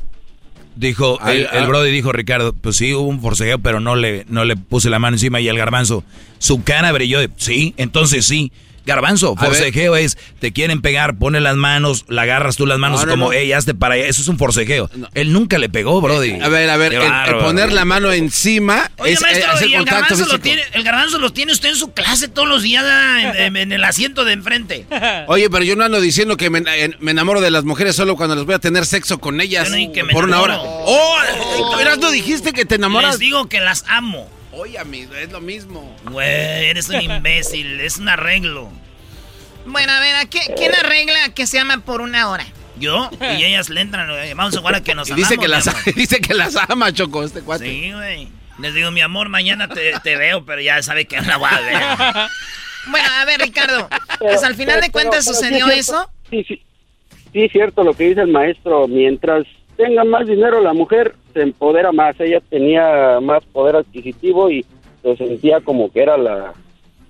[0.75, 1.67] Dijo, Ay, el, el ah.
[1.67, 4.99] Brody dijo, Ricardo, pues sí, hubo un forcejeo, pero no le, no le puse la
[4.99, 6.03] mano encima y el garbanzo,
[6.37, 8.51] su cara brilló de, sí, entonces sí.
[8.85, 13.05] Garbanzo, forcejeo es, te quieren pegar, pone las manos, la agarras tú las manos No,
[13.07, 13.33] no, como, no.
[13.33, 14.05] ey, hazte para allá.
[14.05, 14.89] Eso es un forcejeo.
[15.13, 16.39] Él nunca le pegó, Brody.
[16.41, 19.73] A ver, a ver, el, el poner la mano encima Oye, es maestro, hacer y
[19.73, 22.61] el contacto garbanzo, lo tiene, el garbanzo lo tiene usted en su clase todos los
[22.63, 24.85] días ah, en, en- en el asiento de enfrente.
[25.27, 28.15] Oye, pero yo no ando diciendo que me, en- me enamoro de las mujeres solo
[28.15, 29.71] cuando les voy a tener sexo con ellas
[30.11, 30.57] por una hora.
[30.59, 33.11] Oh, verás, no dijiste que te enamoras.
[33.11, 34.29] Les digo que las amo.
[34.55, 35.95] Oye, amigo, es lo mismo.
[36.11, 38.69] Güey, eres un imbécil, es un arreglo.
[39.65, 42.45] Bueno, a ver, ¿a qué- ¿quién arregla que se aman por una hora?
[42.77, 45.47] Yo y ellas le entran, vamos a jugar a que nos Y dice amamos, que,
[45.49, 47.65] las, dice que las ama, Choco, este cuate.
[47.65, 48.27] Sí, güey.
[48.59, 51.49] Les digo, mi amor, mañana te, te veo, pero ya sabe que no la voy
[51.51, 52.29] a ver.
[52.87, 56.09] Bueno, a ver, Ricardo, Pero- pues al final de cuentas pero sucedió eso.
[56.29, 56.61] Sí, sí.
[57.33, 58.87] Sí, es cierto lo que dice el maestro.
[58.87, 59.43] Mientras
[59.75, 62.19] tenga más dinero, la mujer se empodera más.
[62.19, 64.65] Ella tenía más poder adquisitivo y
[65.01, 66.53] se sentía como que era la,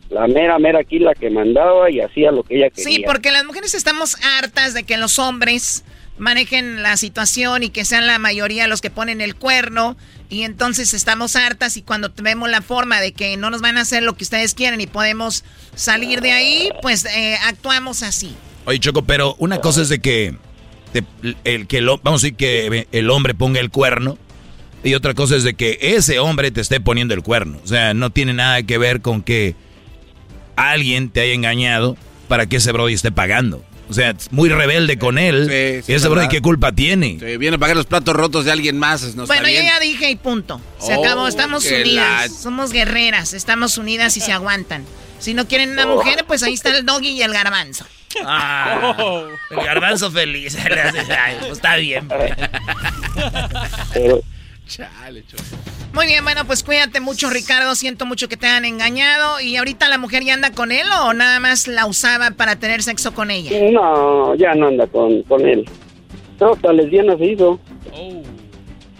[0.09, 2.83] la mera, mera aquí la que mandaba y hacía lo que ella quería.
[2.83, 5.83] Sí, porque las mujeres estamos hartas de que los hombres
[6.17, 9.97] manejen la situación y que sean la mayoría los que ponen el cuerno.
[10.29, 13.81] Y entonces estamos hartas y cuando vemos la forma de que no nos van a
[13.81, 15.43] hacer lo que ustedes quieren y podemos
[15.75, 18.35] salir de ahí, pues eh, actuamos así.
[18.65, 20.35] Oye, Choco, pero una cosa es de que
[21.01, 24.17] te- el que lo, vamos a decir que el hombre ponga el cuerno
[24.83, 27.59] y otra cosa es de que ese hombre te esté poniendo el cuerno.
[27.63, 29.55] O sea, no tiene nada que ver con que
[30.55, 33.63] alguien te haya engañado para que ese brody esté pagando.
[33.87, 35.43] O sea, es muy rebelde con él.
[35.47, 36.23] Sí, sí, y ese ¿verdad?
[36.23, 37.17] brody, ¿qué culpa tiene?
[37.19, 39.15] Sí, viene a pagar los platos rotos de alguien más.
[39.15, 40.59] No bueno, yo ya dije y punto.
[40.79, 42.31] Se Oh, acabó, estamos que unidas.
[42.31, 44.83] la- Somos guerreras, estamos unidas y se aguantan.
[45.19, 47.85] Si no quieren una mujer, pues ahí está el doggy y el garbanzo.
[48.23, 48.95] Ah,
[49.49, 50.57] el garbanzo feliz.
[50.65, 52.07] Ay, pues está bien.
[53.93, 54.21] Pero,
[54.67, 55.43] Chale, Choco.
[55.93, 57.75] Muy bien, bueno, pues cuídate mucho, Ricardo.
[57.75, 59.39] Siento mucho que te han engañado.
[59.39, 62.83] ¿Y ahorita la mujer ya anda con él o nada más la usaba para tener
[62.83, 63.51] sexo con ella?
[63.71, 65.65] no, ya no anda con, con él.
[66.37, 67.59] Creo que hasta lesbiana se hizo,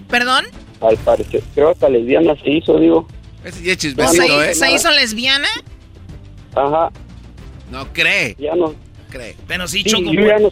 [0.09, 0.45] ¿Perdón?
[0.82, 1.41] al parecer.
[1.53, 3.07] Creo que hasta lesbiana se hizo, digo.
[3.43, 4.55] Ese ya es ¿Se, ¿eh?
[4.55, 5.47] se hizo lesbiana?
[6.56, 6.89] Ajá,
[7.70, 8.74] No cree, ya no.
[9.10, 9.36] cree.
[9.47, 10.49] Pero sí, Sí, Choco, ya no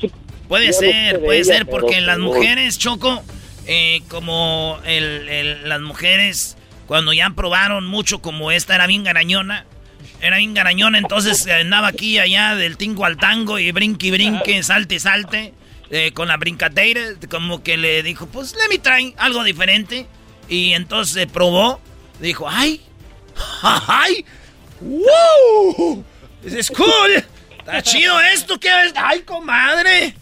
[0.48, 3.24] puede no ser, puede ella, ser, pero porque las mujeres, Choco,
[3.66, 9.66] eh, como el, el- las mujeres, cuando ya probaron mucho, como esta era bien garañona,
[10.22, 14.08] era bien garañona, entonces eh, andaba aquí y allá del tingo al tango y brinque
[14.08, 15.54] y brinque, salte y salte,
[15.90, 20.08] eh, con la brincadeira, como que le dijo, pues let me try algo diferente.
[20.50, 21.80] Y entonces eh, probó,
[22.20, 22.82] dijo, ay,
[23.62, 24.26] ay,
[24.82, 26.04] wow,
[26.42, 27.24] this is cool,
[27.60, 28.94] está chido esto, ¿qué es?
[28.96, 30.16] Ay, comadre.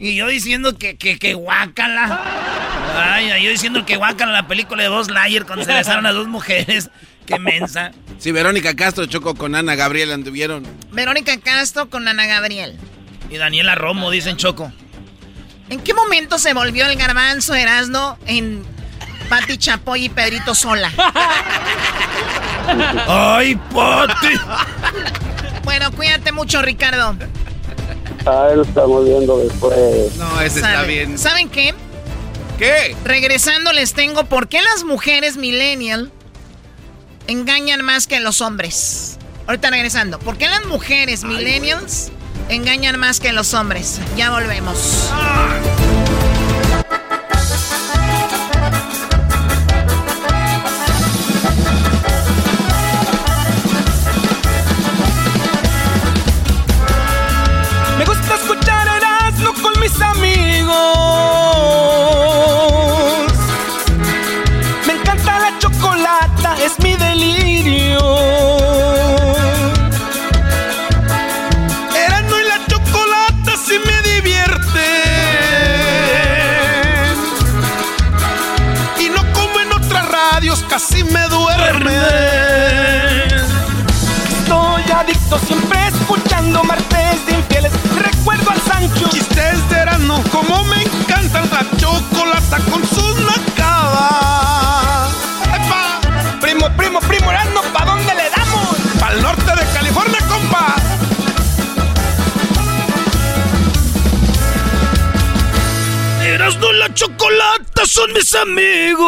[0.00, 2.22] Y yo diciendo que, que, que guácala.
[2.96, 6.12] Ay, ay, yo diciendo que guácala la película de Buzz Lightyear cuando se besaron a
[6.12, 6.88] dos mujeres.
[7.26, 7.92] Qué mensa.
[8.18, 10.64] Sí, Verónica Castro chocó con Ana Gabriel, anduvieron.
[10.92, 12.76] Verónica Castro con Ana Gabriel.
[13.28, 14.72] Y Daniela Romo, dicen Choco.
[15.68, 18.64] ¿En qué momento se volvió el garbanzo Erasno en
[19.28, 20.90] Pati Chapoy y Pedrito Sola?
[23.06, 24.40] ¡Ay, Pati!
[25.64, 27.14] Bueno, cuídate mucho, Ricardo.
[28.26, 30.16] Ah, lo estamos viendo después.
[30.16, 31.18] No, ese está ¿Saben- bien.
[31.18, 31.74] ¿Saben qué?
[32.58, 32.96] ¿Qué?
[33.04, 36.10] Regresando les tengo por qué las mujeres millennial
[37.26, 39.18] engañan más que los hombres.
[39.46, 40.18] Ahorita regresando.
[40.18, 42.10] ¿Por qué las mujeres millennials
[42.48, 44.00] engañan más que los hombres?
[44.16, 45.10] Ya volvemos.
[47.27, 47.27] Me
[71.94, 74.88] Erasmo y la chocolata sí me divierten.
[78.98, 81.94] Y no como en otras radios, casi me duermen.
[84.40, 87.72] Estoy adicto siempre escuchando martes de infieles.
[87.96, 89.08] Recuerdo al Sancho.
[89.10, 93.18] Chistes de Erasmo, como me encanta la chocolata con sus
[106.48, 109.06] Erasno y la chocolata son mis amigos.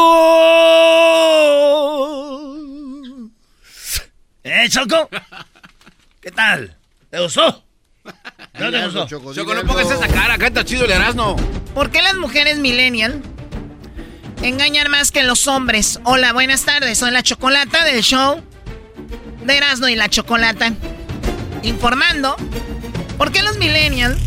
[4.44, 5.08] ¿Eh, Choco?
[6.20, 6.76] ¿Qué tal?
[7.08, 7.64] ¿Te gustó?
[8.58, 9.32] ¿No te gustó?
[9.32, 11.36] Choco, no pongas esa cara, acá está chido el Erasmo.
[11.74, 13.22] ¿Por qué las mujeres millennial
[14.42, 15.98] engañan más que los hombres?
[16.04, 16.98] Hola, buenas tardes.
[16.98, 18.42] Soy la chocolata del show
[19.46, 20.74] de Erasmo y la chocolata.
[21.62, 22.36] Informando.
[23.16, 24.18] ¿Por qué los millennial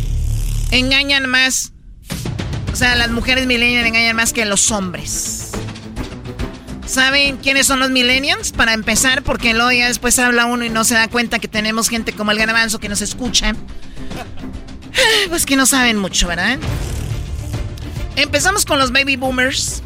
[0.71, 1.72] engañan más?
[2.73, 5.51] O sea, las mujeres millennial engañan más que los hombres.
[6.87, 8.51] ¿Saben quiénes son los millennials?
[8.51, 11.87] Para empezar, porque luego ya después habla uno y no se da cuenta que tenemos
[11.87, 13.53] gente como el garbanzo que nos escucha.
[15.29, 16.57] Pues que no saben mucho, ¿verdad?
[18.15, 19.81] Empezamos con los baby boomers.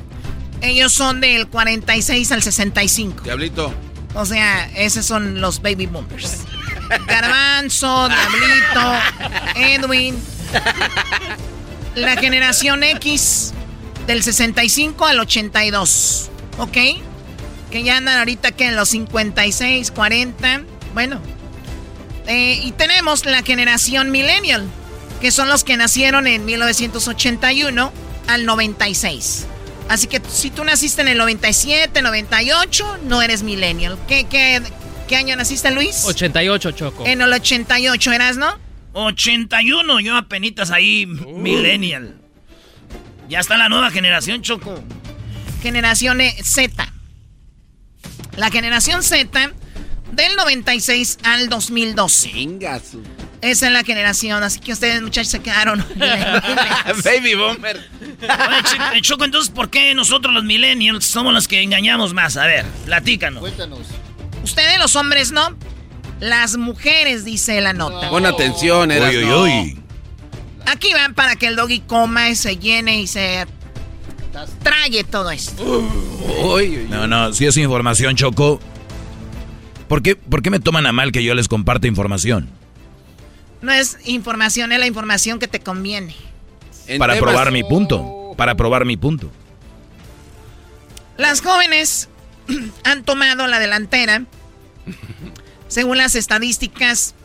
[0.62, 3.24] Ellos son del 46 al 65.
[3.24, 3.74] Diablito.
[4.16, 6.40] O sea, esos son los baby boomers.
[7.08, 8.94] Garbanzo, Diablito,
[9.56, 10.16] Edwin.
[11.98, 13.54] La generación X
[14.06, 16.30] del 65 al 82.
[16.60, 16.78] ¿Ok?
[17.72, 20.62] Que ya andan ahorita que en los 56, 40.
[20.94, 21.20] Bueno.
[22.28, 24.68] Eh, y tenemos la generación millennial,
[25.22, 27.92] que son los que nacieron en 1981
[28.28, 29.46] al 96.
[29.90, 33.98] Así que si tú naciste en el 97, 98, no eres millennial.
[34.08, 34.62] ¿Qué, qué,
[35.08, 36.06] qué año naciste, Luis?
[36.06, 37.08] 88, Choco.
[37.08, 38.67] En el 88 eras, ¿no?
[39.06, 42.16] 81, yo apenitas ahí, millennial.
[43.30, 44.84] Ya está la nueva generación, Choco.
[45.62, 46.94] Generación E- Z.
[48.36, 49.52] La generación Z
[50.12, 52.32] del 96 al 2012.
[53.42, 55.80] Esa es la generación, así que ustedes muchachos se quedaron.
[57.04, 57.78] Baby Bomber.
[58.02, 62.36] Oye, eh, Choco, entonces, ¿por qué nosotros los millennials somos los que engañamos más?
[62.38, 63.42] A ver, platícanos.
[63.42, 63.82] Cuéntanos.
[64.44, 65.56] Ustedes los hombres no.
[66.20, 68.10] Las mujeres, dice la nota.
[68.10, 69.20] Pon atención, Erasmo.
[69.20, 69.80] Uy, uy, uy.
[70.66, 73.46] Aquí van para que el doggy coma y se llene y se
[74.64, 75.64] trague todo esto.
[76.90, 78.60] No, no, si es información, Choco.
[79.88, 82.50] ¿Por qué, ¿Por qué me toman a mal que yo les comparte información?
[83.62, 86.16] No es información, es la información que te conviene.
[87.00, 88.34] Para probar mi punto.
[88.38, 89.32] Para probar mi punto.
[91.18, 92.10] Las jóvenes
[92.84, 94.24] han tomado la delantera.
[95.68, 97.16] Según las estadísticas,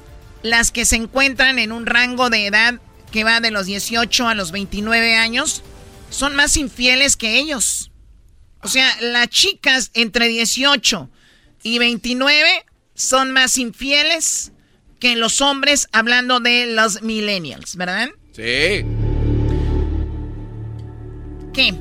[0.43, 2.81] las que se encuentran en un rango de edad
[3.11, 5.63] que va de los 18 a los 29 años
[6.11, 7.91] son más infieles que ellos.
[8.63, 11.11] O sea, las chicas entre 18
[11.63, 12.65] y 29
[12.95, 14.53] son más infieles
[15.01, 18.11] que los hombres hablando de los millennials, ¿verdad?
[18.33, 18.85] Sí.
[21.53, 21.73] ¿Qué?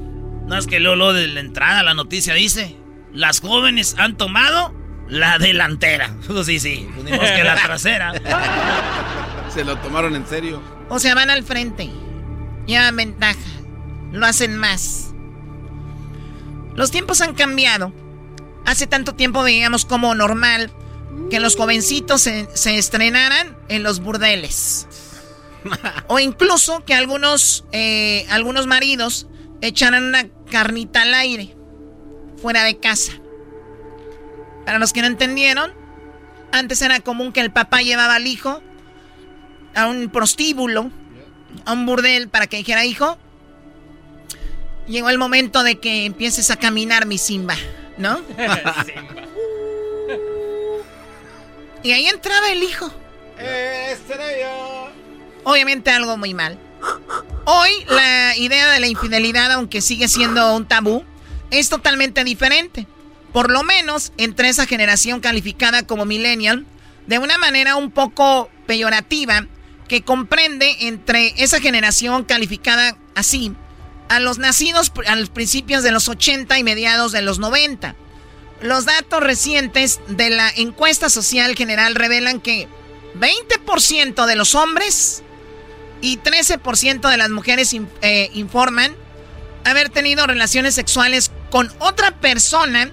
[0.48, 2.76] No es que Lolo de la entrada la noticia dice,
[3.14, 4.74] las jóvenes han tomado
[5.12, 6.16] la delantera.
[6.26, 8.14] Pues sí, sí, pues que la trasera.
[9.54, 10.62] Se lo tomaron en serio.
[10.90, 11.92] O sea, van al frente.
[12.66, 13.40] Llevan ventaja.
[14.12, 15.14] Lo hacen más.
[16.74, 17.94] Los tiempos han cambiado.
[18.66, 20.72] Hace tanto tiempo veíamos como normal
[21.30, 24.88] que los jovencitos se, se estrenaran en los burdeles.
[26.08, 29.28] o incluso que algunos, eh, algunos maridos
[29.60, 31.56] echaran una carnita al aire,
[32.42, 33.21] fuera de casa.
[34.66, 35.74] Para los que no entendieron,
[36.52, 38.62] antes era común que el papá llevaba al hijo
[39.76, 40.90] a un prostíbulo,
[41.66, 43.18] a un burdel para que dijera, hijo,
[44.88, 47.56] llegó el momento de que empieces a caminar mi Simba,
[47.98, 48.20] ¿no?
[51.84, 52.92] y ahí entraba el hijo.
[53.38, 54.14] Este
[55.44, 56.58] Obviamente algo muy mal.
[57.46, 61.04] Hoy la idea de la infidelidad, aunque sigue siendo un tabú,
[61.50, 62.86] es totalmente diferente.
[63.34, 66.66] Por lo menos entre esa generación calificada como millennial,
[67.08, 69.48] de una manera un poco peyorativa,
[69.88, 73.54] que comprende entre esa generación calificada así
[74.08, 77.96] a los nacidos a los principios de los 80 y mediados de los 90.
[78.62, 82.68] Los datos recientes de la encuesta social general revelan que
[83.20, 85.24] 20% de los hombres
[86.02, 88.96] y 13% de las mujeres eh, informan
[89.66, 92.92] haber tenido relaciones sexuales con otra persona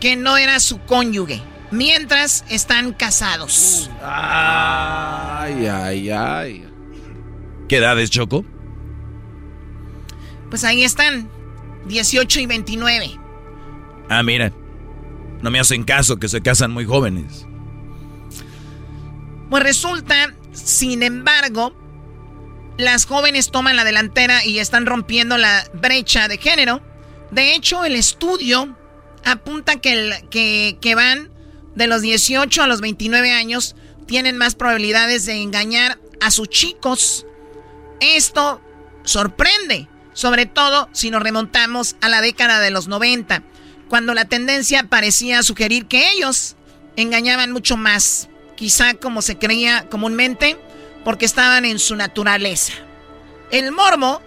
[0.00, 3.90] que no era su cónyuge, mientras están casados.
[4.02, 6.64] Ay, ay, ay.
[7.68, 8.44] ¿Qué edades, Choco?
[10.48, 11.28] Pues ahí están,
[11.86, 13.20] 18 y 29.
[14.08, 14.52] Ah, mira,
[15.42, 17.46] no me hacen caso que se casan muy jóvenes.
[19.50, 21.74] Pues resulta, sin embargo,
[22.78, 26.80] las jóvenes toman la delantera y están rompiendo la brecha de género.
[27.30, 28.76] De hecho, el estudio
[29.24, 31.30] apunta que, que, van
[31.74, 37.26] de los 18 a los 29 años, tienen más probabilidades de engañar a sus chicos.
[38.00, 38.60] Esto
[39.04, 43.42] sorprende, sobre todo si nos remontamos a la década de los 90,
[43.88, 46.56] cuando la tendencia parecía sugerir que ellos
[46.96, 50.58] engañaban mucho más, quizá como se creía comúnmente,
[51.04, 52.72] porque estaban en su naturaleza.
[53.50, 54.20] El morbo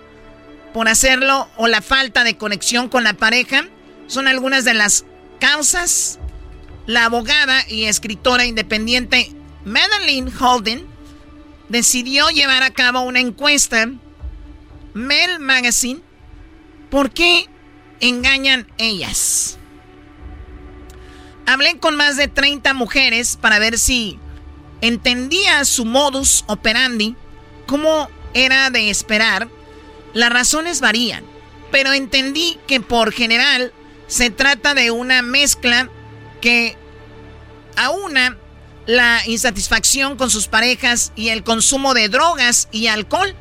[0.73, 3.67] por hacerlo o la falta de conexión con la pareja
[4.11, 5.05] son algunas de las
[5.39, 6.19] causas.
[6.85, 9.31] La abogada y escritora independiente
[9.63, 10.85] Madeline Holden
[11.69, 13.89] decidió llevar a cabo una encuesta,
[14.93, 16.01] Mel Magazine,
[16.89, 17.47] ¿por qué
[18.01, 19.57] engañan ellas?
[21.45, 24.19] Hablé con más de 30 mujeres para ver si
[24.81, 27.15] entendía su modus operandi,
[27.65, 29.47] como era de esperar.
[30.13, 31.23] Las razones varían,
[31.71, 33.71] pero entendí que por general
[34.11, 35.89] se trata de una mezcla
[36.41, 36.75] que
[37.77, 38.37] aúna
[38.85, 43.33] la insatisfacción con sus parejas y el consumo de drogas y alcohol.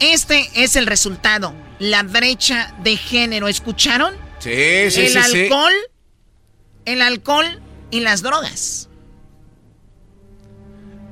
[0.00, 3.46] Este es el resultado, la brecha de género.
[3.46, 4.16] ¿Escucharon?
[4.40, 5.18] Sí, sí, el sí.
[5.18, 5.72] alcohol,
[6.84, 8.88] el alcohol y las drogas.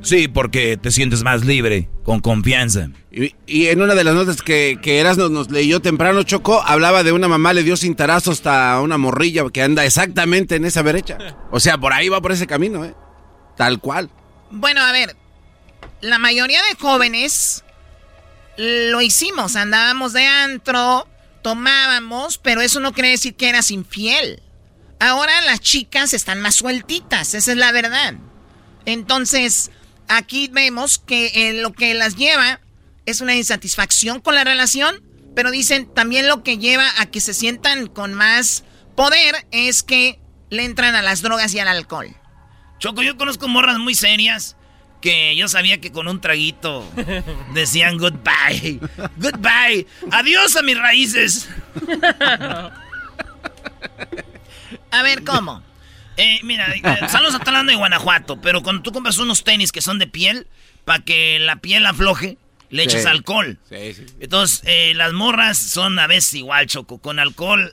[0.03, 2.89] Sí, porque te sientes más libre, con confianza.
[3.11, 7.13] Y, en una de las notas que, que Erasmo nos leyó temprano, Choco, hablaba de
[7.13, 11.19] una mamá le dio cintarazo hasta una morrilla que anda exactamente en esa brecha.
[11.51, 12.95] O sea, por ahí va por ese camino, ¿eh?
[13.57, 14.11] Tal cual.
[14.51, 15.17] Bueno, a ver,
[16.01, 17.65] la mayoría de jóvenes
[18.57, 21.07] lo hicimos, andábamos de antro,
[21.43, 24.43] tomábamos, pero eso no quiere decir que eras infiel.
[24.99, 28.15] Ahora las chicas están más sueltitas, esa es la verdad.
[28.85, 29.71] Entonces,
[30.11, 32.61] aquí vemos que eh, lo que las lleva
[33.07, 35.03] es una insatisfacción con la relación,
[35.35, 38.65] pero dicen también lo que lleva a que se sientan con más
[38.97, 42.15] poder es que le entran a las drogas y al alcohol.
[42.79, 44.57] Choco, yo conozco morras muy serias
[45.01, 46.87] que yo sabía que con un traguito
[47.55, 48.81] decían goodbye.
[49.17, 49.87] Goodbye.
[50.11, 51.49] Adiós a mis raíces.
[54.93, 55.63] A ver, ¿cómo?
[56.21, 59.99] Eh, mira, eh, saludos a de Guanajuato, pero cuando tú compras unos tenis que son
[59.99, 60.47] de piel,
[60.85, 62.37] para que la piel afloje,
[62.69, 63.09] le echas Sí.
[63.09, 63.59] alcohol.
[63.69, 64.07] Sí, sí.
[64.21, 66.99] Entonces, eh, las morras son a veces igual, Choco.
[66.99, 67.73] Con alcohol,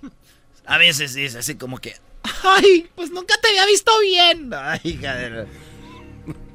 [0.65, 1.95] a veces es así como que...
[2.43, 4.51] Ay, pues nunca te había visto bien.
[4.53, 5.45] Ay, hija de...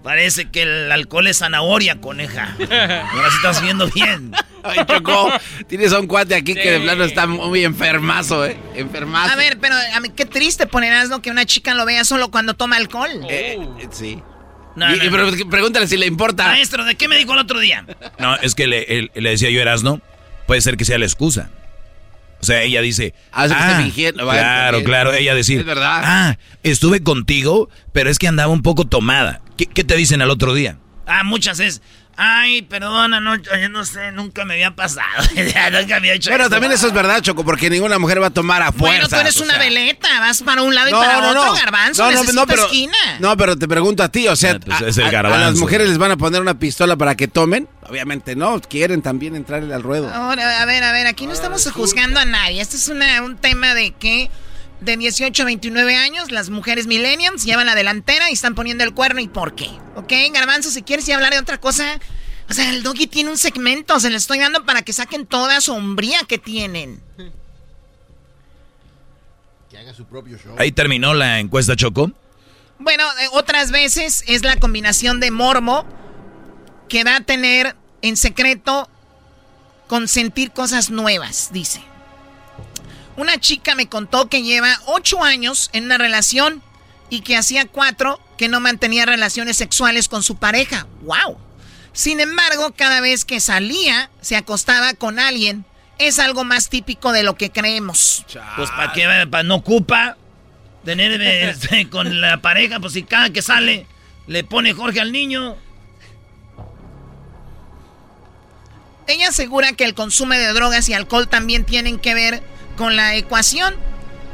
[0.03, 2.57] Parece que el alcohol es zanahoria, coneja.
[2.59, 4.33] Ahora sí estás viendo bien.
[4.65, 5.31] Ay, Choco,
[5.69, 8.57] tienes a un cuate aquí que de plano está muy enfermazo, ¿eh?
[8.75, 9.33] Enfermazo.
[9.33, 11.23] A ver, pero a mí qué triste ponerás ¿no?
[11.23, 13.11] que una chica lo vea solo cuando toma alcohol.
[13.31, 14.19] Eh, eh, sí.
[14.75, 15.51] No, Y- no, y pero no.
[15.51, 16.47] pregúntale si le importa.
[16.47, 17.85] Maestro, ¿de qué me dijo el otro día?
[18.19, 20.01] No, es que le, le decía yo, Erasno,
[20.49, 21.51] puede ser que sea la excusa.
[22.43, 23.15] O sea, ella dice.
[23.31, 24.25] Ah, está fingiendo.
[24.25, 24.85] Bueno, Claro, también.
[24.85, 25.13] claro.
[25.15, 25.61] Ella decir.
[25.61, 26.01] Es verdad.
[26.05, 29.41] Ah, estuve contigo, pero es que andaba un poco tomada.
[29.57, 30.77] ¿Qué, qué te dicen al otro día?
[31.07, 31.83] Ah, muchas es.
[32.17, 35.07] Ay, perdona, no, yo no sé, nunca me había pasado.
[35.35, 36.51] nunca había hecho Pero eso.
[36.51, 38.85] también eso es verdad, Choco, porque ninguna mujer va a tomar a fuerza.
[38.87, 42.33] Bueno, tú eres una veleta, vas para un lado y para otro, garbanzo, No, no,
[42.33, 42.93] no, pero, esquina.
[43.19, 45.41] no, pero te pregunto a ti, o sea, pues a, es el a- a garbanzo.
[45.51, 47.69] las mujeres les van a poner una pistola para que tomen?
[47.89, 50.09] Obviamente no, quieren también entrarle al ruedo.
[50.13, 52.61] Ahora, a ver, a ver, aquí no estamos juzgando a nadie.
[52.61, 54.31] Este es una- un tema de que
[54.83, 58.95] de 18 a 29 años las mujeres millennials llevan la delantera y están poniendo el
[58.95, 59.21] cuerno.
[59.21, 59.71] ¿Y por qué?
[59.95, 60.13] ¿Ok?
[60.33, 62.01] Garbanzo, si quieres ya hablar de otra cosa.
[62.51, 65.61] O sea, el doggy tiene un segmento, se le estoy dando para que saquen toda
[65.61, 67.01] sombría que tienen.
[69.71, 70.57] Que haga su propio show.
[70.59, 72.11] Ahí terminó la encuesta, Choco.
[72.79, 75.87] Bueno, eh, otras veces es la combinación de morbo
[76.89, 78.91] que da a tener en secreto
[79.87, 81.83] consentir cosas nuevas, dice.
[83.17, 86.63] Una chica me contó que lleva ocho años en una relación
[87.11, 90.87] y que hacía cuatro que no mantenía relaciones sexuales con su pareja.
[91.03, 91.39] ¡Wow!
[91.93, 95.65] Sin embargo, cada vez que salía, se acostaba con alguien.
[95.99, 98.25] Es algo más típico de lo que creemos.
[98.57, 100.17] Pues para qué, para no ocupa
[100.85, 103.87] tener este, con la pareja, pues si cada que sale
[104.27, 105.57] le pone Jorge al niño.
[109.07, 112.43] Ella asegura que el consumo de drogas y alcohol también tienen que ver
[112.77, 113.75] con la ecuación,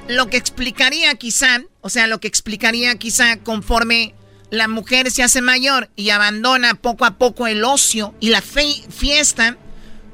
[0.09, 4.15] lo que explicaría quizá, o sea, lo que explicaría quizá conforme
[4.51, 9.57] la mujer se hace mayor y abandona poco a poco el ocio y la fiesta,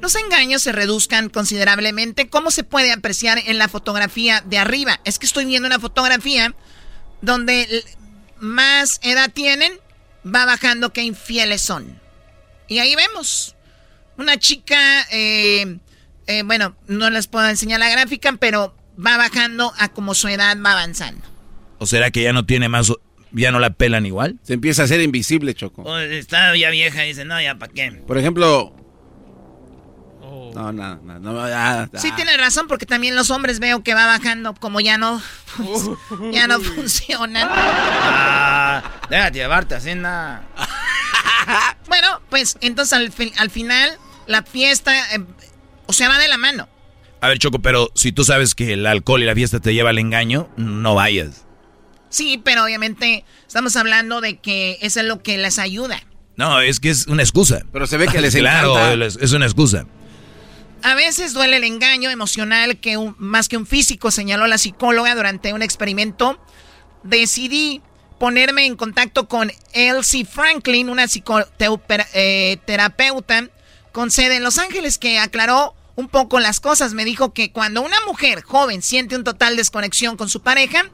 [0.01, 5.01] los engaños se reduzcan considerablemente, como se puede apreciar en la fotografía de arriba.
[5.05, 6.55] Es que estoy viendo una fotografía
[7.23, 7.85] donde
[8.39, 9.73] más edad tienen,
[10.27, 12.01] va bajando que infieles son.
[12.69, 13.55] Y ahí vemos
[14.19, 15.79] una chica, eh,
[16.27, 20.57] eh, bueno, no les puedo enseñar la gráfica, pero va bajando a como su edad
[20.65, 21.23] va avanzando.
[21.79, 22.93] ¿O será que ya no tiene más,
[23.33, 24.39] ya no la pelan igual?
[24.43, 25.83] Se empieza a hacer invisible, Choco.
[25.83, 27.91] O está ya vieja y dice, no, ya para qué.
[28.07, 28.75] Por ejemplo...
[30.55, 34.07] No, nada, nada, no, ya, Sí tiene razón, porque también los hombres veo que va
[34.07, 35.21] bajando, como ya no,
[36.33, 37.49] ya no funcionan.
[37.51, 40.45] Ah, déjate llevarte así, nada.
[41.89, 43.99] Bueno, pues entonces al, fin- al final
[44.29, 45.25] la fiesta, eh,
[45.87, 46.69] o sea, va de la mano.
[47.21, 49.91] A ver, Choco, pero si tú sabes que el alcohol y la fiesta te lleva
[49.91, 51.45] al engaño, no vayas.
[52.11, 56.03] Sí, pero obviamente estamos hablando de que eso es lo que les ayuda.
[56.37, 57.63] No, es que es una excusa.
[57.73, 59.07] Pero se ve que les claro, encanta.
[59.07, 59.87] es- es una excusa.
[60.83, 65.15] A veces duele el engaño emocional que un- más que un físico, señaló la psicóloga
[65.15, 66.39] durante un experimento.
[67.05, 67.81] Decidí
[68.19, 73.49] ponerme en contacto con Elsie Franklin, una psicoterapeuta
[73.95, 76.95] con sede en Los Ángeles, que aclaró un poco las cosas.
[76.95, 80.91] Me dijo que cuando una mujer joven siente un total desconexión con su pareja,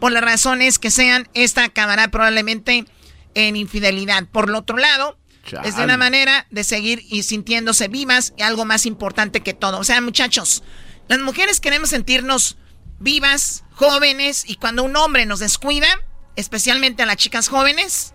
[0.00, 2.86] por las razones que sean, esta acabará probablemente
[3.34, 4.26] en infidelidad.
[4.26, 5.68] Por el otro lado, Chale.
[5.68, 9.78] es de una manera de seguir y sintiéndose vivas y algo más importante que todo.
[9.78, 10.64] O sea, muchachos,
[11.06, 12.58] las mujeres queremos sentirnos
[12.98, 15.86] vivas, jóvenes, y cuando un hombre nos descuida,
[16.34, 18.12] especialmente a las chicas jóvenes,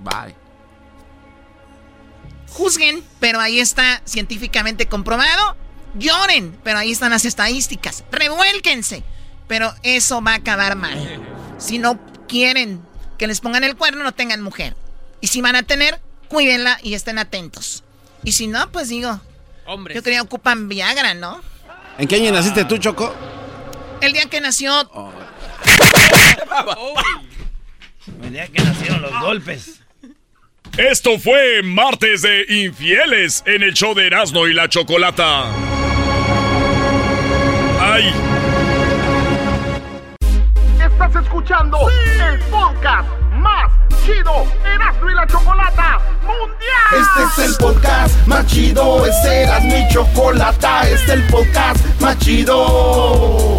[0.00, 0.34] Bye.
[2.50, 5.56] Juzguen, pero ahí está científicamente comprobado.
[5.94, 8.04] Lloren, pero ahí están las estadísticas.
[8.10, 9.02] Revuélquense,
[9.46, 11.22] pero eso va a acabar mal.
[11.58, 12.80] Si no quieren
[13.16, 14.76] que les pongan el cuerno, no tengan mujer.
[15.20, 17.82] Y si van a tener, cuídenla y estén atentos.
[18.22, 19.20] Y si no, pues digo,
[19.66, 21.40] yo creo que ocupan Viagra, ¿no?
[21.98, 23.14] ¿En qué año naciste tú, Choco?
[24.00, 24.88] El día que nació,
[28.22, 29.80] El día que nacieron los golpes.
[30.78, 35.46] Esto fue Martes de Infieles en el show de Erasmo y la Chocolata.
[37.80, 38.14] ¡Ay!
[40.80, 43.72] Estás escuchando el podcast más
[44.06, 46.68] chido Erasmo y la Chocolata Mundial.
[46.92, 52.16] Este es el podcast más chido, este era mi chocolata, este es el podcast más
[52.20, 53.58] chido.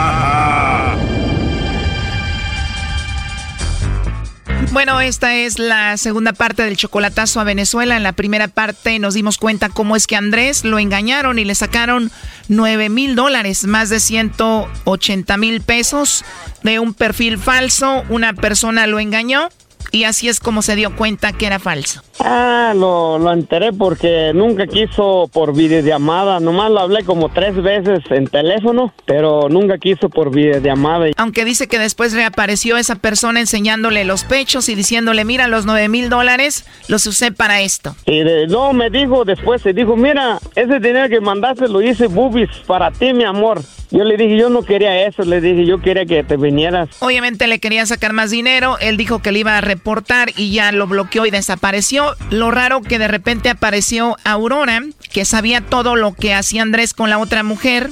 [4.71, 7.97] Bueno, esta es la segunda parte del chocolatazo a Venezuela.
[7.97, 11.55] En la primera parte nos dimos cuenta cómo es que Andrés lo engañaron y le
[11.55, 12.09] sacaron
[12.47, 16.23] 9 mil dólares, más de 180 mil pesos
[16.63, 18.03] de un perfil falso.
[18.07, 19.49] Una persona lo engañó
[19.91, 22.01] y así es como se dio cuenta que era falso.
[22.19, 26.39] Ah, lo, lo enteré porque nunca quiso por videollamada.
[26.39, 31.07] Nomás lo hablé como tres veces en teléfono, pero nunca quiso por videollamada.
[31.17, 35.87] Aunque dice que después reapareció esa persona enseñándole los pechos y diciéndole, mira, los 9
[35.89, 37.95] mil dólares los usé para esto.
[38.05, 42.07] Y de- no, me dijo después, se dijo, mira, ese dinero que mandaste lo hice
[42.07, 43.61] boobies para ti, mi amor.
[43.91, 46.87] Yo le dije, yo no quería eso, le dije, yo quería que te vinieras.
[46.99, 50.71] Obviamente le quería sacar más dinero, él dijo que le iba a reportar y ya
[50.71, 52.15] lo bloqueó y desapareció.
[52.29, 54.81] Lo raro que de repente apareció Aurora,
[55.11, 57.89] que sabía todo lo que hacía Andrés con la otra mujer,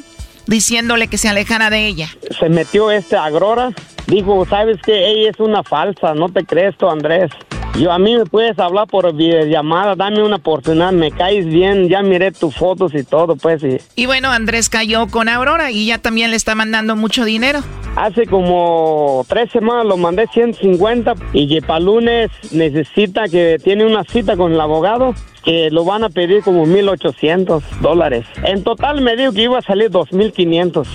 [0.47, 2.07] diciéndole que se alejara de ella.
[2.39, 3.71] Se metió este Agrora,
[4.07, 7.29] dijo, sabes que ella es una falsa, no te crees tú, Andrés.
[7.77, 12.01] Yo a mí me puedes hablar por videollamada, dame una oportunidad, me caes bien, ya
[12.01, 13.63] miré tus fotos y todo, pues.
[13.63, 17.59] Y Y bueno, Andrés cayó con Aurora y ya también le está mandando mucho dinero.
[17.95, 24.03] hace como tres semanas lo mandé 150 y que para lunes necesita que tiene una
[24.03, 25.13] cita con el abogado
[25.43, 28.25] que lo van a pedir como 1800 dólares.
[28.43, 30.87] En total me dijo que iba a salir 2500.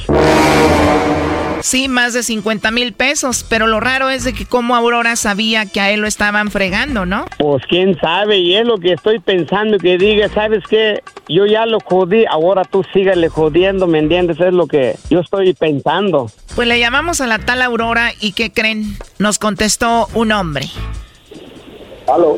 [1.65, 5.65] Sí, más de 50 mil pesos, pero lo raro es de que como Aurora sabía
[5.65, 7.25] que a él lo estaban fregando, ¿no?
[7.39, 11.03] Pues quién sabe, y es lo que estoy pensando que diga, ¿sabes qué?
[11.27, 14.39] Yo ya lo jodí, ahora tú síguele jodiendo, ¿me entiendes?
[14.41, 16.31] Es lo que yo estoy pensando.
[16.55, 18.99] Pues le llamamos a la tal Aurora y ¿qué creen?
[19.19, 20.67] Nos contestó un hombre.
[22.13, 22.37] ¿Aló?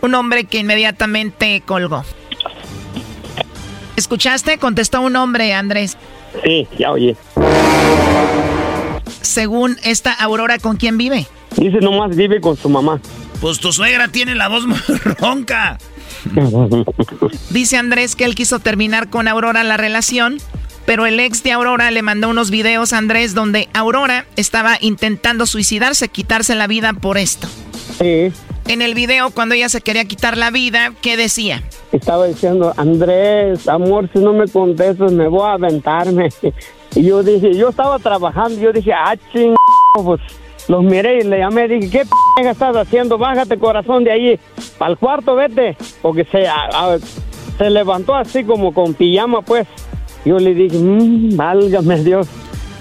[0.00, 2.04] Un hombre que inmediatamente colgó.
[3.96, 4.58] ¿Escuchaste?
[4.58, 5.96] Contestó un hombre, Andrés.
[6.44, 7.16] Sí, ya oye.
[9.20, 11.26] Según esta Aurora, ¿con quién vive?
[11.56, 13.00] Dice nomás vive con su mamá.
[13.40, 14.64] Pues tu suegra tiene la voz
[15.20, 15.78] ronca.
[17.50, 20.38] Dice Andrés que él quiso terminar con Aurora la relación,
[20.86, 25.46] pero el ex de Aurora le mandó unos videos a Andrés donde Aurora estaba intentando
[25.46, 27.48] suicidarse, quitarse la vida por esto.
[27.98, 28.32] Sí.
[28.68, 31.62] En el video, cuando ella se quería quitar la vida, ¿qué decía?
[31.90, 36.28] Estaba diciendo, Andrés, amor, si no me contestas me voy a aventarme.
[36.94, 39.54] Y yo dije, yo estaba trabajando, yo dije, ah, ching,
[40.04, 40.20] pues
[40.68, 43.18] los miré y le llamé, dije, ¿qué p estás haciendo?
[43.18, 44.40] Bájate corazón de ahí,
[44.78, 46.98] al cuarto vete, porque se, a- a-
[47.58, 49.66] se levantó así como con pijama, pues.
[50.24, 52.28] Yo le dije, mmm, válgame Dios.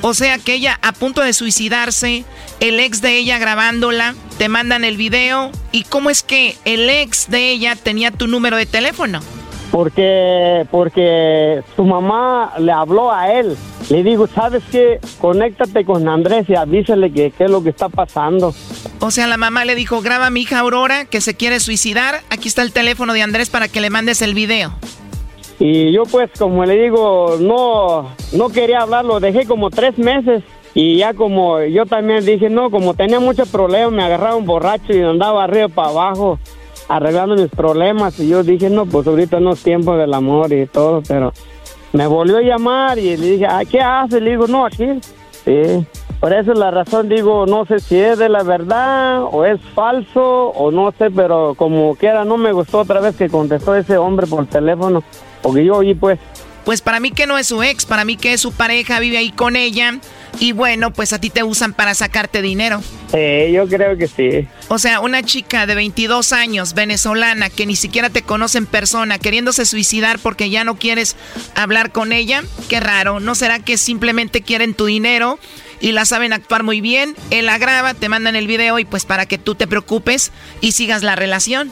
[0.04, 2.24] O sea que ella a punto de suicidarse,
[2.60, 5.52] el ex de ella grabándola, te mandan el video.
[5.72, 9.20] ¿Y cómo es que el ex de ella tenía tu número de teléfono?
[9.72, 13.56] Porque, porque su mamá le habló a él.
[13.92, 15.02] Le digo, ¿sabes qué?
[15.20, 18.54] Conéctate con Andrés y avísale que qué es lo que está pasando.
[19.02, 22.22] O sea, la mamá le dijo, graba a mi hija Aurora que se quiere suicidar.
[22.30, 24.72] Aquí está el teléfono de Andrés para que le mandes el video.
[25.60, 30.42] Y yo pues, como le digo, no, no quería hablar, lo dejé como tres meses.
[30.74, 34.94] Y ya como yo también dije, no, como tenía muchos problemas, me agarraba un borracho
[34.94, 36.40] y andaba arriba para abajo
[36.88, 38.18] arreglando mis problemas.
[38.22, 41.34] Y yo dije, no, pues ahorita no es tiempo del amor y todo, pero
[41.94, 44.22] me volvió a llamar y le dije, "Ah, ¿qué hace?
[44.22, 44.88] Le digo, no, aquí.
[45.46, 45.86] Sí.
[46.20, 50.50] Por eso la razón digo, no sé si es de la verdad o es falso
[50.50, 54.28] o no sé, pero como quiera no me gustó otra vez que contestó ese hombre
[54.28, 55.02] por teléfono,
[55.42, 56.20] porque yo oí pues,
[56.64, 59.18] Pues para mí que no es su ex, para mí que es su pareja, vive
[59.18, 59.98] ahí con ella.
[60.40, 62.82] Y bueno, pues a ti te usan para sacarte dinero.
[63.12, 64.48] Sí, yo creo que sí.
[64.70, 69.20] O sea, una chica de 22 años, venezolana, que ni siquiera te conoce en persona,
[69.20, 71.16] queriéndose suicidar porque ya no quieres
[71.56, 73.20] hablar con ella, qué raro.
[73.20, 75.40] ¿No será que simplemente quieren tu dinero?
[75.82, 77.16] y la saben actuar muy bien.
[77.32, 80.32] Él la graba, te mandan el video y pues para que tú te preocupes
[80.62, 81.72] y sigas la relación.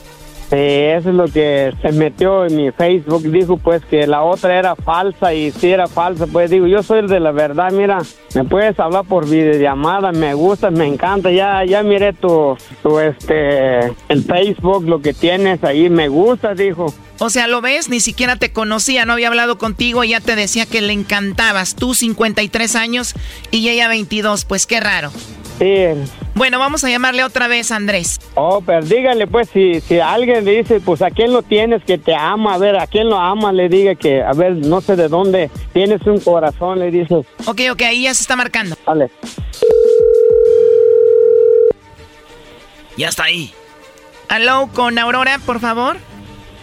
[0.49, 3.21] Sí, eso es lo que se metió en mi Facebook.
[3.21, 6.99] Dijo pues que la otra era falsa y si era falsa, pues digo, yo soy
[6.99, 7.99] el de la verdad, mira,
[8.33, 13.93] me puedes hablar por videollamada, me gusta, me encanta, ya ya miré tu, tu este,
[14.07, 16.87] el Facebook, lo que tienes ahí, me gusta, dijo.
[17.19, 20.65] O sea, lo ves, ni siquiera te conocía, no había hablado contigo, ya te decía
[20.65, 21.75] que le encantabas.
[21.75, 23.13] Tú 53 años
[23.51, 25.11] y ella 22, pues qué raro.
[25.59, 25.87] Sí.
[26.35, 28.17] Bueno, vamos a llamarle otra vez a Andrés.
[28.35, 31.97] Oh, pero dígale pues si, si alguien le dice, pues a quién lo tienes que
[31.97, 34.95] te ama, a ver, a quién lo ama, le diga que, a ver, no sé
[34.95, 37.25] de dónde tienes un corazón, le dices.
[37.45, 38.77] Ok, ok, ahí ya se está marcando.
[38.85, 39.11] Vale.
[42.95, 43.53] Ya está ahí.
[44.29, 45.97] Aló, con Aurora, por favor.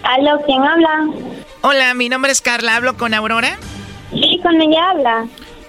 [0.09, 1.07] Aló, ¿quién habla?
[1.63, 3.59] Hola, mi nombre es Carla, ¿hablo con Aurora?
[4.13, 5.27] Sí, con ella habla.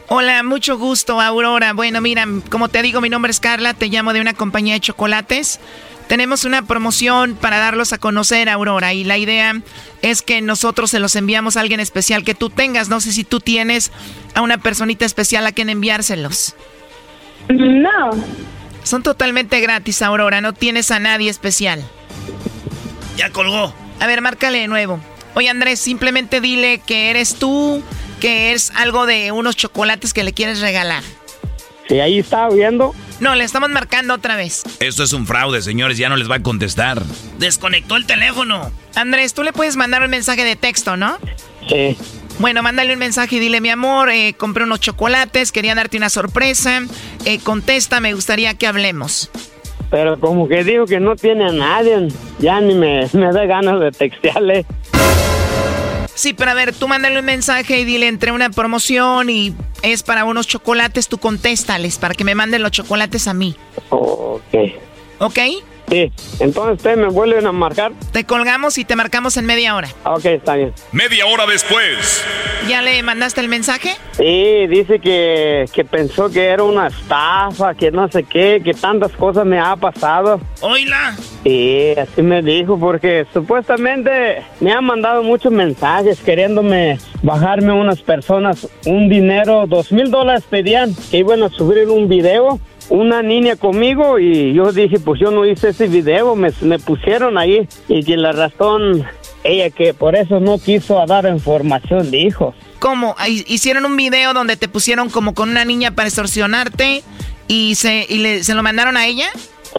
[0.10, 1.74] Hola, mucho gusto, Aurora.
[1.74, 4.80] Bueno, mira, como te digo, mi nombre es Carla, te llamo de una compañía de
[4.80, 5.60] chocolates.
[6.08, 9.54] Tenemos una promoción para darlos a conocer, Aurora, y la idea
[10.02, 12.88] es que nosotros se los enviamos a alguien especial que tú tengas.
[12.88, 13.92] No sé si tú tienes
[14.36, 16.56] a una personita especial a quien enviárselos.
[17.50, 18.12] No.
[18.84, 21.84] Son totalmente gratis, Aurora, no tienes a nadie especial.
[23.18, 23.74] Ya colgó.
[24.00, 25.00] A ver, márcale de nuevo.
[25.36, 27.84] Oye, Andrés, simplemente dile que eres tú,
[28.20, 31.04] que es algo de unos chocolates que le quieres regalar.
[31.88, 32.94] Sí, ahí está viendo.
[33.20, 34.64] No, le estamos marcando otra vez.
[34.80, 37.02] Esto es un fraude, señores, ya no les va a contestar.
[37.40, 38.72] Desconectó el teléfono.
[38.96, 41.18] Andrés, tú le puedes mandar un mensaje de texto, ¿no?
[41.68, 41.98] Sí.
[42.40, 46.10] Bueno, mándale un mensaje y dile, mi amor, eh, compré unos chocolates, quería darte una
[46.10, 46.84] sorpresa.
[47.26, 49.32] Eh, contesta, me gustaría que hablemos.
[49.90, 52.08] Pero como que digo que no tiene a nadie,
[52.40, 54.66] ya ni me, me da ganas de textearle.
[56.14, 59.54] Sí, pero a ver, tú mándale un mensaje y dile entre una promoción y
[59.84, 63.56] es para unos chocolates, tú contéstales para que me manden los chocolates a mí.
[63.90, 64.42] Ok.
[65.20, 65.40] ¿Ok?
[65.90, 67.94] Sí, entonces ustedes me vuelven a marcar.
[68.12, 69.88] Te colgamos y te marcamos en media hora.
[70.04, 70.74] Ok, está bien.
[70.92, 72.26] Media hora después.
[72.68, 73.96] ¿Ya le mandaste el mensaje?
[74.12, 79.14] Sí, dice que, que pensó que era una estafa, que no sé qué, que tantas
[79.14, 80.42] cosas me ha pasado.
[80.60, 81.16] Oíla.
[81.44, 88.68] Sí, así me dijo, porque supuestamente me han mandado muchos mensajes queriéndome bajarme unas personas
[88.86, 94.18] un dinero, dos mil dólares pedían que iban a subir un video una niña conmigo
[94.18, 98.16] y yo dije, pues yo no hice ese video, me, me pusieron ahí y que
[98.16, 99.04] la razón,
[99.44, 102.54] ella que por eso no quiso dar información, dijo.
[102.80, 103.14] ¿Cómo?
[103.20, 107.04] Hi- Hicieron un video donde te pusieron como con una niña para extorsionarte
[107.50, 109.26] y se, y le- se lo mandaron a ella?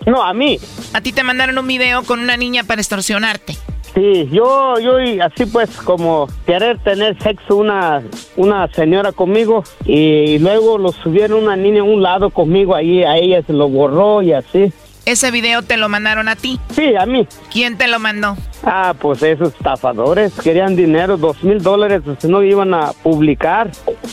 [0.04, 0.58] No, a mí.
[0.92, 3.56] A ti te mandaron un video con una niña para extorsionarte.
[3.98, 8.00] Sí, yo, yo y así pues como querer tener sexo una,
[8.36, 13.16] una señora conmigo y luego lo subieron una niña a un lado conmigo ahí, a
[13.16, 14.72] ella se lo borró y así.
[15.04, 16.60] Ese video te lo mandaron a ti.
[16.70, 17.26] Sí, a mí.
[17.50, 18.36] ¿Quién te lo mandó?
[18.62, 23.70] Ah, pues esos estafadores querían dinero, dos mil dólares, si no iban a publicar.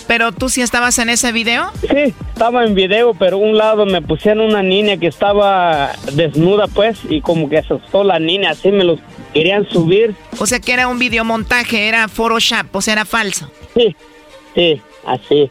[0.08, 1.66] ¿Pero tú sí estabas en ese video?
[1.82, 7.00] Sí, estaba en video, pero un lado me pusieron una niña que estaba desnuda, pues,
[7.10, 9.00] y como que asustó la niña, así me los
[9.36, 10.16] querían subir.
[10.40, 13.52] O sea que era un videomontaje, era Photoshop, o sea, era falso.
[13.76, 13.96] Sí,
[14.56, 15.50] sí, así.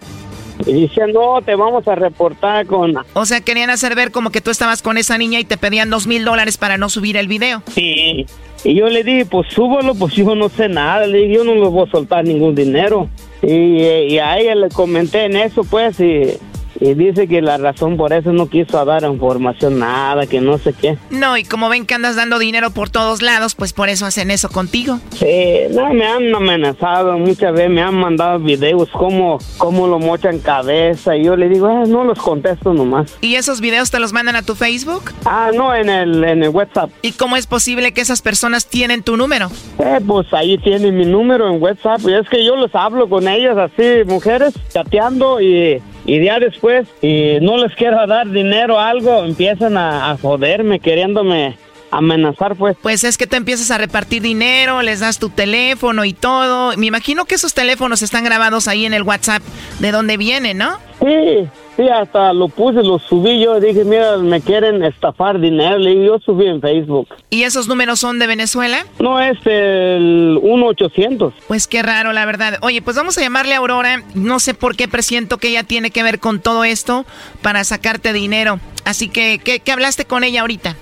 [0.67, 2.95] Y decían, no, te vamos a reportar con...
[3.13, 5.91] O sea, querían hacer ver como que tú estabas con esa niña y te pedían
[5.91, 7.63] dos mil dólares para no subir el video.
[7.75, 8.25] Sí.
[8.63, 11.07] Y yo le dije, pues súbalo, pues yo no sé nada.
[11.07, 13.11] Le dije, yo no le voy a soltar ningún dinero.
[13.43, 16.39] Y, eh, y a ella le comenté en eso, pues, y,
[16.81, 20.73] y dice que la razón por eso no quiso dar información, nada, que no sé
[20.73, 20.99] qué.
[21.11, 24.31] No, y como ven que andas dando dinero por todos lados, pues por eso hacen
[24.31, 25.01] eso contigo.
[25.11, 25.27] Sí,
[25.71, 31.17] no, me han amenazado muchas veces, me han mandado videos como, como lo mochan cabeza.
[31.17, 33.17] Y yo le digo, ah, no los contesto nomás.
[33.21, 35.13] ¿Y esos videos te los mandan a tu Facebook?
[35.25, 36.91] Ah, no, en el, en el WhatsApp.
[37.03, 39.51] ¿Y cómo es posible que esas personas tienen tu número?
[39.79, 42.01] Eh, pues ahí tiene mi número en WhatsApp.
[42.05, 46.87] Y es que yo les hablo con ellas así, mujeres, chateando y, y ya después,
[47.03, 51.57] y no les quiero dar dinero o algo, empiezan a, a joderme, queriéndome
[51.91, 52.77] amenazar, pues.
[52.83, 56.77] Pues es que tú empiezas a repartir dinero, les das tu teléfono y todo.
[56.77, 59.43] Me imagino que esos teléfonos están grabados ahí en el WhatsApp
[59.79, 60.79] de dónde vienen, ¿no?
[61.01, 63.59] Sí, Sí, hasta lo puse, lo subí yo.
[63.59, 65.79] Dije, mira, me quieren estafar dinero.
[65.79, 67.09] Le digo, yo subí en Facebook.
[67.31, 68.87] ¿Y esos números son de Venezuela?
[69.01, 71.33] No, es el 1-800.
[71.49, 72.59] Pues qué raro, la verdad.
[72.63, 74.03] Oye, pues vamos a llamarle a Aurora.
[74.15, 77.05] No sé por qué presiento que ella tiene que ver con todo esto
[77.43, 78.61] para sacarte dinero.
[78.85, 80.77] Así que, ¿qué, qué hablaste con ella ahorita?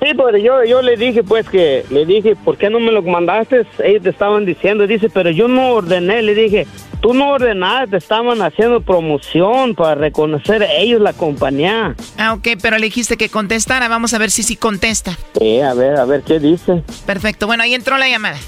[0.00, 3.02] Sí, pues yo, yo le dije, pues que, le dije, ¿por qué no me lo
[3.02, 3.66] mandaste?
[3.82, 6.68] Ellos te estaban diciendo, dice, pero yo no ordené, le dije,
[7.00, 11.96] tú no ordenaste, te estaban haciendo promoción para reconocer ellos la compañía.
[12.16, 15.18] Ah, ok, pero le dijiste que contestara, vamos a ver si sí contesta.
[15.36, 16.82] Sí, a ver, a ver qué dice.
[17.04, 18.38] Perfecto, bueno, ahí entró la llamada.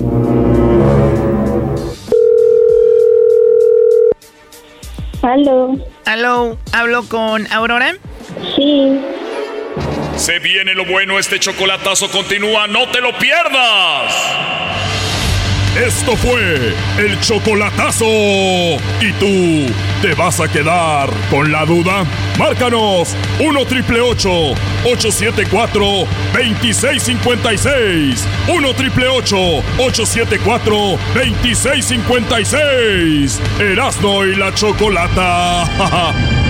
[5.23, 5.77] Aló.
[6.07, 7.97] Aló, ¿hablo con Aurora?
[8.57, 9.01] Sí.
[10.21, 14.13] Se viene lo bueno, este chocolatazo continúa, no te lo pierdas.
[15.75, 18.05] Esto fue el chocolatazo.
[18.05, 19.73] ¿Y tú
[20.03, 22.05] te vas a quedar con la duda?
[22.39, 28.29] Márcanos 1 triple 874 2656.
[28.47, 33.41] 1 triple 874 2656.
[33.59, 36.37] Erasno y la chocolata.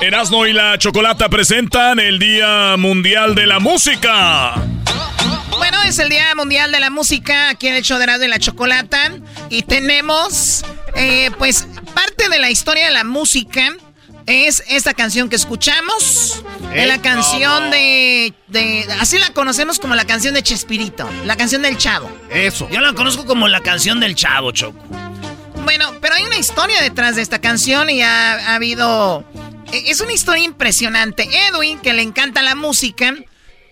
[0.00, 4.54] Erasno y la Chocolata presentan el Día Mundial de la Música.
[5.58, 8.28] Bueno, es el Día Mundial de la Música aquí en el show de Erasmo y
[8.28, 9.12] la Chocolata.
[9.48, 10.64] Y tenemos,
[10.96, 13.76] eh, pues, parte de la historia de la música.
[14.26, 16.42] Es esta canción que escuchamos.
[16.74, 18.86] Es la canción de, de.
[19.00, 21.08] Así la conocemos como la canción de Chespirito.
[21.26, 22.10] La canción del Chavo.
[22.30, 22.68] Eso.
[22.70, 24.84] Yo la conozco como la canción del Chavo, Choco.
[25.64, 29.24] Bueno, pero hay una historia detrás de esta canción y ha, ha habido...
[29.72, 31.28] e- Es una historia impresionante.
[31.48, 33.14] Edwin, que le encanta la música,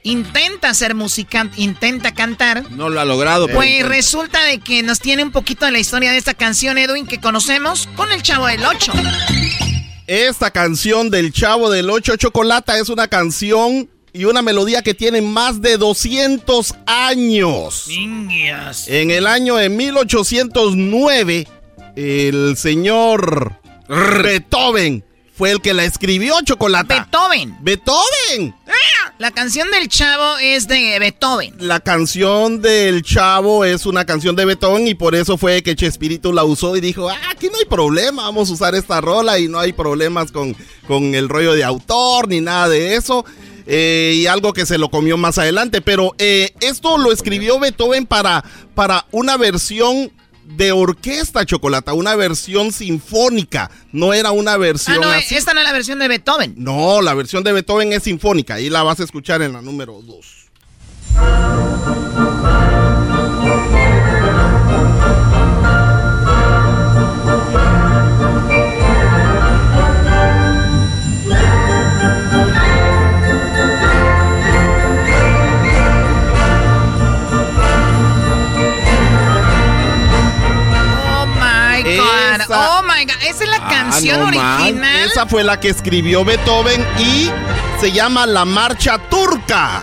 [0.03, 2.71] intenta hacer música, intenta cantar.
[2.71, 3.47] No lo ha logrado.
[3.47, 6.79] pero Pues resulta de que nos tiene un poquito de la historia de esta canción,
[6.79, 8.93] Edwin, que conocemos con el Chavo del 8.
[10.07, 15.23] Esta canción del Chavo del 8 Chocolata es una canción y una melodía que tiene
[15.23, 17.87] más de 200 años.
[17.89, 18.89] Indias.
[18.89, 21.47] En el año de 1809,
[21.97, 25.05] el señor Beethoven
[25.41, 27.09] fue el que la escribió, Chocolata.
[27.11, 27.57] Beethoven.
[27.63, 28.55] Beethoven.
[29.19, 31.55] La canción del Chavo es de Beethoven.
[31.59, 36.33] La canción del Chavo es una canción de Beethoven y por eso fue que Chespirito
[36.33, 39.49] la usó y dijo, ah, aquí no hay problema, vamos a usar esta rola y
[39.49, 40.55] no hay problemas con,
[40.87, 43.25] con el rollo de autor ni nada de eso.
[43.67, 48.05] Eh, y algo que se lo comió más adelante, pero eh, esto lo escribió Beethoven
[48.05, 48.45] para,
[48.75, 50.13] para una versión
[50.57, 55.35] de orquesta chocolata, una versión sinfónica, no era una Ah, versión no, así.
[55.37, 56.55] esta no es la versión de Beethoven.
[56.57, 60.01] No, la versión de Beethoven es sinfónica y la vas a escuchar en la número
[60.03, 60.27] 2.
[83.01, 83.23] My God.
[83.23, 84.61] Esa es la canción Ah, man.
[84.65, 84.97] original.
[85.07, 87.31] Esa fue la que escribió Beethoven y
[87.81, 89.83] se llama La Marcha Turca.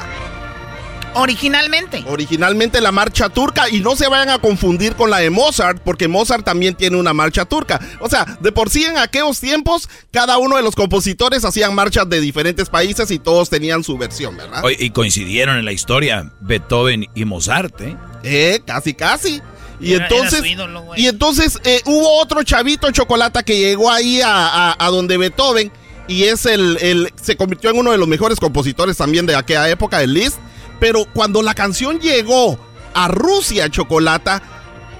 [1.15, 2.03] Originalmente.
[2.07, 6.07] Originalmente la marcha turca y no se vayan a confundir con la de Mozart porque
[6.07, 7.80] Mozart también tiene una marcha turca.
[7.99, 12.07] O sea, de por sí en aquellos tiempos cada uno de los compositores hacían marchas
[12.07, 14.64] de diferentes países y todos tenían su versión, ¿verdad?
[14.64, 17.98] Oye, y coincidieron en la historia Beethoven y Mozart, ¿eh?
[18.22, 19.41] Eh, casi, casi.
[19.80, 24.72] Y Era- entonces, ídolo, y entonces eh, hubo otro chavito chocolate que llegó ahí a,
[24.72, 25.72] a- a donde Beethoven
[26.08, 29.70] y es el, el- se convirtió en uno de los mejores compositores también de aquella
[29.70, 30.38] época, el Liszt.
[30.80, 32.58] Pero cuando la canción llegó
[32.94, 34.41] a Rusia, Chocolata,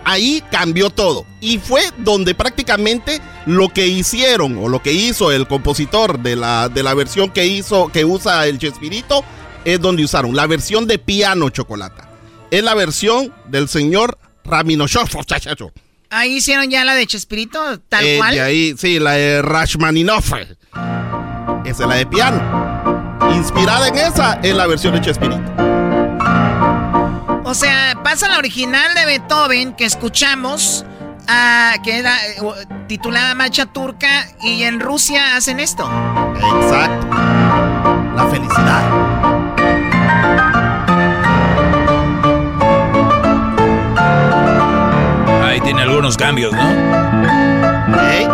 [0.06, 1.26] ahí cambió todo.
[1.42, 6.70] Y fue donde prácticamente lo que hicieron o lo que hizo el compositor de la,
[6.70, 9.24] de la versión que hizo, que usa el Chespirito,
[9.66, 12.10] es donde usaron la versión de piano Chocolata.
[12.52, 14.18] Es la versión del señor
[14.48, 15.72] Raminoshov, chachacho.
[16.10, 18.40] Ahí hicieron ya la de Chespirito, tal Eh, cual.
[18.40, 20.32] ahí, sí, la de Rachmaninoff.
[21.66, 22.42] Esa es la de piano.
[23.36, 25.42] Inspirada en esa es la versión de Chespirito.
[27.44, 30.86] O sea, pasa la original de Beethoven que escuchamos,
[31.84, 32.18] que era
[32.88, 35.84] titulada Marcha Turca, y en Rusia hacen esto.
[36.36, 37.08] Exacto.
[38.16, 38.97] La felicidad.
[45.68, 46.62] Tiene algunos cambios, ¿no?
[46.62, 48.26] ¿Eh?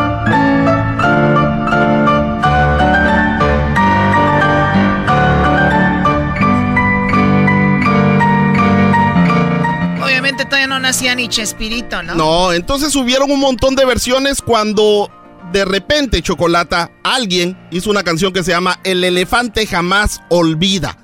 [10.03, 12.13] Obviamente todavía no nacía ni Chespirito, ¿no?
[12.13, 15.09] No, entonces hubieron un montón de versiones cuando
[15.51, 20.99] de repente, Chocolata, alguien hizo una canción que se llama El elefante jamás olvida.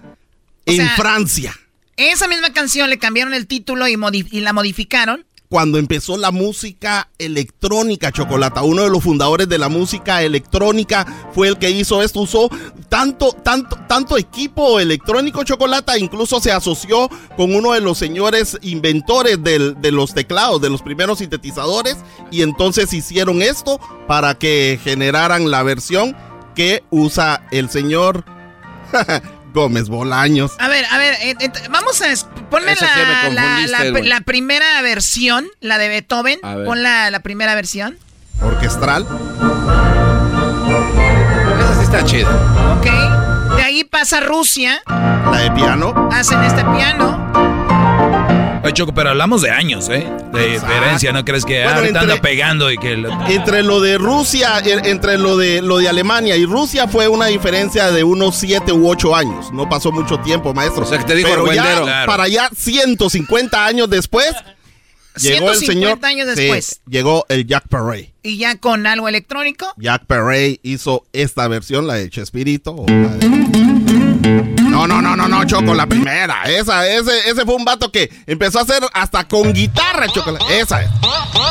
[0.67, 1.55] en sea, Francia.
[1.97, 3.97] Esa misma canción le cambiaron el título y
[4.41, 5.25] la modificaron.
[5.51, 11.47] Cuando empezó la música electrónica, Chocolata, uno de los fundadores de la música electrónica fue
[11.47, 12.19] el que hizo esto.
[12.19, 12.51] Usó
[12.87, 19.43] tanto, tanto, tanto equipo electrónico, Chocolata, incluso se asoció con uno de los señores inventores
[19.43, 21.97] de los teclados, de los primeros sintetizadores,
[22.29, 26.15] y entonces hicieron esto para que generaran la versión
[26.53, 28.23] que usa el señor
[29.53, 30.51] Gómez Bolaños.
[30.59, 32.15] A ver, a ver, eh, eh, vamos a...
[32.49, 36.39] sí me la, la, primera versión, la de Beethoven.
[36.41, 37.97] Pon la, la primera versión.
[38.41, 39.05] Orquestral.
[41.59, 42.29] Esa sí está chida.
[42.77, 43.55] Ok.
[43.57, 44.81] De ahí pasa Rusia.
[44.87, 46.09] La de piano.
[46.11, 47.18] Hacen este piano.
[48.61, 50.05] Oye, Choco, pero hablamos de años, ¿eh?
[50.33, 52.97] De diferencia, ¿no crees que Bueno, ahorita entre- anda pegando y que...
[52.97, 57.07] lo- Entre lo de Rusia, en- entre lo de lo de Alemania y Rusia fue
[57.07, 59.51] una diferencia de unos 7 u 8 años.
[59.53, 60.83] No pasó mucho tiempo, maestro.
[60.83, 61.81] O sea, que te dijo Pero ya.
[61.81, 62.05] Claro.
[62.11, 64.33] para allá 150 años después,
[65.15, 65.99] llegó el 150 señor.
[66.05, 68.13] años Sí, llegó el Jack Perret.
[68.23, 69.73] Y ya con algo electrónico.
[69.77, 72.71] Jack Perret hizo esta versión, la de Chespirito.
[72.75, 73.88] o la de-
[74.79, 76.43] No, no, no, no, no, Choco, la primera.
[76.45, 80.37] Esa, ese, ese fue un vato que empezó a hacer hasta con guitarra, Choco.
[80.49, 80.89] Esa es.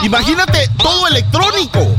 [0.02, 1.94] Imagínate todo electrónico.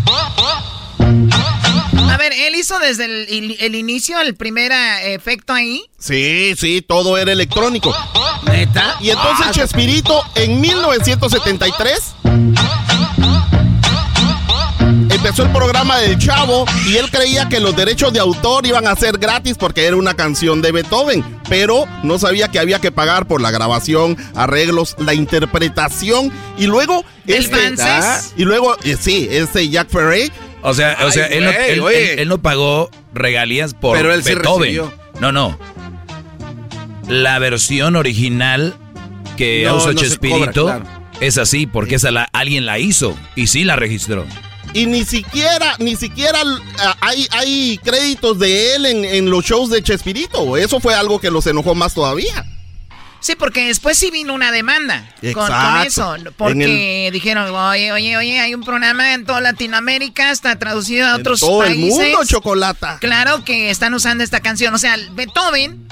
[2.09, 5.83] A ver, él hizo desde el, el- el inicio el primer eh, efecto ahí.
[5.99, 7.95] Sí, sí, todo era electrónico.
[8.43, 8.95] ¿Neta?
[8.99, 12.15] Y entonces Chespirito en 1973
[15.29, 18.95] empezó el programa del Chavo y él creía que los derechos de autor iban a
[18.95, 23.27] ser gratis porque era una canción de Beethoven, pero no sabía que había que pagar
[23.27, 28.33] por la grabación, arreglos, la interpretación y luego ¿El este francés?
[28.37, 30.31] y luego eh, sí, este Jack Ferret
[30.63, 32.13] O sea, o Ay, sea él, no, güey, él- oye.
[32.13, 34.81] él- él no pagó regalías por Pero él sí Beethoven.
[35.19, 35.59] no, no.
[37.07, 38.75] La versión original
[39.37, 40.85] que No, se Chespirito cobra, claro.
[41.19, 44.25] es así porque esa la, alguien la hizo y sí la registró.
[44.73, 46.39] Y ni siquiera, ni siquiera
[46.79, 50.57] ah, hay, hay créditos de él en, en los shows de Chespirito.
[50.57, 52.45] Eso fue algo que los enojó más todavía.
[53.21, 56.15] Sí, porque después sí vino una demanda con, con eso.
[56.37, 61.41] Porque dijeron, oye, oye, oye, hay un programa en toda Latinoamérica, está traducido a otros
[61.41, 61.99] Todo el países.
[61.99, 62.97] mundo, Chocolata.
[63.01, 64.73] Claro que están usando esta canción.
[64.73, 65.85] O sea, Beethoven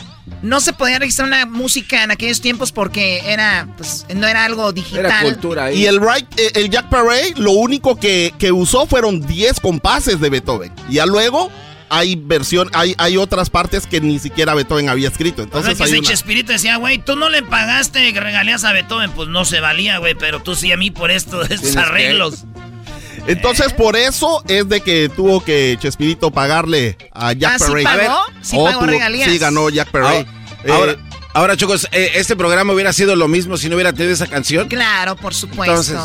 [0.48, 4.72] no se podía registrar una música en aquellos tiempos porque era, pues, no era algo
[4.74, 5.38] digital.
[5.74, 10.20] Y el, right, eh, el Jack Perret, lo único que, que usó fueron 10 compases
[10.20, 10.72] de Beethoven.
[10.90, 11.52] Y ya luego
[11.90, 15.42] hay versión, hay, hay otras partes que ni siquiera Beethoven había escrito.
[15.44, 18.64] O sea, Entonces que hay ese una- Chespirito decía, güey, tú no le pagaste regalías
[18.64, 21.76] a Beethoven, pues no se valía, güey, pero tú sí a mí por esto, estos
[21.78, 22.44] arreglos.
[23.28, 27.84] Entonces, por eso es de que tuvo que Chespirito pagarle a Jack ¿Ah, sí Perret.
[27.84, 28.20] pagó?
[28.42, 29.30] ¿Sí Oh, pagó tuvo- regalías?
[29.32, 29.90] Sí, ganó Jack.
[29.94, 30.26] Eh,
[30.74, 30.96] Ahora,
[31.34, 34.68] ahora, chicos, eh, este programa hubiera sido lo mismo si no hubiera tenido esa canción.
[34.68, 35.74] Claro, por supuesto.
[35.94, 36.00] Entonces,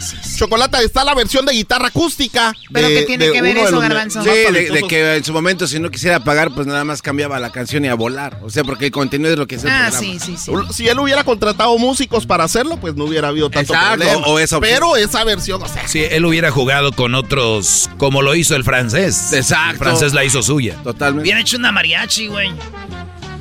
[0.00, 0.36] sí, sí.
[0.38, 2.54] Chocolata, está la versión de guitarra acústica.
[2.72, 4.22] ¿Pero de- qué tiene de que ver eso, Garbanzo?
[4.22, 7.50] Sí, de, que en su momento si no quisiera pagar, pues nada más cambiaba la
[7.50, 8.38] canción y a volar.
[8.42, 9.98] O sea, porque el contenido es lo que es el Ah, programa.
[9.98, 10.52] sí, sí, sí.
[10.72, 14.26] Si él hubiera contratado músicos para hacerlo, pues no hubiera habido tanto Exacto, problema.
[14.26, 14.60] o esa.
[14.60, 18.64] Pero esa versión, o sea, Si él hubiera jugado con otros, como lo hizo el
[18.64, 19.32] francés.
[19.32, 19.72] Exacto.
[19.72, 20.76] El francés la hizo suya.
[20.84, 21.22] Totalmente.
[21.24, 22.50] Hubiera hecho una mariachi, güey.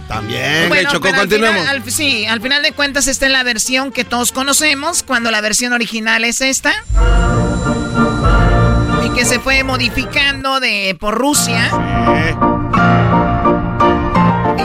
[0.07, 0.69] También.
[0.69, 1.59] Bueno, Choco, pero al continuemos.
[1.61, 5.31] final- al- sí, al final de cuentas esta es la versión que todos conocemos, cuando
[5.31, 6.73] la versión original es esta.
[9.05, 11.69] Y que se fue modificando de por Rusia.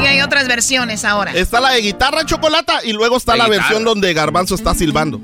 [0.00, 1.32] Y hay otras versiones ahora.
[1.32, 3.62] Está la de guitarra chocolata y luego está la guitarra.
[3.64, 5.20] versión donde Garbanzo está silbando.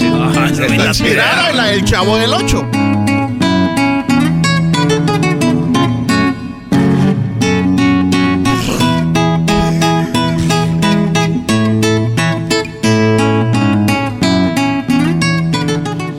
[0.00, 2.68] Ah, no la del chavo del 8.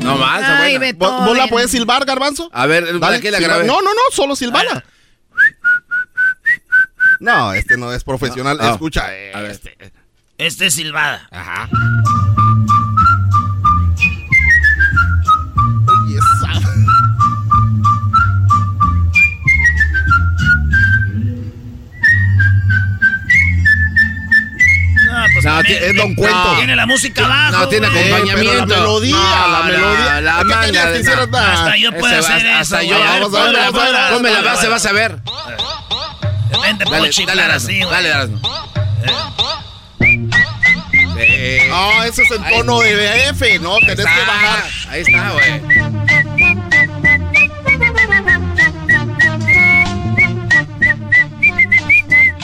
[0.02, 2.50] No más, Ay, ¿Vos, ¿Vos, la puedes silbar, Garbanzo?
[2.52, 3.66] A ver, ¿para qué la grabé?
[3.66, 4.72] No, no, no, solo silbala.
[4.74, 4.84] Ah.
[7.20, 8.58] No, este no es profesional.
[8.58, 8.72] No, no.
[8.72, 9.52] Escucha, eh, a ver.
[9.52, 9.76] este.
[9.80, 9.92] Eh.
[10.38, 11.28] Este es silbada.
[11.32, 11.70] Ajá.
[25.50, 26.56] No, No, tiene, es Don Cuento.
[26.58, 27.52] Tiene la música abajo.
[27.52, 28.66] No, tiene acompañamiento.
[28.66, 30.22] la melodía, No, la melodía.
[30.22, 31.38] La, ¿Qué manga no.
[31.38, 32.90] Hasta yo puedo hacer hasta eso.
[32.92, 32.98] yo.
[32.98, 33.08] güey.
[33.08, 33.36] A ver, Vamos
[33.80, 35.20] a ver, Ponme la base, vas a ver.
[36.62, 38.40] Ven, te puedo Dale, dale, así, dale, Erasmo.
[40.00, 40.18] Sí.
[41.70, 42.96] No, ese es el tono de
[43.32, 43.78] BF, ¿no?
[43.80, 44.64] Tenés que bajar.
[44.90, 45.62] Ahí está, güey.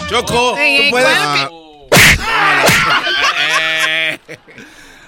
[0.10, 1.08] Choco, Ey, tú puedes.
[1.18, 1.65] claro Eh,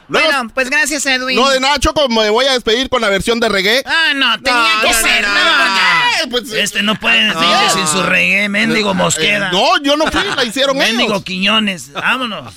[0.10, 1.36] Luego- Bueno, pues gracias, Edwin.
[1.36, 3.84] No, de nada, Choco, me voy a despedir con la versión de reggae.
[3.86, 6.26] Ah, no, tenía No, que no, ser, no, ¿no?
[6.26, 7.40] no, pues, Este no puede No.
[7.40, 9.48] decir sin su reggae, mendigo Mosqueda.
[9.48, 11.24] eh, no, yo no fui, la hicieron Mendigo ellos.
[11.24, 11.92] Quiñones.
[11.92, 12.54] Vámonos.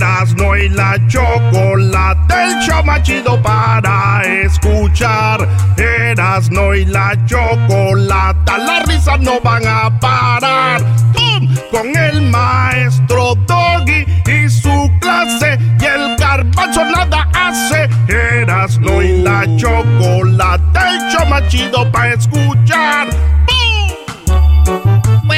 [0.00, 5.46] Erasno y la chocolate, el show más chido para escuchar.
[5.76, 10.80] Erasno y la chocolate, las risas no van a parar.
[11.12, 11.54] ¡Pum!
[11.70, 17.86] Con el maestro Doggy y su clase, y el garbanzo nada hace.
[18.08, 23.08] Erasno y la chocolate, el show más chido para escuchar.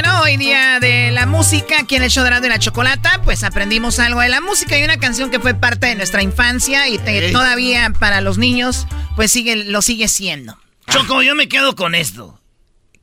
[0.05, 3.45] Bueno, hoy día de la música, aquí en el show de y la Chocolata, pues
[3.45, 6.99] aprendimos algo de la música y una canción que fue parte de nuestra infancia y
[6.99, 10.59] te- todavía para los niños, pues sigue, lo sigue siendo.
[10.91, 12.41] Choco, yo me quedo con esto.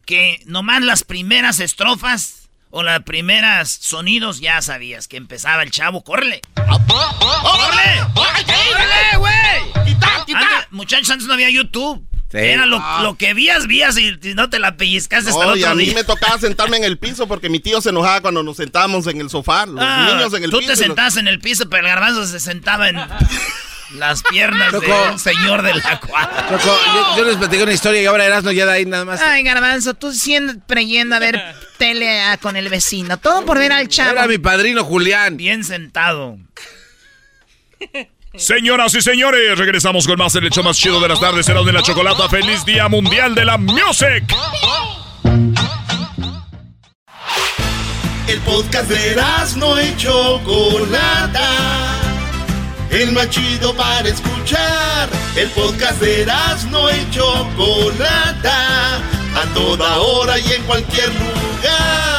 [0.05, 6.03] Que nomás las primeras estrofas o las primeras sonidos ya sabías que empezaba el chavo.
[6.03, 6.41] ¡Córrele!
[6.55, 8.03] ¡Córrele!
[8.13, 9.87] ¡Córrele, güey!
[10.71, 12.05] Muchachos, antes no había YouTube.
[12.31, 12.37] Sí.
[12.37, 12.99] Era lo, Ah.
[13.01, 15.71] lo que vías, vías y, y no te la pellizcaste hasta No, el y otro
[15.71, 15.93] a mí día.
[15.95, 19.19] me tocaba sentarme en el piso porque mi tío se enojaba cuando nos sentábamos en
[19.21, 20.67] el sofá, los Ah, niños en el tú piso.
[20.67, 22.97] te y los- sentabas en el piso, pero el garbanzo se sentaba en
[23.97, 25.07] las piernas de Choco.
[25.13, 26.47] un señor de la cuadra.
[26.49, 29.19] Choco, yo, yo les platiqué una historia y ahora Erasmo ya de ahí nada más.
[29.21, 31.41] Ay, Garbanzo, tú siempre yendo a ver
[31.79, 33.17] tele con el vecino.
[33.17, 34.11] Todo por ver al chavo.
[34.11, 35.35] Era mi padrino Julián.
[35.37, 36.37] Bien sentado.
[38.35, 41.45] Señoras y señores, regresamos con más en el show más chido de las tardes.
[41.45, 42.29] Será de la chocolata.
[42.29, 44.23] ¡Feliz Día Mundial de la Music!
[48.27, 49.15] El podcast de
[49.57, 51.49] no y Chocolata.
[52.91, 55.09] El más chido para escuchar.
[55.35, 56.27] El podcast de
[56.69, 58.97] no y Chocolata.
[58.97, 62.18] A toda hora y en cualquier lugar.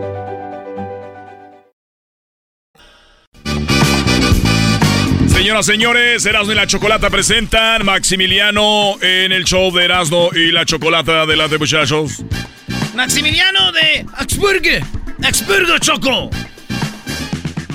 [5.51, 10.65] Señoras, señores, Erasmo y la Chocolata presentan Maximiliano en el show de Erasmo y la
[10.65, 11.23] Chocolata.
[11.23, 12.23] Adelante, muchachos.
[12.95, 14.87] Maximiliano de Augsburgo.
[15.21, 16.29] Augsburgo, Choco.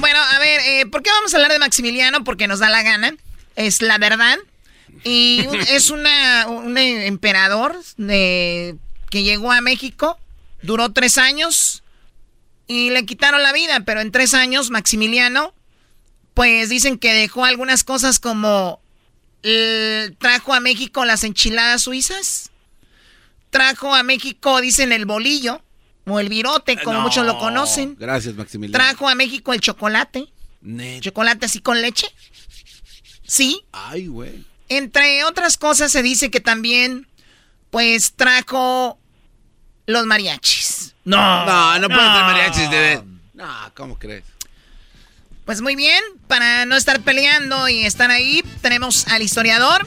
[0.00, 2.24] Bueno, a ver, eh, ¿por qué vamos a hablar de Maximiliano?
[2.24, 3.14] Porque nos da la gana.
[3.56, 4.38] Es la verdad.
[5.04, 8.76] Y es una, un emperador de,
[9.10, 10.18] que llegó a México,
[10.62, 11.82] duró tres años
[12.66, 15.52] y le quitaron la vida, pero en tres años Maximiliano,
[16.36, 18.78] pues dicen que dejó algunas cosas como
[19.42, 22.50] eh, trajo a México las enchiladas suizas,
[23.48, 25.62] trajo a México, dicen, el bolillo
[26.04, 27.04] o el virote, como No.
[27.04, 27.96] muchos lo conocen.
[27.98, 28.84] Gracias, Maximiliano.
[28.84, 30.30] Trajo a México el chocolate.
[31.00, 32.06] Chocolate así con leche.
[33.26, 33.62] Sí.
[33.72, 34.44] Ay, güey.
[34.68, 37.08] Entre otras cosas se dice que también,
[37.70, 38.98] pues, trajo
[39.86, 40.94] los mariachis.
[41.04, 41.46] No.
[41.46, 43.02] No, no puede ser mariachis de...
[43.32, 44.22] No, ¿cómo crees?
[45.46, 49.86] Pues muy bien, para no estar peleando y estar ahí, tenemos al historiador,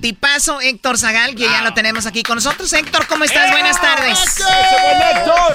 [0.00, 2.72] tipazo Héctor Zagal, que ya lo tenemos aquí con nosotros.
[2.72, 3.52] Héctor, ¿cómo estás?
[3.52, 4.42] Buenas tardes.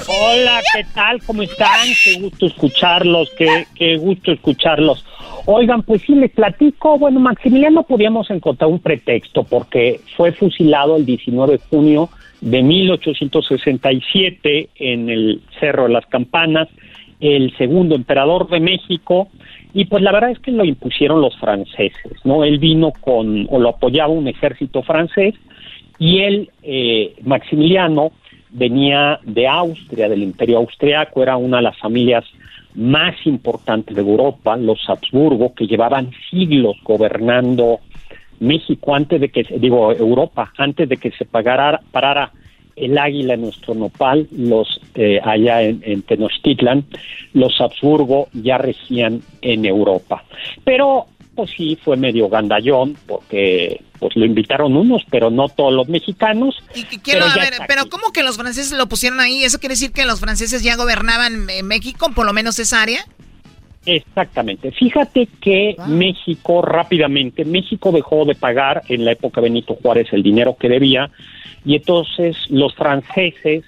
[0.06, 1.20] Hola, ¿qué tal?
[1.24, 1.88] ¿Cómo están?
[2.04, 5.04] Qué gusto escucharlos, qué, qué gusto escucharlos.
[5.46, 6.96] Oigan, pues sí, les platico.
[6.96, 12.08] Bueno, Maximiliano podíamos encontrar un pretexto porque fue fusilado el 19 de junio
[12.40, 16.68] de 1867 en el Cerro de las Campanas,
[17.24, 19.28] el segundo emperador de México,
[19.76, 22.44] Y pues la verdad es que lo impusieron los franceses, ¿no?
[22.44, 25.34] Él vino con, o lo apoyaba un ejército francés,
[25.98, 28.12] y él, eh, Maximiliano,
[28.50, 32.24] venía de Austria, del imperio austriaco, era una de las familias
[32.74, 37.80] más importantes de Europa, los Habsburgo, que llevaban siglos gobernando
[38.40, 42.30] México antes de que, digo, Europa, antes de que se pagara, parara
[42.76, 46.84] el águila nuestro nopal, los eh, allá en, en, Tenochtitlan,
[47.32, 50.24] los Habsburgo ya regían en Europa.
[50.64, 55.88] Pero, pues sí, fue medio gandallón, porque pues lo invitaron unos, pero no todos los
[55.88, 56.56] mexicanos.
[56.74, 59.44] Y quiero, pero, ver, pero ¿cómo que los franceses lo pusieron ahí?
[59.44, 63.06] ¿Eso quiere decir que los franceses ya gobernaban en México, por lo menos esa área?
[63.86, 64.70] Exactamente.
[64.72, 70.22] Fíjate que México rápidamente, México dejó de pagar en la época de Benito Juárez el
[70.22, 71.10] dinero que debía
[71.64, 73.64] y entonces los franceses,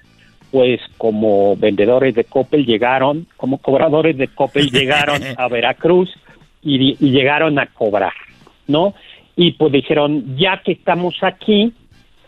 [0.51, 6.10] pues como vendedores de Coppel llegaron, como cobradores de Coppel llegaron a Veracruz
[6.62, 8.14] y, y llegaron a cobrar,
[8.66, 8.94] ¿no?
[9.36, 11.72] Y pues dijeron, ya que estamos aquí,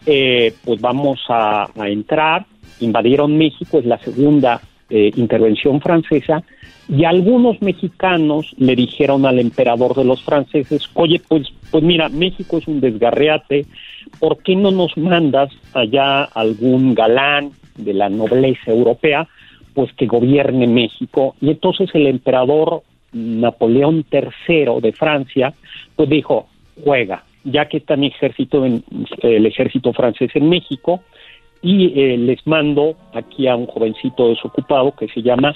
[0.05, 2.45] eh, pues vamos a, a, entrar,
[2.81, 4.61] invadieron México, es la segunda
[4.91, 6.43] eh, intervención francesa,
[6.89, 12.59] y algunos mexicanos le dijeron al emperador de los franceses, oye, pues, pues mira, México
[12.59, 13.67] es un desgarreate,
[14.19, 19.29] ¿por qué no nos mandas allá algún galán de la nobleza europea,
[19.75, 21.37] pues que gobierne México?
[21.41, 22.83] Y entonces el emperador
[23.13, 25.53] Napoleón III de Francia,
[25.95, 26.49] pues dijo,
[26.83, 28.83] juega, ya que está mi ejército, en,
[29.23, 31.03] el ejército francés en México,
[31.63, 35.55] y eh, les mando aquí a un jovencito desocupado que se llama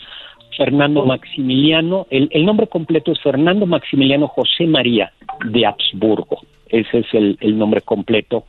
[0.56, 5.12] Fernando Maximiliano, el, el, nombre completo es Fernando Maximiliano José María
[5.46, 8.44] de Habsburgo, ese es el, el nombre completo,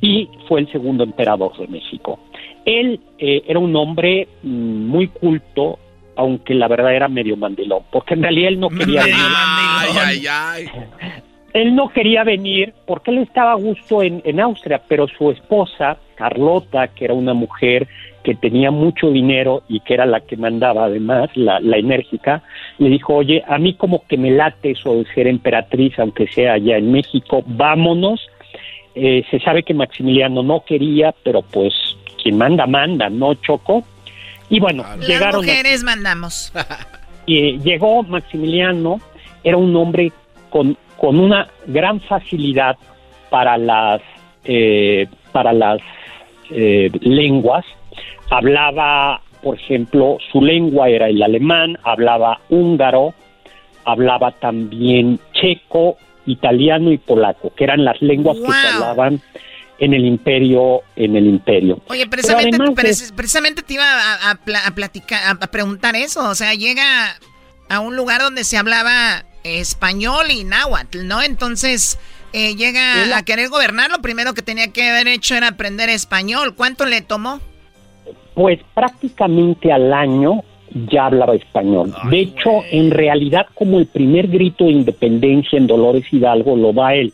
[0.00, 2.18] y fue el segundo emperador de México.
[2.64, 5.78] Él eh, era un hombre mm, muy culto,
[6.16, 9.16] aunque la verdad era medio mandilón, porque en realidad él no quería venir.
[9.18, 10.66] Ay, ay, ay.
[11.52, 15.98] Él no quería venir porque él estaba a gusto en, en Austria, pero su esposa,
[16.14, 17.88] Carlota, que era una mujer
[18.22, 22.42] que tenía mucho dinero y que era la que mandaba además, la, la, enérgica,
[22.78, 26.54] le dijo, oye, a mí como que me late eso de ser emperatriz, aunque sea
[26.54, 28.26] allá en México, vámonos.
[28.94, 31.74] Eh, se sabe que Maximiliano no quería, pero pues
[32.22, 33.84] quien manda, manda, ¿no, Choco?
[34.48, 35.44] Y bueno, Las llegaron...
[35.44, 36.52] mujeres mandamos.
[37.26, 39.00] Y llegó Maximiliano,
[39.42, 40.12] era un hombre
[40.50, 42.76] con, con una gran facilidad
[43.30, 44.02] para las,
[44.44, 45.80] eh, para las
[46.50, 47.64] eh, lenguas,
[48.30, 53.14] hablaba, por ejemplo, su lengua era el alemán, hablaba húngaro,
[53.84, 55.96] hablaba también checo,
[56.26, 58.46] italiano y polaco, que eran las lenguas wow.
[58.46, 59.20] que se hablaban
[59.78, 61.80] en el imperio, en el imperio.
[61.88, 62.58] Oye, precisamente,
[63.14, 67.16] precisamente te iba a, a, a platicar, a preguntar eso, o sea, llega
[67.68, 71.22] a un lugar donde se hablaba español y náhuatl, ¿no?
[71.22, 71.98] Entonces,
[72.34, 73.18] eh, llega la...
[73.18, 76.54] a querer gobernar, lo primero que tenía que haber hecho era aprender español.
[76.54, 77.40] ¿Cuánto le tomó?
[78.34, 80.42] Pues prácticamente al año
[80.90, 81.94] ya hablaba español.
[82.02, 86.72] Ay, de hecho, en realidad, como el primer grito de independencia en Dolores Hidalgo lo
[86.72, 87.12] da él.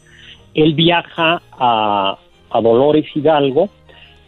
[0.55, 2.19] Él viaja a,
[2.51, 3.69] a Dolores Hidalgo,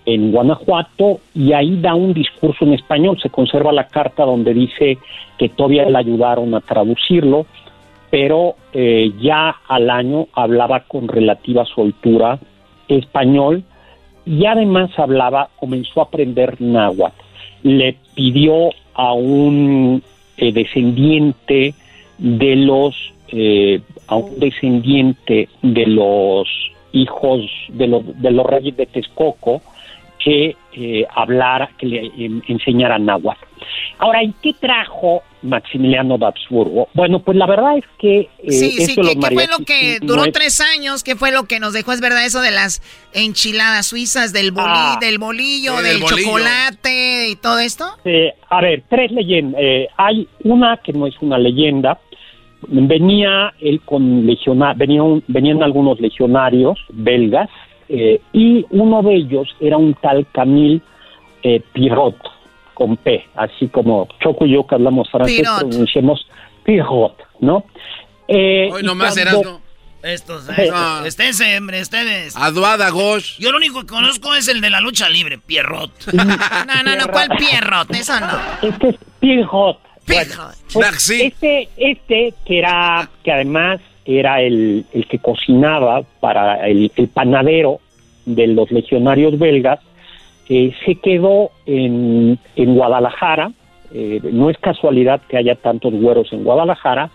[0.05, 3.19] en Guanajuato, y ahí da un discurso en español.
[3.23, 4.98] Se conserva la carta donde dice
[5.39, 7.47] que todavía le ayudaron a traducirlo,
[8.12, 12.39] pero eh, ya al año hablaba con relativa soltura
[12.86, 13.64] español
[14.26, 17.16] y además hablaba, comenzó a aprender náhuatl.
[17.62, 20.02] Le pidió a un
[20.36, 21.72] eh, descendiente
[22.18, 22.94] de los,
[23.28, 26.47] eh, a un descendiente de los
[26.93, 27.40] hijos
[27.70, 29.62] de los, de los reyes de Texcoco
[30.23, 33.44] que eh, hablara, que le eh, enseñara náhuatl.
[33.99, 36.89] Ahora, ¿y qué trajo Maximiliano de Habsburgo?
[36.94, 38.20] Bueno, pues la verdad es que...
[38.39, 40.32] Eh, sí, sí, ¿qué, ¿qué fue lo que duró no es...
[40.32, 41.05] tres años?
[41.05, 41.93] ¿Qué fue lo que nos dejó?
[41.93, 42.82] Es verdad eso de las
[43.12, 46.23] enchiladas suizas, del, boli, ah, del bolillo, del, del bolillo.
[46.24, 47.85] chocolate y todo esto.
[48.05, 49.61] Eh, a ver, tres leyendas.
[49.62, 51.99] Eh, hay una que no es una leyenda.
[52.69, 57.51] Venía él con legionarios, venía venían algunos legionarios belgas
[57.88, 60.80] eh, y uno de ellos era un tal Camille
[61.42, 62.16] eh, Pirot
[62.74, 65.59] con P, así como Choco y yo que hablamos francés Pirot.
[65.59, 66.26] pronunciamos
[66.64, 67.64] Pirot, ¿no?
[68.28, 69.40] Eh, Hoy nomás cuando...
[69.40, 69.60] eras, ¿no?
[70.02, 72.36] Estos, estos, esténse, hombre, ustedes.
[72.36, 73.38] Aduada Gosh.
[73.38, 75.92] Yo lo único que conozco es el de la lucha libre, Pierrot.
[76.12, 77.94] no, no, no, ¿cuál Pierrot?
[77.94, 78.38] Eso no.
[78.62, 79.78] Este es Pierrot.
[80.06, 86.90] Bueno, pues este, este que era, que además era el, el que cocinaba para el,
[86.96, 87.80] el, panadero
[88.26, 89.80] de los legionarios belgas,
[90.48, 93.52] eh, se quedó en, en Guadalajara.
[93.94, 97.10] Eh, no es casualidad que haya tantos güeros en Guadalajara,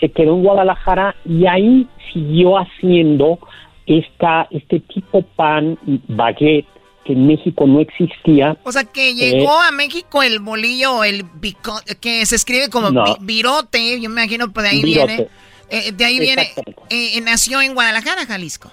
[0.00, 3.38] se quedó en Guadalajara y ahí siguió haciendo
[3.86, 6.66] esta, este tipo pan baguette
[7.04, 8.56] que en México no existía.
[8.64, 12.90] O sea, que llegó Eh, a México el bolillo, el bico- que se escribe como
[12.90, 13.04] No.
[13.04, 15.06] vi- virote, yo me imagino, pues de ahí Virote.
[15.06, 15.28] viene.
[15.70, 16.82] Eh, de ahí viene, Exactamente.
[16.90, 18.70] eh, nació en Guadalajara, Jalisco.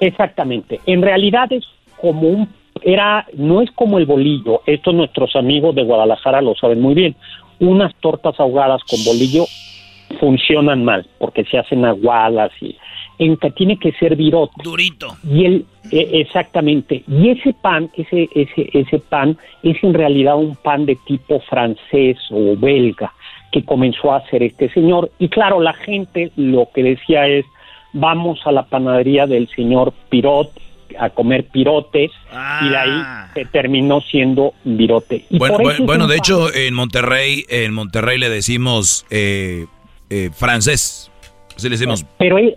[0.00, 0.80] Exactamente.
[0.86, 1.64] En realidad es
[2.00, 2.48] como un
[2.82, 4.62] era no es como el bolillo.
[4.66, 7.14] Esto nuestros amigos de Guadalajara lo saben muy bien.
[7.60, 9.46] Unas tortas ahogadas con bolillo
[10.20, 12.76] funcionan mal porque se hacen aguadas y
[13.18, 14.54] en que tiene que ser virote.
[14.62, 15.16] Durito.
[15.22, 17.04] Y el e- exactamente.
[17.06, 22.18] Y ese pan, ese ese ese pan es en realidad un pan de tipo francés
[22.30, 23.12] o belga
[23.54, 27.46] que comenzó a hacer este señor y claro, la gente lo que decía es
[27.92, 30.50] vamos a la panadería del señor Pirot
[30.98, 32.10] a comer pirotes
[32.62, 33.02] y de ahí
[33.32, 35.24] se terminó siendo virote.
[35.30, 39.66] Y Bueno, bueno, de hecho, en Monterrey, en Monterrey le decimos eh,
[40.10, 41.10] eh, francés.
[41.56, 42.04] Así le decimos.
[42.18, 42.54] pero es,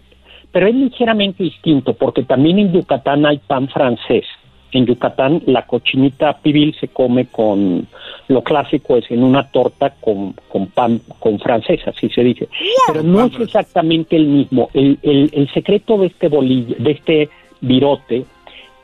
[0.51, 4.25] pero es ligeramente distinto porque también en Yucatán hay pan francés.
[4.71, 7.87] En Yucatán la cochinita pibil se come con
[8.27, 12.49] lo clásico es en una torta con, con pan con francés, así se dice.
[12.87, 14.69] Pero no es exactamente el mismo.
[14.73, 17.29] El, el, el secreto de este bolillo, de este
[17.61, 18.25] virote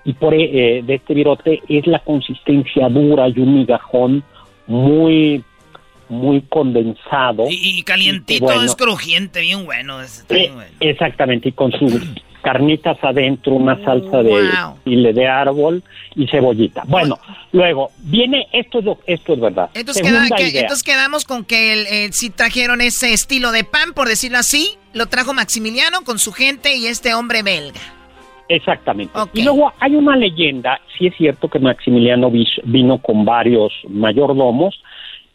[0.06, 4.24] y por eh, de este virote es la consistencia dura y un migajón
[4.68, 5.44] muy
[6.10, 7.46] muy condensado.
[7.50, 8.64] Y, y calientito, Bueno.
[8.64, 10.00] es crujiente, bien bueno.
[10.02, 10.72] ese está bien Eh, bueno.
[10.80, 11.94] Exactamente, y con sus
[12.44, 14.78] carnitas adentro, una salsa de Wow.
[14.84, 15.82] chile de árbol
[16.16, 16.84] y cebollita.
[16.88, 17.18] Bueno,
[17.54, 19.70] luego viene, esto es, lo- esto es verdad.
[19.74, 20.62] Entonces, Segunda queda- que- idea.
[20.62, 24.76] entonces quedamos con que el, eh, si trajeron ese estilo de pan, por decirlo así,
[24.94, 27.80] lo trajo Maximiliano con su gente y este hombre belga.
[28.50, 29.14] Exactamente.
[29.34, 32.30] Y luego hay una leyenda, sí es cierto que Maximiliano
[32.66, 34.76] vino con varios mayordomos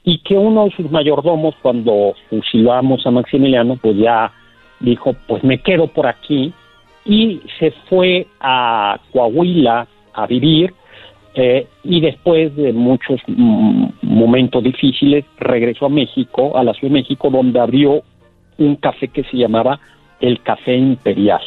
[0.04, 4.30] y que uno de sus mayordomos cuando fusilamos a Maximiliano pues ya
[4.80, 6.52] dijo pues me quedo por aquí
[7.08, 10.74] y se fue a Coahuila a vivir
[11.34, 17.00] eh, y después de muchos mm, momentos difíciles regresó a México, a la Ciudad de
[17.00, 18.02] México donde abrió
[18.58, 19.80] un café que se llamaba
[20.20, 21.40] el Café Imperial.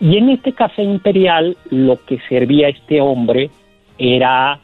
[0.00, 3.50] Y en este café imperial lo que servía este hombre
[3.96, 4.58] era,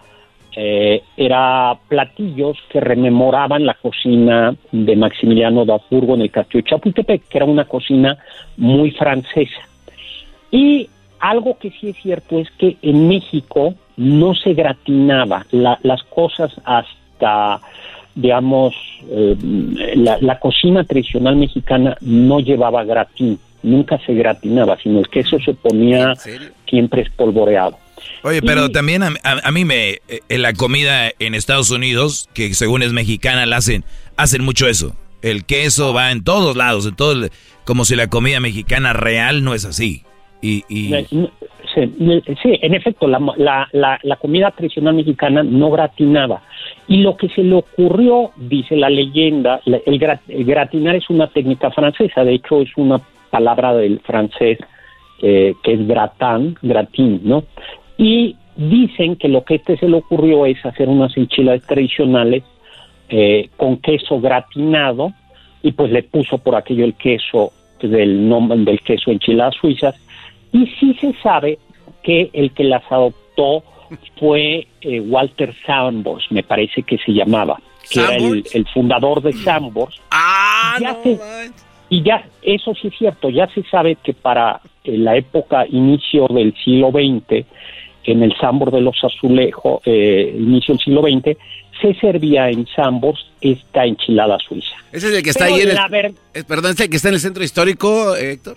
[0.57, 6.71] eh, era platillos que rememoraban la cocina de Maximiliano de Habsburgo en el castillo de
[6.71, 8.19] Chapultepec, que era una cocina
[8.57, 9.68] muy francesa.
[10.51, 10.89] Y
[11.21, 16.53] algo que sí es cierto es que en México no se gratinaba la- las cosas
[16.65, 17.61] hasta,
[18.15, 18.75] digamos,
[19.11, 19.37] eh,
[19.97, 25.55] la, la cocina tradicional mexicana no llevaba gratín, nunca se gratinaba, sino el queso se
[25.55, 26.15] ponía
[26.69, 27.77] siempre espolvoreado.
[28.23, 32.29] Oye, pero también a, a- a mí me, eh, en la comida en Estados Unidos,
[32.35, 33.85] que según es mexicana, la hacen,
[34.17, 34.95] hacen mucho eso.
[35.23, 37.29] El queso va en todos lados, en todo,
[37.65, 40.03] como si la comida mexicana real no es así.
[40.41, 40.63] Y,
[41.75, 46.43] Sí, en efecto, la, comida tradicional mexicana no gratinaba.
[46.87, 52.25] Y lo que se le ocurrió, dice la leyenda, el gratinar es una técnica francesa,
[52.25, 53.01] de hecho es una
[53.31, 54.59] palabra del francés
[55.23, 57.45] eh, que es gratin, gratin, ¿no?
[57.97, 62.45] Y dicen que lo que este se le ocurrió es hacer unas enchiladas tradicionales
[63.09, 65.13] eh, con queso gratinado
[65.63, 69.95] y pues le puso por aquello el queso del nombre del queso enchiladas suizas
[70.53, 71.59] y sí se sabe
[72.03, 73.63] que el que las adoptó
[74.19, 77.59] fue eh, Walter Sambors, me parece que se llamaba,
[77.91, 80.01] que era el, el fundador de Sambors.
[80.11, 81.19] Ah, Ya se-
[81.91, 86.27] y ya, eso sí es cierto, ya se sabe que para eh, la época inicio
[86.29, 87.47] del siglo XX,
[88.05, 91.37] en el Sambor de los Azulejos, eh, inicio del siglo XX,
[91.81, 94.75] se servía en Sambors esta enchilada suiza.
[94.93, 95.79] Ese es el que está Pero ahí en el...
[95.91, 98.57] ver- eh, Perdón, es el que está en el centro histórico, eh, Héctor.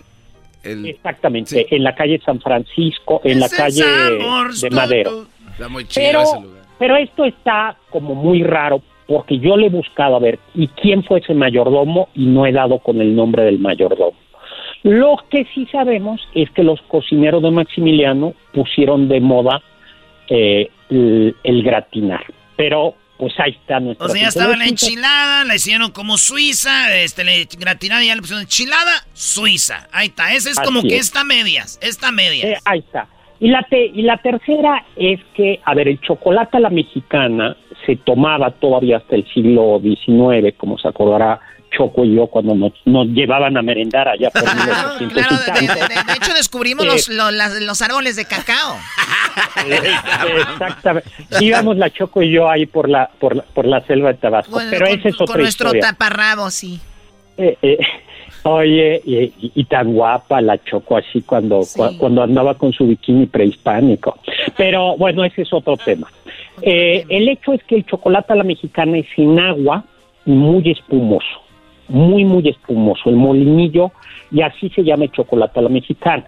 [0.62, 5.26] El- Exactamente, en la calle San Francisco, en la calle de Madero.
[5.50, 6.62] Está muy chido Pero, ese lugar.
[6.78, 11.02] pero esto está como muy raro porque yo le he buscado a ver y quién
[11.04, 14.14] fue ese mayordomo y no he dado con el nombre del mayordomo.
[14.84, 19.62] Lo que sí sabemos es que los cocineros de Maximiliano pusieron de moda
[20.28, 22.24] eh, el, el gratinar,
[22.56, 26.92] pero pues ahí está nuestra O sea, ya estaba la enchilada, la hicieron como suiza,
[26.96, 29.86] este, le gratinaron y ya le pusieron enchilada suiza.
[29.92, 31.02] Ahí está, ese es como Así que es.
[31.06, 32.44] está medias, está medias.
[32.44, 33.06] Eh, ahí está.
[33.38, 37.56] Y la, te- y la tercera es que, a ver, el chocolate a la mexicana
[37.86, 41.38] se tomaba todavía hasta el siglo XIX, como se acordará
[41.76, 45.74] Choco y yo cuando nos, nos llevaban a merendar allá por 1800 Claro, de, de-
[45.74, 46.88] de- hecho descubrimos Eh.
[46.88, 48.76] los, los, las- los árboles de cacao.
[50.52, 51.08] Exactamente.
[51.40, 54.52] Íbamos la Choco y yo ahí por la, por la, por la selva de Tabasco.
[54.52, 55.82] Bueno, Pero con, esa es con otra nuestro historia.
[55.90, 56.80] taparrabo, sí.
[57.36, 57.78] Eh, eh,
[58.44, 63.26] Oye, y, y tan guapa la Choco así cuando, cua- cuando andaba con su bikini
[63.26, 64.18] prehispánico.
[64.56, 66.10] Pero bueno, ese es otro tema.
[66.60, 69.84] Eh, el hecho es que el chocolate a la mexicana es sin agua
[70.26, 71.41] y muy espumoso.
[71.88, 73.10] Muy, muy espumoso.
[73.10, 73.90] El molinillo,
[74.30, 76.24] y así se llama el chocolate a la mexicana.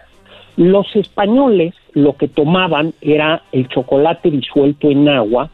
[0.57, 5.49] Los españoles lo que tomaban era el chocolate disuelto en agua,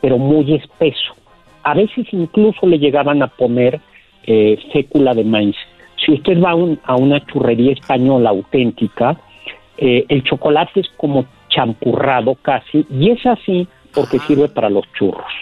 [0.00, 1.14] pero muy espeso.
[1.62, 3.80] A veces incluso le llegaban a poner
[4.28, 5.56] eh, fécula de maíz.
[6.04, 9.18] Si usted va a, un- a una churrería española auténtica,
[9.78, 15.32] eh, el chocolate es como champurrado casi, y es así porque sirve para los churros.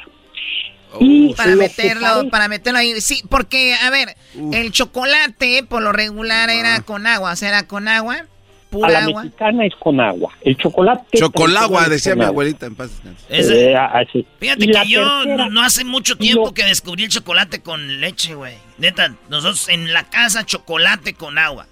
[1.01, 3.01] Y Para meterlo, para meterlo ahí.
[3.01, 4.17] Sí, porque, a ver,
[4.53, 8.27] el chocolate por lo regular era con agua, o sea, era con agua, a
[8.71, 9.23] pura la agua.
[9.25, 10.33] mexicana es con agua.
[10.43, 11.19] El chocolate.
[11.19, 12.29] Chocolagua, decía mi agua.
[12.31, 12.91] abuelita en paz.
[13.29, 14.27] Eh, así.
[14.41, 18.01] Fíjate Y que yo tercera- no, no hace mucho tiempo que descubrí el chocolate con
[18.01, 18.55] leche, güey.
[18.79, 21.67] Neta, nosotros en la casa chocolate con agua.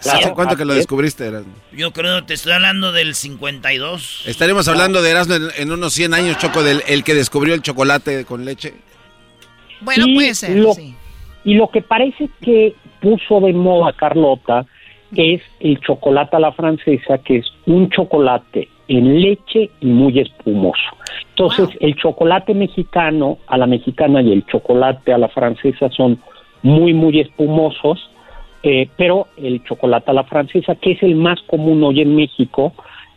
[0.00, 1.52] ¿Hace cuánto que lo descubriste, Erasmo?
[1.72, 4.22] Yo creo, te estoy hablando del 52.
[4.26, 7.62] Estaremos hablando de Erasmo en, en unos 100 años, Choco, del el que descubrió el
[7.62, 8.74] chocolate con leche.
[9.80, 10.94] Bueno, Y puede ser, lo- sí.
[11.44, 14.66] Y lo que parece que puso de moda Carlota
[15.14, 20.80] es el chocolate a la francesa, que es un chocolate en leche y muy espumoso.
[21.30, 26.20] Entonces, el chocolate mexicano a la mexicana y el chocolate a la francesa son
[26.62, 28.10] muy, muy espumosos,
[28.66, 32.74] eh, pero el chocolate a la francesa, que es el más común hoy en México,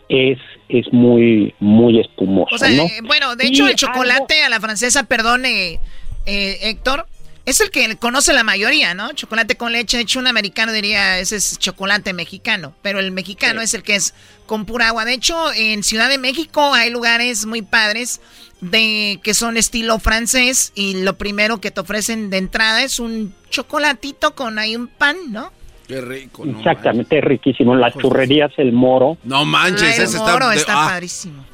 [0.07, 0.37] es,
[0.69, 2.53] es muy, muy espumoso.
[2.53, 2.83] O sea, ¿no?
[2.83, 5.79] eh, bueno, de Y hecho, el algo- chocolate a la francesa, perdone,
[6.27, 7.05] eh, Héctor,
[7.49, 9.11] es el que conoce la mayoría, ¿no?
[9.13, 13.61] Chocolate con leche, de hecho, un americano diría, ese es chocolate mexicano, pero el mexicano
[13.61, 14.13] es el que es
[14.45, 15.05] con pura agua.
[15.05, 18.21] De hecho, en Ciudad de México hay lugares muy padres
[18.61, 23.33] de que son estilo francés y lo primero que te ofrecen de entrada es un
[23.49, 25.51] chocolatito con ahí un pan, ¿no?
[25.87, 27.73] Qué rico, Exactamente, es riquísimo.
[27.75, 29.17] Las churrerías, el moro.
[29.23, 30.85] No manches, Ah, el ese moro está...
[30.85, 31.45] ah, padrísimo.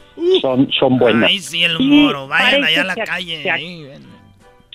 [0.42, 1.30] Son, son buenas.
[1.30, 2.28] Ay, sí, el moro.
[2.28, 3.50] Vayan allá a la calle.
[3.52, 4.15] ahí, ven.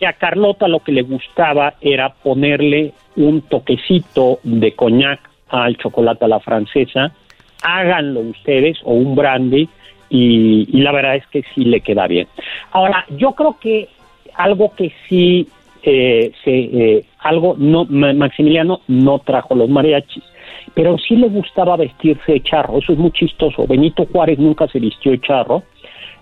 [0.01, 5.21] Que a Carlota lo que le gustaba era ponerle un toquecito de coñac
[5.51, 7.13] al chocolate a la francesa.
[7.63, 9.69] Háganlo ustedes o un brandy
[10.09, 12.27] y, la verdad es que sí le queda bien.
[12.73, 13.89] Ahora, yo creo que
[14.35, 15.47] algo que sí
[15.83, 20.25] eh, se, eh, algo no Ma- Maximiliano no trajo los mariachis,
[20.73, 22.79] pero sí le gustaba vestirse de charro.
[22.79, 23.67] Eso es muy chistoso.
[23.67, 25.63] Benito Juárez nunca se vistió de charro.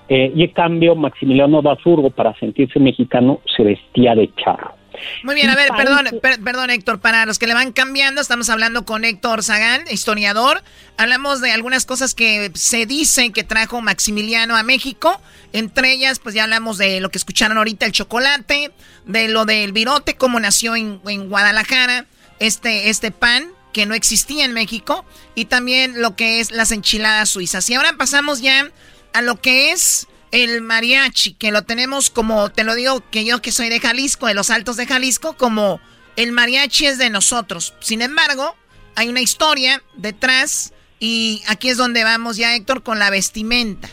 [0.08, 4.74] Eh, y en cambio, Maximiliano Basurgo, para sentirse mexicano, se vestía de charro.
[5.22, 8.48] Muy bien, a ver, perdón, per- perdón Héctor, para los que le van cambiando, estamos
[8.48, 10.62] hablando con Héctor Zagán, historiador.
[10.96, 15.20] Hablamos de algunas cosas que se dicen que trajo Maximiliano a México.
[15.52, 18.72] Entre ellas, pues ya hablamos de lo que escucharon ahorita, el chocolate,
[19.04, 22.06] de lo del virote, cómo nació en, en Guadalajara,
[22.40, 25.04] este, este pan que no existía en México,
[25.36, 27.68] y también lo que es las enchiladas suizas.
[27.70, 28.68] Y ahora pasamos ya
[29.12, 33.40] a lo que es el mariachi, que lo tenemos como, te lo digo que yo
[33.40, 35.80] que soy de Jalisco, de los altos de Jalisco, como
[36.16, 37.74] el mariachi es de nosotros.
[37.80, 38.54] Sin embargo,
[38.96, 43.88] hay una historia detrás y aquí es donde vamos ya, Héctor, con la vestimenta.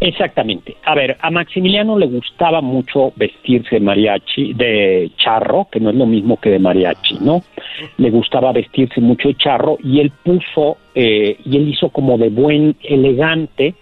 [0.00, 0.76] Exactamente.
[0.84, 6.06] A ver, a Maximiliano le gustaba mucho vestirse mariachi, de charro, que no es lo
[6.06, 7.42] mismo que de mariachi, ¿no?
[7.98, 12.30] Le gustaba vestirse mucho de charro y él puso, eh, y él hizo como de
[12.30, 13.74] buen elegante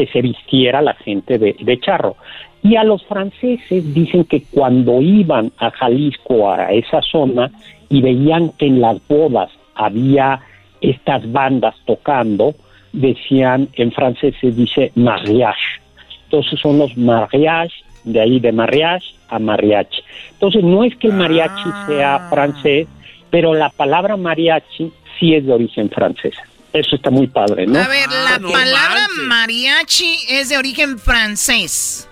[0.00, 2.16] que se vistiera la gente de, de charro.
[2.62, 7.50] Y a los franceses dicen que cuando iban a Jalisco, a esa zona,
[7.90, 10.40] y veían que en las bodas había
[10.80, 12.54] estas bandas tocando,
[12.94, 15.82] decían, en francés se dice mariage.
[16.24, 17.74] Entonces son los mariage,
[18.04, 20.02] de ahí de mariage a mariachi.
[20.32, 22.88] Entonces no es que el mariachi sea francés,
[23.28, 26.34] pero la palabra mariachi sí es de origen francés.
[26.72, 27.78] Eso está muy padre, ¿no?
[27.80, 32.06] A ver, la palabra mariachi es de origen francés.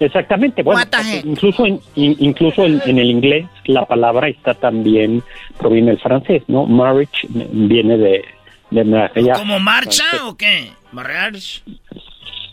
[0.00, 0.80] Exactamente, bueno,
[1.24, 5.22] incluso en, in- incluso en, en el inglés la palabra está también
[5.58, 6.66] proviene del francés, ¿no?
[6.66, 8.24] Marriage viene de,
[8.72, 9.38] de mariage.
[9.38, 10.72] ¿Como marcha o qué?
[10.90, 11.62] ¿Mariage?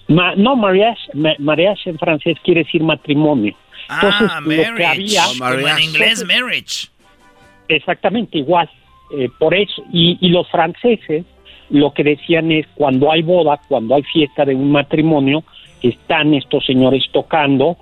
[0.07, 3.55] Ma- no, mariage, ma- mariage en francés quiere decir matrimonio.
[3.89, 4.85] Entonces, ah, lo que marriage.
[5.17, 6.88] había, Como en inglés, marriage.
[7.67, 8.69] Exactamente igual.
[9.17, 11.26] Eh, por eso, y, y los franceses
[11.70, 15.44] lo que decían es cuando hay boda, cuando hay fiesta de un matrimonio,
[15.82, 17.78] están estos señores tocando.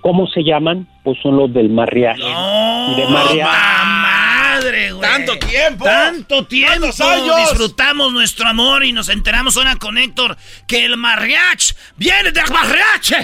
[0.00, 0.86] ¿Cómo se llaman?
[1.02, 2.20] Pues son los del mariage.
[2.22, 3.06] y de
[3.42, 5.00] madre, güey!
[5.10, 5.84] ¡Tanto tiempo!
[5.84, 6.76] ¡Tanto tiempo!
[6.76, 7.36] ¡Tantos años!
[7.50, 10.36] Disfrutamos nuestro amor y nos enteramos ahora con Héctor
[10.66, 13.14] que el mariachi viene del mariachi.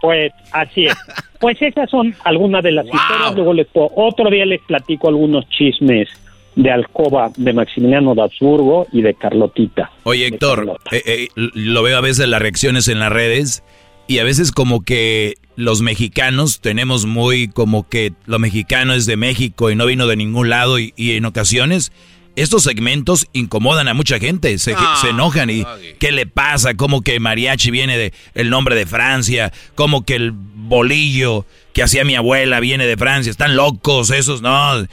[0.00, 0.96] Pues así es.
[1.40, 3.34] Pues esas son algunas de las historias.
[3.34, 6.08] Luego les puedo- otro día les platico algunos chismes
[6.56, 9.90] de Alcoba, de Maximiliano de Habsburgo y de Carlotita.
[10.04, 13.64] Oye, Héctor, eh, eh, lo veo a veces las reacciones en las redes
[14.06, 19.16] y a veces como que los mexicanos tenemos muy como que lo mexicano es de
[19.16, 21.92] México y no vino de ningún lado y, y en ocasiones
[22.36, 25.64] estos segmentos incomodan a mucha gente, se, Ah, se enojan y
[26.00, 26.74] ¿qué le pasa?
[26.74, 32.04] Como que mariachi viene de el nombre de Francia, como que el bolillo que hacía
[32.04, 34.86] mi abuela viene de Francia, están locos esos, no.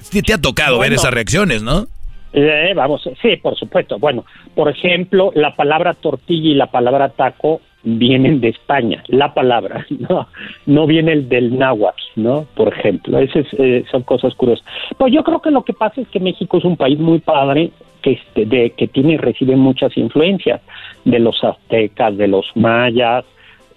[0.00, 1.86] Sí te ha tocado ver esas reacciones, ¿no?
[2.32, 3.98] Eh, vamos, sí, por supuesto.
[3.98, 4.24] Bueno,
[4.54, 9.04] por ejemplo, la palabra tortilla y la palabra taco vienen de España.
[9.08, 10.26] La palabra, no,
[10.66, 12.46] no viene el del náhuatl, ¿no?
[12.56, 14.66] Por ejemplo, esas eh, son cosas curiosas.
[14.98, 17.70] Pues yo creo que lo que pasa es que México es un país muy padre
[18.02, 20.60] que este, de que tiene y recibe muchas influencias
[21.04, 23.24] de los aztecas, de los mayas,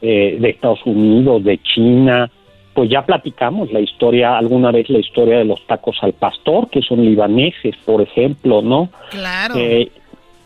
[0.02, 2.30] eh, de Estados Unidos, de China.
[2.78, 6.84] Pues ya platicamos la historia, alguna vez la historia de los tacos al pastor, que
[6.84, 8.92] son libaneses, por ejemplo, ¿no?
[9.10, 9.56] Claro.
[9.58, 9.92] Eh,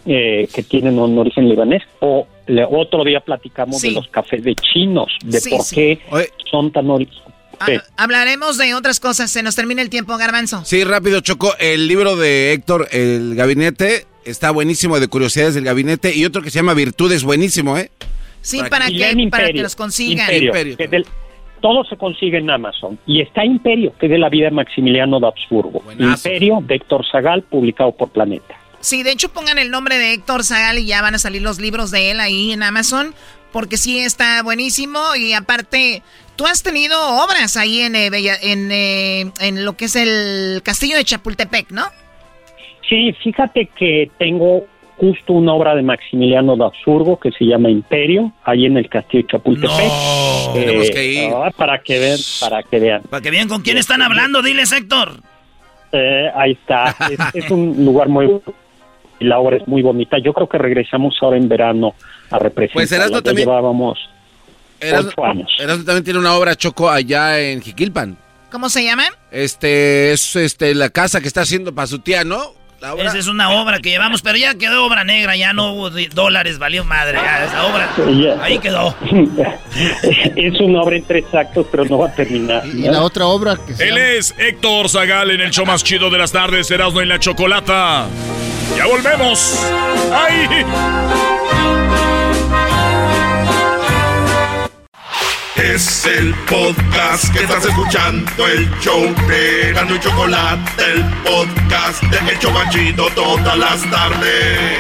[0.06, 1.84] eh, que tienen un origen libanés.
[2.00, 3.90] O le- otro día platicamos Sí.
[3.90, 5.76] de los cafés de chinos, de Sí, por sí.
[5.76, 6.00] qué
[6.50, 7.82] son tan originales.
[7.98, 9.30] Hablaremos de otras cosas.
[9.30, 10.64] Se nos termina el tiempo, Garbanzo.
[10.64, 11.54] Sí, rápido, Choco.
[11.60, 16.16] El libro de Héctor, El Gabinete, está buenísimo, de curiosidades del gabinete.
[16.16, 17.92] Y otro que se llama Virtudes, buenísimo, ¿eh?
[18.44, 20.34] Sí, Para para que- para que los consigan.
[20.34, 21.06] Imperio, que del-
[21.62, 22.98] todo se consigue en Amazon.
[23.06, 25.82] Y está Imperio, que es de la vida de Maximiliano de Habsburgo.
[25.98, 28.56] Imperio de Héctor Zagal, publicado por Planeta.
[28.80, 31.60] Sí, de hecho pongan el nombre de Héctor Zagal y ya van a salir los
[31.60, 33.14] libros de él ahí en Amazon,
[33.52, 36.02] porque sí está buenísimo y aparte
[36.36, 40.62] tú has tenido obras ahí en eh, Bella- en, eh, en lo que es el
[40.64, 41.84] castillo de Chapultepec, ¿no?
[42.90, 44.66] Sí, fíjate que tengo
[45.02, 49.24] justo una obra de Maximiliano de Habsburgo que se llama Imperio, ahí en el castillo
[49.24, 49.80] de Chapultepec.
[49.80, 51.32] Eh, Tenemos que ir.
[51.36, 53.02] ah, para que vean, para que vean.
[53.10, 55.14] Para que vean con quién están hablando, diles, Héctor.
[55.92, 56.96] Eh, ahí está.
[57.10, 58.30] Es, es un lugar muy
[59.20, 60.18] y la obra es muy bonita.
[60.24, 61.96] Yo creo que regresamos ahora en verano
[62.30, 62.74] a representar.
[62.74, 63.98] Pues Erasmo también- llevábamos
[64.80, 65.52] Erasmo, ocho años.
[65.60, 68.18] Erasmo también tiene una obra, Choco, allá en Jiquilpan.
[68.52, 69.06] ¿Cómo se llama?
[69.32, 72.61] Este, es este, la casa que está haciendo para su tía, ¿no?
[72.82, 73.04] La obra.
[73.06, 76.58] Esa es una obra que llevamos, pero ya quedó obra negra, ya no hubo dólares,
[76.58, 77.20] valió madre.
[77.24, 77.88] ya, esa obra,
[78.42, 78.96] ahí quedó.
[80.36, 82.66] es una obra en tres actos, pero no va a terminar.
[82.66, 86.10] Y la otra obra que se Él es Héctor Zagal en el show más chido
[86.10, 88.08] de las tardes, Erasmo en la Chocolata.
[88.76, 89.60] ¡Ya volvemos!
[90.12, 90.66] ¡Ay!
[95.56, 102.32] Es el podcast que estás escuchando, el show de Gano y Chocolate, el podcast de
[102.32, 104.80] El Chobachito todas las tardes.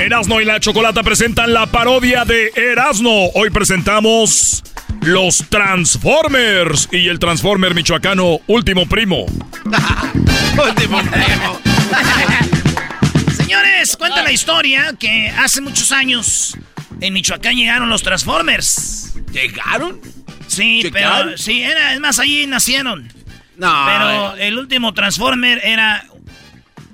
[0.00, 3.30] Erasmo y la Chocolata presentan la parodia de Erasmo.
[3.34, 4.64] Hoy presentamos
[5.02, 9.26] los Transformers y el Transformer michoacano Último Primo.
[10.68, 11.60] Último primo.
[13.44, 16.56] Señores, cuenta la historia que hace muchos años
[17.02, 19.12] en Michoacán llegaron los Transformers.
[19.32, 20.00] ¿Llegaron?
[20.46, 21.26] Sí, ¿Llegaron?
[21.26, 23.12] pero sí, era, es más, allí nacieron.
[23.58, 23.84] No.
[23.86, 26.06] Pero el último Transformer era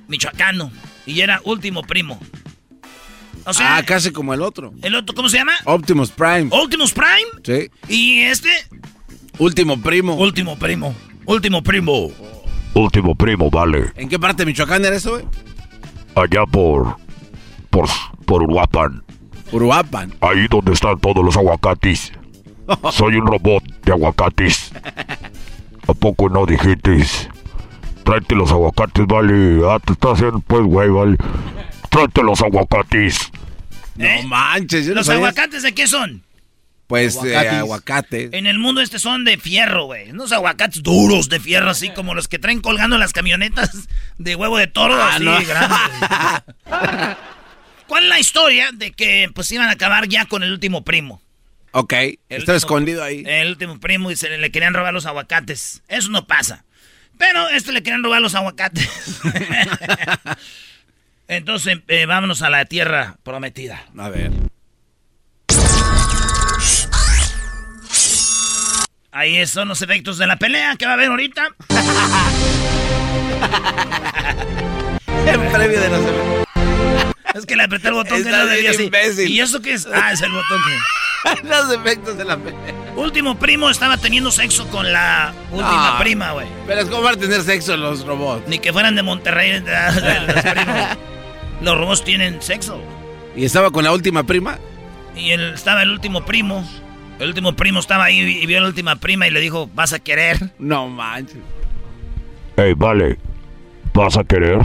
[0.08, 0.72] michoacano
[1.06, 2.20] y era último primo.
[3.44, 4.74] O sea, ah, casi como el otro.
[4.82, 5.52] el otro, ¿cómo se llama?
[5.66, 6.48] Optimus Prime.
[6.50, 7.30] Optimus Prime.
[7.44, 7.70] Sí.
[7.88, 8.50] Y este,
[9.38, 10.16] Último primo.
[10.16, 10.96] último primo.
[11.26, 12.10] Último primo.
[12.74, 13.92] Último primo, vale.
[13.94, 15.24] ¿En qué parte de Michoacán era eso, güey?
[16.14, 16.96] Allá por.
[17.70, 17.88] por.
[18.24, 19.02] por Uruapan.
[19.52, 20.12] Uruapan.
[20.20, 22.12] Ahí donde están todos los aguacates.
[22.92, 24.72] Soy un robot de aguacates.
[25.88, 27.04] ¿A poco no dijiste?
[28.04, 29.60] Tráete los aguacates, vale.
[29.68, 31.16] Ah, te estás haciendo, pues, güey, vale.
[31.88, 33.30] Tráete los aguacates.
[33.96, 35.18] No manches, yo no ¿Los sabía.
[35.18, 36.22] aguacates de qué son?
[36.90, 37.52] Pues eh, Aguacates.
[37.60, 38.28] aguacate.
[38.32, 40.10] En el mundo este son de fierro, güey.
[40.10, 43.88] Unos aguacates duros de fierro, así como los que traen colgando las camionetas
[44.18, 45.38] de huevo de toro, Ah, así no.
[45.40, 45.78] grandes.
[47.86, 51.22] ¿Cuál es la historia de que pues iban a acabar ya con el último primo?
[51.72, 53.22] Ok, El está último- escondido ahí.
[53.26, 55.82] El último primo y se le, le querían robar los aguacates.
[55.88, 56.64] Eso no pasa.
[57.18, 58.88] Pero este le querían robar los aguacates.
[61.28, 63.86] Entonces, eh, vámonos a la tierra prometida.
[63.96, 64.32] A ver.
[69.12, 71.48] Ahí son los efectos de la pelea que va a haber ahorita.
[75.26, 76.00] El premio de los
[77.34, 78.90] Es que le apreté el botón que Está no debía así.
[79.26, 79.86] ¿Y eso qué es?
[79.92, 81.42] Ah, es el botón que...
[81.48, 82.74] los efectos de la pelea.
[82.96, 85.98] Último primo estaba teniendo sexo con la última Ah.
[86.00, 86.46] prima, güey.
[86.66, 88.46] Pero ¿cómo van a tener sexo los robots?
[88.48, 89.60] Ni que fueran de Monterrey.
[89.60, 89.64] los,
[90.44, 90.98] primos.
[91.60, 92.82] Los robots tienen sexo.
[93.36, 94.58] ¿Y estaba con la última prima?
[95.14, 96.66] Y él, estaba el último primo.
[97.20, 99.92] El último primo estaba ahí y vio a la última prima y le dijo, ¿vas
[99.92, 100.52] a querer?
[100.58, 101.36] No manches.
[102.56, 103.18] Ey, vale,
[103.92, 104.58] ¿vas a querer?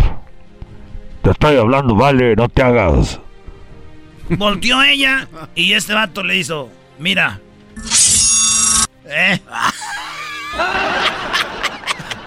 [1.21, 3.19] Te estoy hablando, vale, no te hagas.
[4.29, 7.41] Volteó ella y este vato le hizo, mira.
[9.03, 9.37] ¿Eh?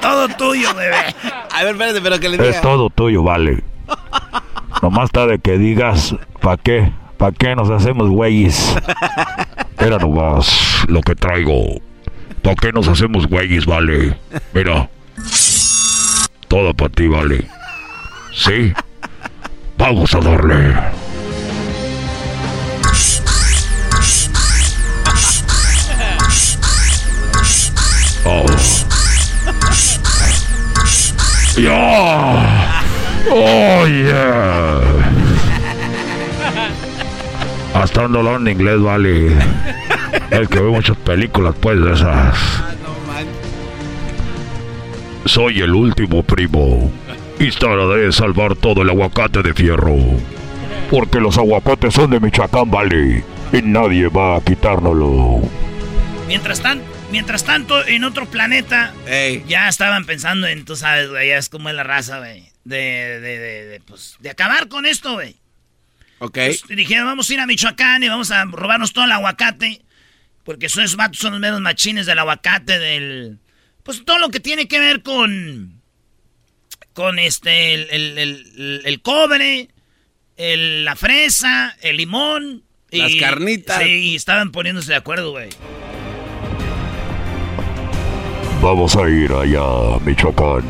[0.03, 1.07] todo tuyo, bebé.
[1.55, 2.51] A ver, espérate, pero que le diga.
[2.51, 3.63] Es todo tuyo, vale.
[4.83, 6.93] Nomás está de que digas, ¿pa' qué?
[7.17, 8.77] ¿Pa' qué nos hacemos güeyes?
[9.81, 11.81] Era nomás lo que traigo.
[12.43, 14.17] ¿Pa' qué nos hacemos güeyes, vale?
[14.53, 14.89] Mira.
[16.49, 17.47] Todo para ti, vale.
[18.35, 18.73] ¿Sí?
[19.77, 20.75] Vamos a darle.
[28.25, 28.47] Oh.
[31.57, 32.83] Yeah.
[33.31, 35.08] Oh, yeah.
[37.79, 39.29] Hasta un dolor en inglés, vale.
[40.31, 42.37] El que ve muchas películas, pues, de esas.
[45.27, 46.91] Soy el último primo.
[47.39, 49.97] Y trataré de salvar todo el aguacate de fierro.
[50.91, 53.23] Porque los aguacates son de Michoacán, vale.
[53.53, 55.43] Y nadie va a quitárnoslo.
[56.27, 56.83] Mientras, tan,
[57.13, 58.93] mientras tanto, en otro planeta,
[59.47, 62.43] ya estaban pensando en, tú sabes, güey, ya es como es la raza, güey.
[62.65, 65.37] De, de, de, de, pues, de acabar con esto, güey.
[66.21, 66.35] Ok.
[66.35, 69.83] Pues, dijeron, vamos a ir a Michoacán y vamos a robarnos todo el aguacate.
[70.45, 73.39] Porque esos vatos son los menos machines del aguacate, del...
[73.83, 75.83] Pues todo lo que tiene que ver con...
[76.95, 79.69] Con este, el, el, el, el cobre,
[80.37, 82.65] el, la fresa, el limón.
[82.91, 83.81] Las carnitas.
[83.83, 85.51] Sí, y estaban poniéndose de acuerdo, güey.
[88.61, 90.65] Vamos a ir allá a Michoacán.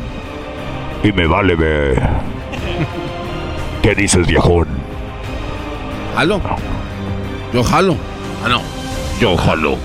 [1.03, 1.99] Y me vale ver.
[3.81, 4.67] ¿Qué dices, viejón?
[6.15, 6.41] Jalo.
[7.53, 7.95] Yo jalo.
[8.43, 8.61] Ah, no.
[9.19, 9.77] Yo jalo.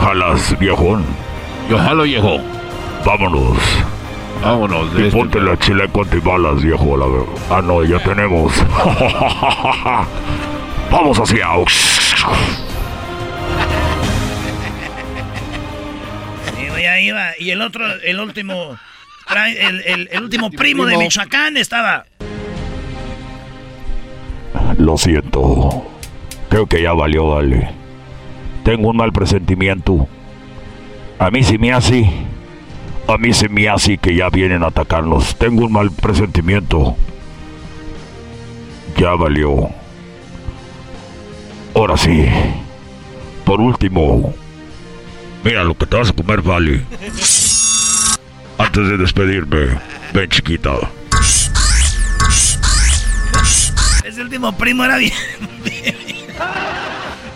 [0.00, 1.04] ¿Jalas, viejón?
[1.70, 2.38] Yo jalo, viejo.
[3.04, 3.56] Vámonos.
[4.42, 4.88] Vámonos.
[4.98, 6.96] Y ponte la chile con balas, viejo.
[6.96, 7.06] La...
[7.56, 8.52] Ah, no, ya tenemos.
[10.90, 11.46] Vamos hacia.
[16.60, 17.30] Y güey, ahí iba.
[17.38, 18.76] Y el otro, el último,
[19.28, 22.04] trae- el, el- el último primo de Michoacán estaba.
[24.88, 25.84] Lo siento.
[26.48, 27.68] Creo que ya valió, vale.
[28.64, 30.08] Tengo un mal presentimiento.
[31.18, 32.10] A mí se me hace.
[33.06, 35.36] A mí se me hace que ya vienen a atacarnos.
[35.36, 36.96] Tengo un mal presentimiento.
[38.96, 39.68] Ya valió.
[41.74, 42.24] Ahora sí.
[43.44, 44.32] Por último.
[45.44, 46.82] Mira lo que te vas a comer, vale.
[48.56, 49.66] Antes de despedirme.
[50.14, 50.78] Ven, chiquita.
[54.18, 55.12] Ese último primo era bien.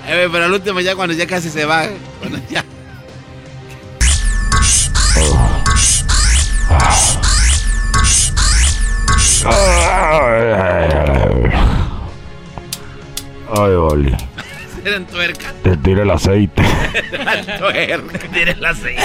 [0.04, 1.86] Eh, pero al último ya cuando ya casi se va.
[2.18, 2.64] Cuando ya.
[13.56, 14.16] Ay, vale.
[14.84, 15.54] Eran tuerca.
[15.62, 16.64] Te tiré el aceite.
[17.58, 18.18] Tuerca.
[18.32, 19.04] Tienes la aceite.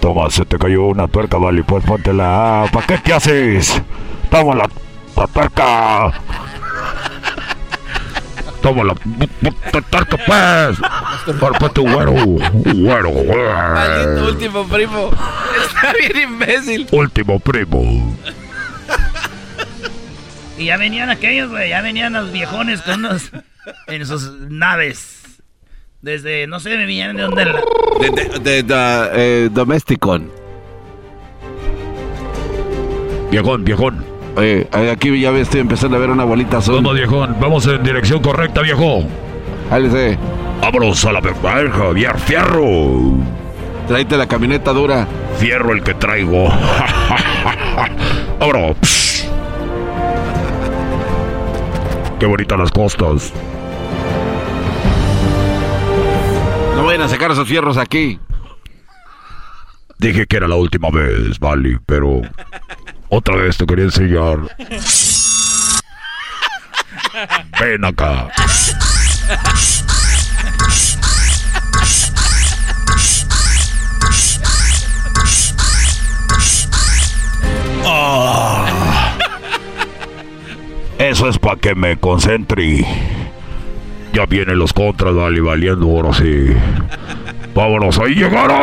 [0.00, 2.64] Toma, se te cayó una tuerca, vale, pues póntela.
[2.64, 3.82] Ah, ¿Para qué te haces?
[4.30, 4.68] Toma la,
[5.16, 6.12] la tuerca.
[8.62, 11.38] Toma la puta tuerca, pues.
[11.38, 12.12] Por tu güero,
[13.10, 13.10] güero.
[14.26, 15.10] Último primo.
[15.66, 16.88] Está bien imbécil.
[16.90, 18.16] Último primo.
[20.58, 21.68] Y ya venían aquellos, güey.
[21.70, 23.30] Ya venían los viejones con unos.
[23.88, 25.22] En sus naves.
[26.00, 27.44] Desde, no sé, me venían de dónde.
[27.44, 27.62] la-
[28.00, 30.30] De, de, de, de, eh, Domesticon.
[33.30, 34.04] Viejón, viejón.
[34.38, 36.76] Eh, aquí ya estoy empezando a ver una bolita azul.
[36.76, 37.36] Vamos, viejón.
[37.40, 39.04] Vamos en dirección correcta, viejo.
[39.70, 40.18] Álese.
[40.60, 43.14] Vámonos a la verga, Javier Fierro.
[43.88, 45.06] Tráete la camioneta dura.
[45.38, 46.48] Fierro el que traigo.
[48.40, 49.26] Vámonos.
[52.18, 53.32] Qué bonitas las costas.
[56.74, 58.18] No vayan a sacar esos fierros aquí.
[59.98, 62.20] Dije que era la última vez, vale, pero
[63.08, 64.38] otra vez te quería enseñar.
[67.58, 68.28] Ven acá.
[77.84, 79.16] Ah.
[80.98, 82.84] Eso es para que me concentre.
[84.12, 86.48] Ya vienen los contras, vale, valiendo ahora sí.
[87.56, 88.60] Vámonos, ahí llegaron.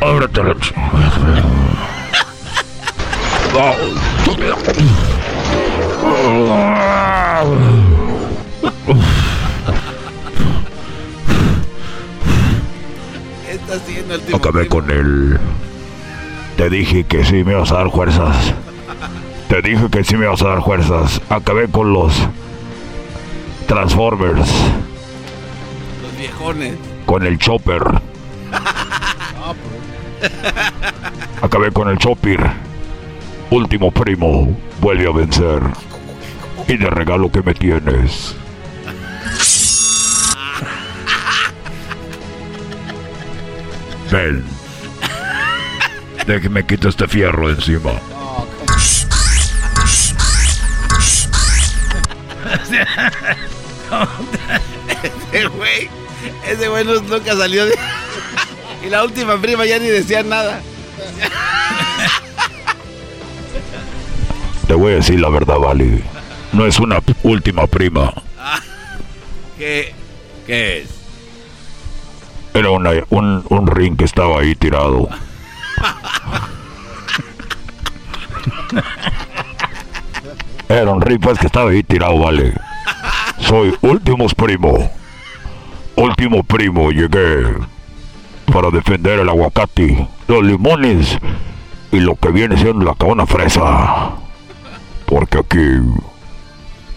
[0.00, 0.56] Ábrete la.
[14.34, 15.38] Acabé con él.
[16.58, 18.52] Te dije que sí me ibas a dar fuerzas.
[19.48, 21.22] Te dije que sí me ibas a dar fuerzas.
[21.28, 22.12] Acabé con los
[23.68, 24.50] Transformers.
[26.02, 26.74] Los viejones.
[27.06, 27.84] Con el Chopper.
[31.40, 32.40] Acabé con el Chopper.
[33.50, 34.52] Último primo.
[34.80, 35.62] Vuelve a vencer.
[36.66, 38.34] Y de regalo que me tienes.
[44.10, 44.57] Ven.
[46.28, 47.92] Déjeme quito este fierro encima.
[55.32, 55.88] ese güey.
[56.46, 57.74] Ese güey nunca salió de.
[58.86, 60.60] y la última prima ya ni decía nada.
[64.66, 66.02] Te voy a decir la verdad, Vale.
[66.52, 68.12] No es una última prima.
[69.58, 69.92] ¿Qué?
[70.46, 70.88] ¿Qué es?
[72.54, 75.08] Era una- un, un ring que estaba ahí tirado.
[80.68, 82.52] Era un ring pues que estaba ahí tirado, vale.
[83.38, 84.90] Soy últimos primo.
[85.96, 87.44] Último primo, llegué
[88.52, 91.18] para defender el aguacate, los limones
[91.90, 94.10] y lo que viene siendo la cabana fresa.
[95.06, 95.80] Porque aquí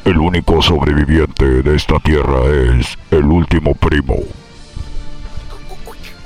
[0.06, 2.42] el único sobreviviente de esta tierra
[2.78, 4.16] es el último primo.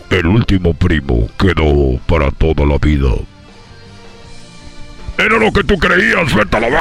[0.10, 3.10] El último primo quedó para toda la vida.
[5.18, 6.80] Era lo que tú creías, vete a la v-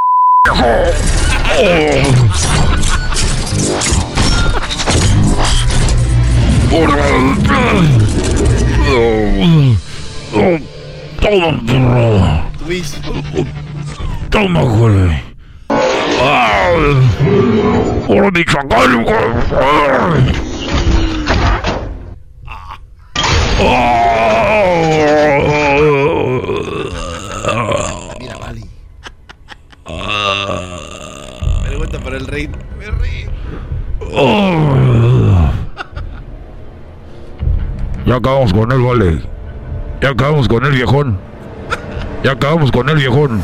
[11.21, 12.45] Toma, perro.
[14.31, 15.23] Toma, güey.
[18.09, 19.05] ¡Ahora mi chacal,
[28.19, 28.63] Mira, vale.
[31.95, 32.51] Pregunta para el rey.
[32.79, 33.29] Me ríe.
[38.07, 39.23] Ya acabamos con él, vale.
[40.01, 41.19] Ya acabamos con él, viejón.
[42.23, 43.41] Ya acabamos con él, viejón.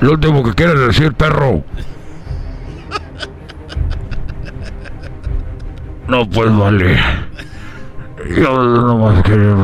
[0.00, 1.62] Lo último que quieres decir, perro.
[6.06, 6.98] No, pues vale.
[8.36, 9.54] Yo nomás quería...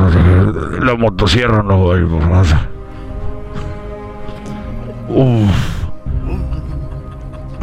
[0.80, 2.68] La motosierra no va a ir por nada.
[5.08, 5.73] Uf.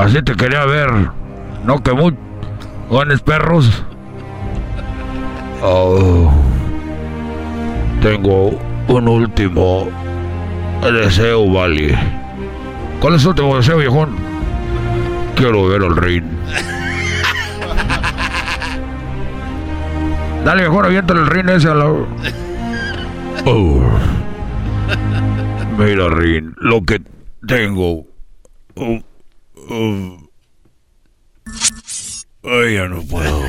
[0.02, 0.90] Así te quería ver.
[1.64, 2.18] No que muy...
[2.90, 3.84] Ganes perros.
[5.62, 6.34] Oh.
[8.02, 9.88] Tengo un último
[10.82, 11.96] deseo, Vale.
[13.00, 14.16] ¿Cuál es el último deseo, viejón?
[15.36, 16.20] Quiero ver al rey.
[20.44, 21.86] Dale, viejón, aviéntale el rin ese a la...
[23.46, 23.84] Oh.
[25.78, 27.00] Mira, Rin, lo que
[27.48, 28.08] tengo...
[28.76, 29.00] Oh,
[29.72, 30.30] oh.
[32.44, 33.42] Ay, ya no puedo.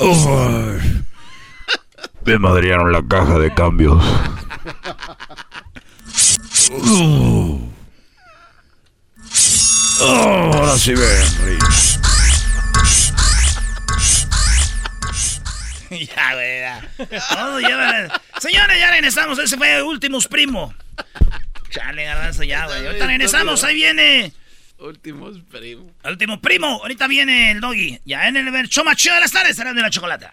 [0.00, 0.76] Oh.
[2.24, 4.02] Me madrearon la caja de cambios.
[6.72, 7.60] Oh.
[10.00, 11.58] Oh, ahora sí ven, Rin.
[16.16, 16.60] ya, güey.
[16.60, 16.82] ya.
[17.30, 19.38] Todo lleva- Señores, ya regresamos.
[19.38, 20.74] Ese fue Últimos Primo.
[21.74, 22.86] Chale, garbanzo, ya, güey.
[22.86, 23.64] Ahorita regresamos.
[23.64, 24.32] Ahí viene.
[24.78, 25.86] Últimos primos.
[26.04, 26.66] Último Primo.
[26.82, 28.00] Ahorita viene el doggy.
[28.04, 29.56] Ya en el show más chido de las tardes.
[29.56, 30.32] Serán de la chocolata.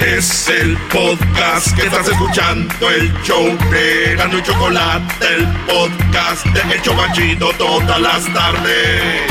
[0.00, 6.74] Es el podcast que estás escuchando, el show de Gano y Chocolate, el podcast de
[6.74, 9.22] El Chobachito todas las tardes.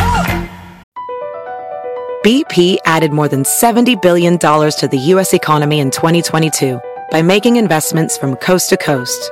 [2.23, 5.33] BP added more than $70 billion to the U.S.
[5.33, 6.79] economy in 2022
[7.09, 9.31] by making investments from coast to coast.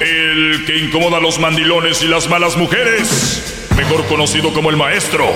[0.00, 3.68] El que incomoda a los mandilones y las malas mujeres.
[3.76, 5.26] mejor conocido como el maestro.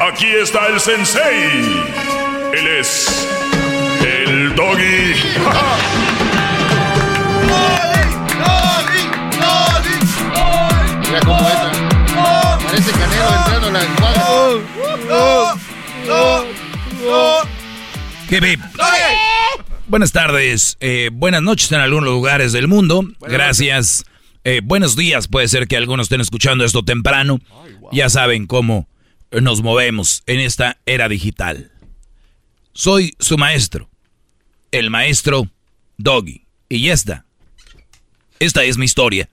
[0.00, 1.84] Aquí está el sensei.
[2.52, 3.28] Él es
[4.02, 5.14] el doggy.
[11.00, 12.58] Mira cómo entra.
[12.64, 14.32] Parece Canelo entrando en la encuadra.
[18.30, 18.60] Hip, hip.
[19.92, 23.04] Buenas tardes, eh, buenas noches en algunos lugares del mundo.
[23.20, 24.06] Gracias.
[24.42, 27.40] Eh, buenos días, puede ser que algunos estén escuchando esto temprano.
[27.92, 28.88] Ya saben cómo
[29.30, 31.72] nos movemos en esta era digital.
[32.72, 33.90] Soy su maestro,
[34.70, 35.46] el maestro
[35.98, 36.46] Doggy.
[36.70, 37.26] Y ya está.
[38.38, 39.28] Esta es mi historia.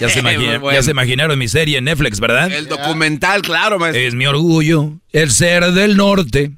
[0.00, 0.78] Ya se, imagina- Muy bueno.
[0.78, 2.52] ya se imaginaron mi serie en Netflix, ¿verdad?
[2.52, 4.00] El documental, claro, maestro.
[4.00, 6.52] Es mi orgullo el ser del norte.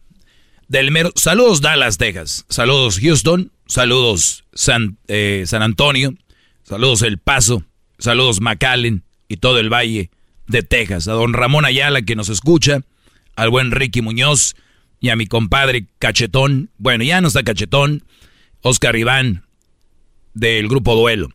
[0.70, 1.10] Del mero.
[1.16, 2.44] Saludos Dallas, Texas.
[2.48, 3.50] Saludos Houston.
[3.66, 6.14] Saludos San, eh, San Antonio.
[6.62, 7.64] Saludos El Paso.
[7.98, 10.10] Saludos McAllen y todo el valle
[10.46, 11.08] de Texas.
[11.08, 12.82] A don Ramón Ayala que nos escucha.
[13.34, 14.54] Al buen Ricky Muñoz.
[15.00, 16.70] Y a mi compadre Cachetón.
[16.78, 18.04] Bueno, ya no está Cachetón.
[18.62, 19.44] Oscar Iván
[20.34, 21.30] del grupo Duelo.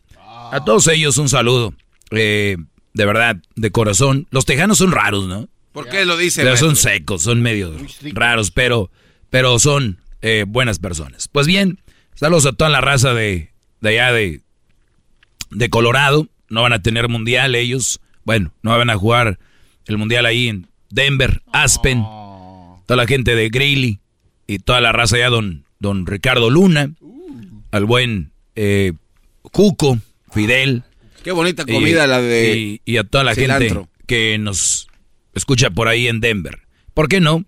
[0.53, 1.73] A todos ellos un saludo.
[2.11, 2.55] Eh,
[2.93, 4.27] de verdad, de corazón.
[4.31, 5.49] Los tejanos son raros, ¿no?
[5.73, 6.69] ¿Por qué lo dice, Pero maestro?
[6.69, 7.75] son secos, son medio
[8.13, 8.89] raros, pero,
[9.29, 11.27] pero son eh, buenas personas.
[11.27, 11.79] Pues bien,
[12.15, 14.41] saludos a toda la raza de, de allá de,
[15.51, 16.27] de Colorado.
[16.49, 17.99] No van a tener mundial ellos.
[18.23, 19.39] Bueno, no van a jugar
[19.87, 22.01] el mundial ahí en Denver, Aspen.
[22.85, 23.99] Toda la gente de Greeley
[24.47, 26.91] y toda la raza allá, don, don Ricardo Luna.
[27.71, 28.93] Al buen eh,
[29.41, 29.99] Cuco,
[30.31, 30.83] Fidel.
[31.23, 33.81] Qué bonita comida Y- la de Y, y a toda la cilantro.
[33.85, 34.87] gente que nos
[35.33, 36.59] escucha por ahí en Denver.
[36.93, 37.43] ¿Por qué no?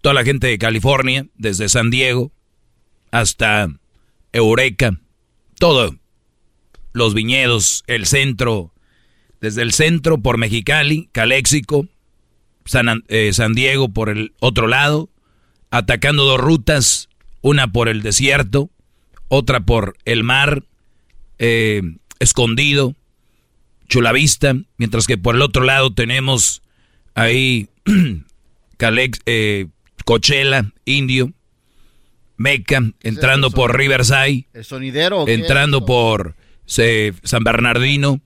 [0.00, 2.30] Toda la gente de California, desde San Diego
[3.10, 3.68] hasta
[4.32, 4.98] Eureka,
[5.58, 5.96] todo.
[6.92, 8.72] Los viñedos, el centro,
[9.40, 11.86] desde el centro por Mexicali, Caléxico,
[13.08, 15.08] eh, San Diego por el otro lado,
[15.70, 17.08] atacando dos rutas,
[17.40, 18.70] una por el desierto,
[19.28, 20.64] otra por el mar,
[21.38, 21.82] eh,
[22.18, 22.94] escondido,
[23.88, 26.62] Chulavista, mientras que por el otro lado tenemos
[27.14, 27.68] ahí
[28.76, 29.66] Calex, eh,
[30.08, 31.34] Coachella, Indio,
[32.38, 38.22] Meca, entrando por Riverside, ¿El sonidero entrando por se- San Bernardino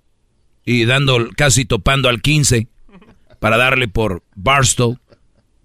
[0.65, 2.69] y dando casi topando al 15
[3.41, 4.97] para darle por Barstow,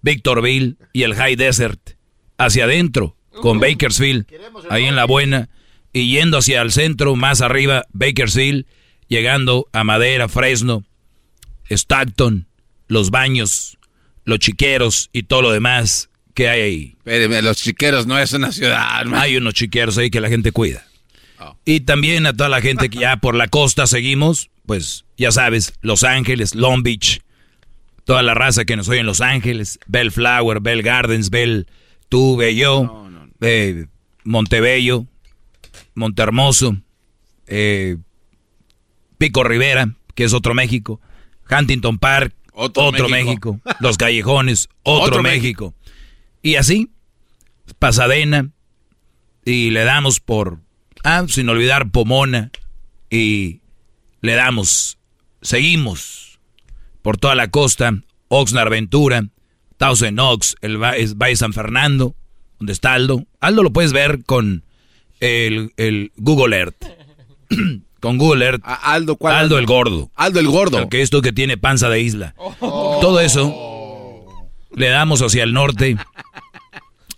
[0.01, 1.91] Victorville y el High Desert
[2.39, 4.25] hacia adentro con Bakersfield
[4.71, 5.49] ahí en la buena
[5.93, 8.65] y yendo hacia el centro más arriba Bakersfield
[9.07, 10.83] llegando a Madera, Fresno,
[11.69, 12.47] Stockton,
[12.87, 13.76] Los Baños,
[14.27, 16.95] Los Chiqueros y todo lo demás que hay ahí.
[16.97, 19.01] Espéreme, los chiqueros no es una ciudad.
[19.15, 20.85] Hay unos chiqueros ahí que la gente cuida.
[21.63, 25.73] Y también a toda la gente que ya por la costa seguimos, pues ya sabes,
[25.81, 27.21] Los Ángeles, Long Beach,
[28.03, 31.65] toda la raza que nos oye en Los Ángeles, Bellflower, Bell Gardens, Bell,
[32.09, 33.07] tú, Bello,
[33.39, 33.87] eh,
[34.25, 35.05] Montebello,
[35.95, 36.77] Montehermoso,
[37.47, 37.95] eh,
[39.17, 40.99] Pico Rivera, que es otro México,
[41.49, 43.53] Huntington Park, Otro otro, México.
[43.53, 43.77] México.
[43.79, 45.75] Los Callejones, otro, Otro México.
[46.41, 46.89] Y así,
[47.77, 48.49] Pasadena,
[49.45, 50.59] y le damos por,
[51.03, 52.49] ah, sin olvidar Pomona,
[53.11, 53.61] y
[54.21, 54.97] le damos,
[55.43, 56.39] seguimos
[57.03, 57.93] por toda la costa,
[58.27, 59.27] Oxnard Ventura,
[59.77, 62.15] Thousand Oaks, el Valle San Fernando,
[62.57, 63.23] donde está Aldo.
[63.39, 64.63] Aldo lo puedes ver con
[65.19, 66.85] el, el Google Earth.
[67.99, 68.61] con Google Earth.
[68.63, 70.11] Aldo, ¿cuál Aldo el gordo.
[70.15, 70.79] Aldo el gordo.
[70.79, 72.35] El que esto que tiene panza de isla.
[72.59, 75.97] Todo eso le damos hacia el norte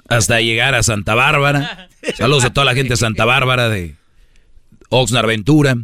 [0.07, 1.89] hasta llegar a Santa Bárbara.
[2.15, 3.95] Saludos a toda la gente de Santa Bárbara de
[4.89, 5.75] Oxnard Ventura.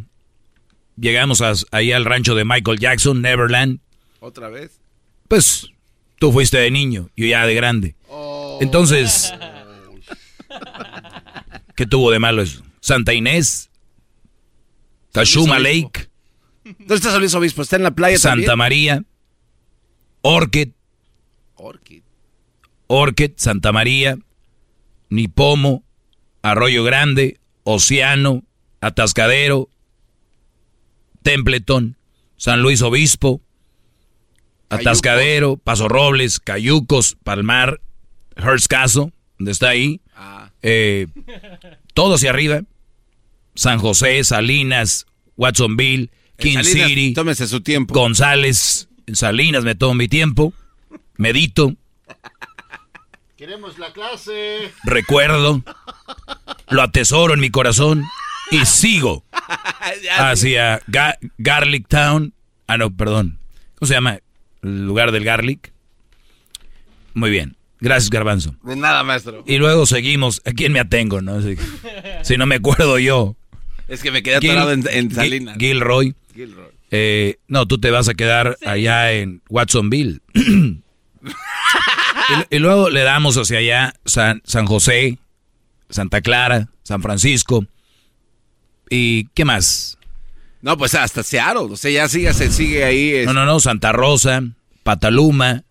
[0.98, 3.80] Llegamos a- ahí al rancho de Michael Jackson, Neverland.
[4.20, 4.80] ¿Otra vez?
[5.28, 5.68] Pues
[6.18, 7.94] tú fuiste de niño, yo ya de grande.
[8.60, 9.34] Entonces,
[11.74, 12.62] ¿qué tuvo de malo eso?
[12.80, 13.65] Santa Inés,
[15.16, 15.58] Obispo.
[15.58, 16.10] Lake,
[16.64, 17.62] ¿Dónde está San Luis Obispo?
[17.62, 18.58] ¿Está en la playa Santa también?
[18.58, 19.04] María,
[20.22, 20.70] Orchid,
[21.54, 22.02] Orchid.
[22.88, 24.18] Orchid, Santa María,
[25.08, 25.84] Nipomo,
[26.42, 28.44] Arroyo Grande, Océano,
[28.80, 29.68] Atascadero,
[31.22, 31.96] Templeton,
[32.36, 33.40] San Luis Obispo,
[34.68, 37.80] Atascadero, Paso Robles, Cayucos, Palmar,
[38.36, 40.00] Hearst Caso, donde está ahí,
[40.62, 41.06] eh,
[41.94, 42.62] todo hacia arriba,
[43.56, 45.06] San José, Salinas,
[45.36, 47.92] Watsonville, King Salinas, City, tómese su tiempo.
[47.94, 50.52] González, en Salinas me tomo mi tiempo,
[51.16, 51.74] medito,
[53.36, 54.72] Queremos la clase.
[54.84, 55.62] recuerdo,
[56.70, 58.02] lo atesoro en mi corazón
[58.50, 59.24] y sigo
[60.18, 62.32] hacia Ga- Garlic Town.
[62.66, 63.38] Ah, no, perdón.
[63.78, 64.20] ¿Cómo se llama?
[64.62, 65.70] El lugar del Garlic.
[67.12, 67.56] Muy bien.
[67.78, 68.56] Gracias, Garbanzo.
[68.62, 69.44] De nada, maestro.
[69.46, 70.40] Y luego seguimos.
[70.46, 71.20] ¿A quién me atengo?
[71.20, 71.42] No?
[71.42, 71.56] Si,
[72.22, 73.36] si no me acuerdo yo.
[73.88, 75.56] Es que me quedé Gil- atorado en, Salinas.
[75.58, 76.14] Gilroy.
[76.34, 76.66] Gilroy.
[76.90, 80.20] Eh, no, tú te vas a quedar allá en Watsonville.
[80.34, 80.82] y,
[82.56, 85.18] y luego le damos hacia allá San, San José,
[85.88, 87.66] Santa Clara, San Francisco.
[88.90, 89.98] ¿Y qué más?
[90.62, 91.72] No, pues hasta Seattle.
[91.72, 93.10] O sea, ya sigue, se sigue ahí.
[93.10, 94.42] es- No, no, no, Santa Rosa,
[94.82, 95.64] Pataluma,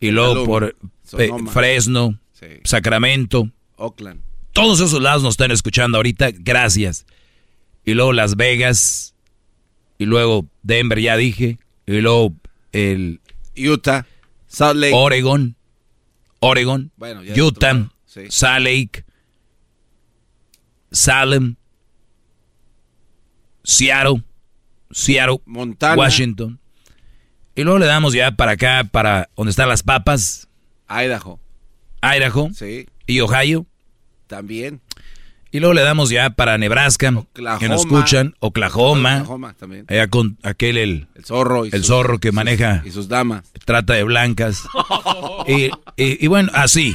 [0.00, 0.76] y luego Pataluma, por
[1.20, 1.30] eh.
[1.52, 2.18] Fresno,
[2.64, 3.50] Sacramento.
[3.76, 4.20] Oakland.
[4.52, 7.04] Todos esos lados nos están escuchando ahorita, gracias.
[7.86, 9.14] Y luego Las Vegas,
[9.96, 12.34] y luego Denver, ya dije, y luego
[12.72, 13.20] el
[13.56, 14.04] Utah,
[14.48, 14.92] Salt Lake.
[14.94, 15.56] Oregon,
[16.40, 18.22] Oregon, Bueno, Utah, sí.
[18.28, 19.04] Salt Lake,
[20.90, 21.56] Salem,
[23.64, 24.22] Seattle,
[24.90, 25.96] Seattle, Montana.
[25.96, 26.58] Washington.
[27.54, 30.48] Y luego le damos ya para acá, para donde están las papas,
[30.88, 31.40] Idaho.
[32.02, 33.66] Idaho Sí, y Ohio.
[34.26, 34.80] también.
[35.56, 37.14] Y luego le damos ya para Nebraska,
[37.58, 39.86] que nos escuchan, Oklahoma, Oklahoma también.
[39.88, 41.64] allá con aquel el, El zorro.
[41.64, 43.50] Y el sus- zorro que sus- maneja Y sus damas.
[43.64, 44.64] trata de blancas.
[45.48, 46.94] y, y- y bueno, así,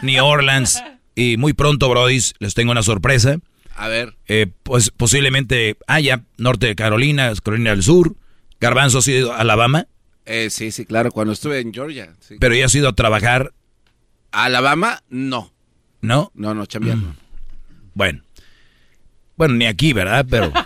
[0.00, 0.82] New Orleans.
[1.14, 3.36] Y muy pronto, Brodis, les tengo una sorpresa.
[3.76, 4.16] A ver.
[4.28, 8.14] Eh, pues posiblemente haya norte de Carolina, Carolina del Sur.
[8.60, 9.88] Garbanzo ha sido a Alabama,
[10.24, 11.10] Eh, sí, sí, claro.
[11.12, 12.14] Cuando estuve en Georgia.
[12.20, 12.36] sí.
[12.40, 13.52] pero ya ha sido a trabajar,
[14.32, 15.52] Alabama, no.
[16.00, 16.30] ¿no?
[16.34, 17.14] No, no, chambeando.
[17.94, 18.22] Bueno.
[19.36, 20.26] Bueno, ni aquí, ¿verdad?
[20.28, 20.52] Pero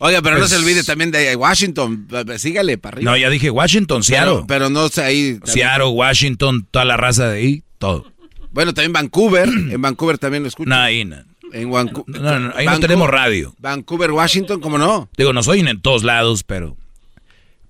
[0.00, 2.06] Oiga, pero no Pues- se olvide también de Washington.
[2.36, 3.10] Sígale para arriba.
[3.10, 4.32] no, ya dije Washington, Seattle.
[4.34, 5.32] Pero, pero no sé ahí.
[5.38, 8.12] también- Seattle, Washington, toda la raza de ahí, todo.
[8.52, 9.48] Bueno, también Vancouver.
[9.70, 10.68] en Vancouver también lo escucho.
[10.68, 11.16] No, ahí no.
[11.52, 12.20] En Vancouver.
[12.20, 13.54] No, no, ahí no tenemos radio.
[13.58, 15.08] Vancouver, Washington, ¿cómo no?
[15.16, 16.76] Digo, nos oyen en todos lados, pero.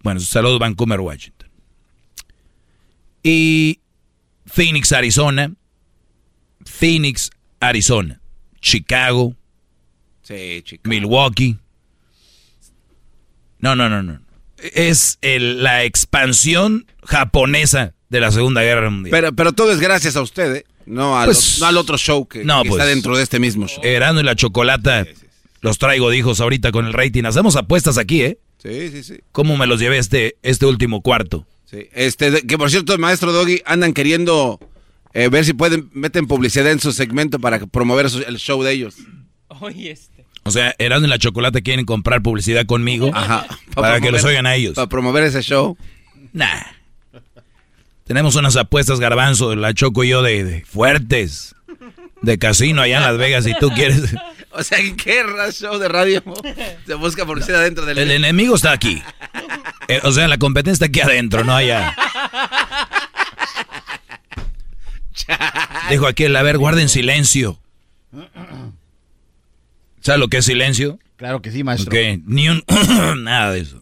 [0.02, 1.48] Bueno, saludos Vancouver, Washington.
[3.22, 3.80] Y
[4.46, 5.52] Phoenix, Arizona.
[6.64, 8.20] Phoenix, Arizona.
[8.60, 9.34] Chicago,
[10.22, 10.82] Sí, chico.
[10.88, 11.56] Milwaukee.
[13.60, 14.20] No, no, no, no.
[14.58, 19.10] Es el- la expansión japonesa de la Segunda Guerra Mundial.
[19.10, 20.64] Pero, pero todo es gracias a usted, ¿eh?
[20.86, 22.80] No al, Pues- no al otro show que, No, que pues.
[22.80, 23.82] está dentro de este mismo show.
[23.84, 25.06] Erano y la chocolata.
[25.60, 27.24] Los traigo, dijos, ahorita con el rating.
[27.24, 28.38] Hacemos apuestas aquí, ¿eh?
[28.62, 29.20] Sí, sí, sí.
[29.32, 31.46] ¿Cómo me los llevé este, este último cuarto?
[31.66, 31.88] sí.
[31.92, 34.58] Este, que por cierto, maestro Doggy, andan queriendo
[35.14, 38.72] eh, ver si pueden, meten publicidad en su segmento para promover su- el show de
[38.72, 38.96] ellos.
[39.60, 40.24] Oye, este.
[40.44, 43.46] O sea, Erasmo y la Chocolata quieren comprar publicidad conmigo Ajá.
[43.74, 44.74] para que los oigan a ellos.
[44.74, 45.76] Para promover ese show.
[46.32, 46.62] Nah.
[48.04, 51.54] Tenemos unas apuestas, Garbanzo, la Choco y yo, de, de fuertes.
[52.22, 54.14] De casino allá en Las Vegas, si tú quieres.
[54.50, 55.22] O sea, ¿en qué
[55.52, 56.22] show de radio
[56.86, 57.98] se busca publicidad dentro del...
[57.98, 59.00] El enemigo está aquí.
[59.86, 61.94] Eh, o sea, la competencia está aquí adentro, no allá.
[65.90, 67.58] Dijo aquel, a ver, guarden silencio.
[70.00, 70.98] ¿Sabes lo que es silencio?
[71.16, 71.92] Claro que sí, maestro.
[72.26, 72.62] Ni un...
[73.22, 73.80] nada de eso.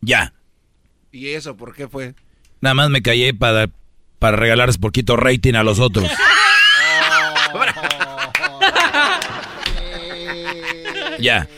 [0.00, 0.32] Ya.
[1.12, 2.14] ¿Y eso por qué fue?
[2.60, 3.68] Nada más me callé para,
[4.18, 6.10] para regalarles poquito rating a los otros.
[11.18, 11.46] ya.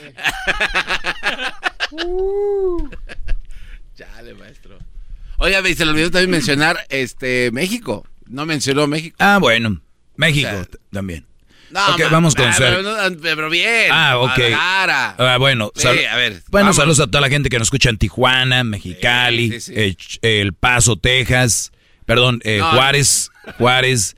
[3.96, 4.78] Chale, maestro.
[5.38, 8.06] Oiga, y se le olvidó también mencionar este México.
[8.26, 9.16] No mencionó México.
[9.18, 9.80] Ah, bueno.
[10.16, 10.50] México
[10.90, 11.24] también.
[11.70, 13.90] No, vamos con ah, ser- pero, no, pero bien.
[13.92, 14.38] Ah, ok.
[14.54, 16.42] Ah, bueno, Sí, a ver.
[16.48, 19.80] bueno, saludos a toda la gente que nos escucha en Tijuana, Mexicali, Sí, sí, sí.
[19.80, 21.72] eh, Ch- El Paso, Texas,
[22.06, 22.70] perdón, eh, No.
[22.70, 24.16] Juárez, Juárez,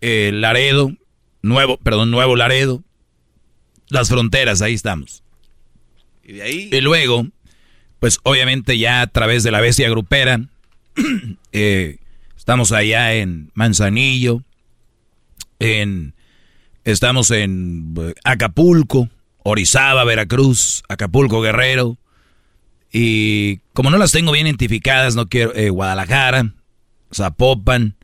[0.00, 0.92] eh, Laredo,
[1.40, 2.82] Nuevo, perdón, Nuevo Laredo,
[3.88, 5.22] las fronteras, ahí estamos.
[6.24, 6.68] Y de ahí.
[6.72, 7.28] Y luego,
[8.00, 10.40] pues obviamente ya a través de la bestia grupera,
[11.52, 11.98] eh,
[12.36, 14.42] estamos allá en Manzanillo,
[15.58, 16.14] en,
[16.84, 19.08] estamos en eh, Acapulco,
[19.42, 21.98] Orizaba, Veracruz, Acapulco, Guerrero,
[22.92, 26.54] y como no las tengo bien identificadas, no quiero, eh, Guadalajara,
[27.12, 27.96] Zapopan,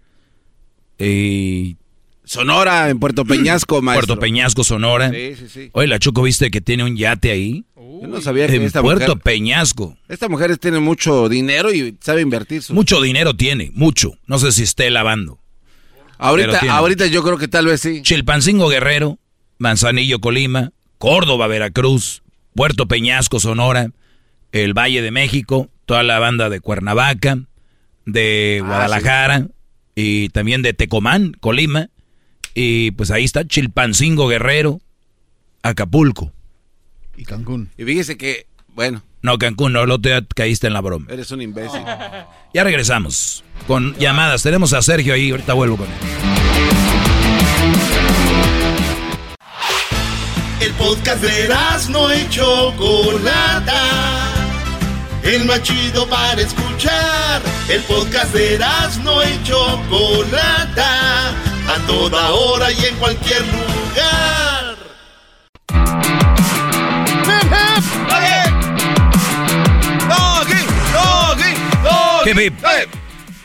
[0.99, 1.77] y
[2.25, 4.07] Sonora, en Puerto Peñasco, maestro.
[4.07, 5.11] Puerto Peñasco, Sonora.
[5.11, 5.71] Sí, sí, sí.
[5.73, 7.65] Oye, la Choco, ¿viste que tiene un yate ahí?
[7.77, 9.97] Yo no sabía que En esta Puerto mujer, Peñasco.
[10.09, 12.75] esta mujer tiene mucho dinero y sabe invertir su...
[12.75, 14.19] Mucho dinero tiene, mucho.
[14.27, 15.39] No sé si esté lavando.
[16.19, 18.03] ahorita, ahorita yo creo que tal vez sí.
[18.03, 19.19] Chilpancingo Guerrero,
[19.59, 22.23] Manzanillo Colima, Córdoba Veracruz,
[22.55, 23.91] Puerto Peñasco Sonora,
[24.53, 27.39] el Valle de México, toda la banda de Cuernavaca,
[28.07, 29.49] de Ah, Guadalajara
[29.95, 31.89] y también de Tecomán, Colima
[32.55, 34.81] Y pues ahí está Chilpancingo Guerrero,
[35.63, 36.33] Acapulco.
[37.17, 37.71] Y Cancún.
[37.77, 39.03] Y fíjese que, bueno.
[39.23, 41.07] No, Cancún, no, lo te caíste en la broma.
[41.11, 41.81] Eres un imbécil.
[42.55, 44.45] Ya regresamos con llamadas.
[44.45, 45.95] Tenemos a Sergio ahí, ahorita vuelvo con él.
[50.61, 51.49] El podcast de
[51.91, 53.83] no y Chocolata.
[55.25, 57.43] El más chido para escuchar.
[57.69, 58.59] El podcast de
[59.03, 61.35] no y Chocolata.
[61.69, 64.75] A toda hora y en cualquier lugar.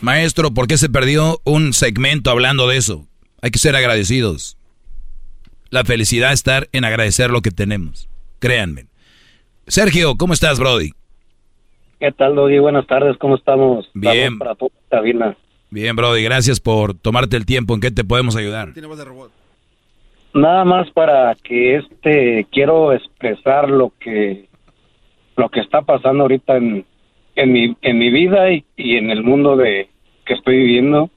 [0.02, 3.06] Maestro, ¿por qué se perdió un segmento hablando de eso?
[3.42, 4.58] Hay que ser agradecidos.
[5.70, 8.10] La felicidad estar en agradecer lo que tenemos.
[8.40, 8.86] Créanme.
[9.68, 10.92] Sergio, ¿cómo estás, Brody?
[12.00, 12.60] ¿Qué tal, Doggy?
[12.60, 13.90] Buenas tardes, ¿cómo estamos?
[13.94, 14.40] Bien.
[14.40, 14.56] Para
[14.90, 15.38] cabina.
[15.72, 17.76] Bien, Brody, gracias por tomarte el tiempo.
[17.76, 18.74] ¿En qué te podemos ayudar?
[20.34, 24.48] Nada más para que este quiero expresar lo que
[25.36, 26.86] lo que está pasando ahorita en,
[27.36, 29.90] en mi en mi vida y, y en el mundo de
[30.26, 31.10] que estoy viviendo.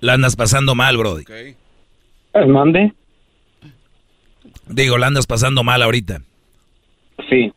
[0.00, 1.24] La andas pasando mal, Brody.
[2.34, 2.92] ¿El mande?
[4.68, 6.20] Digo, la andas pasando mal ahorita.
[7.28, 7.52] Sí.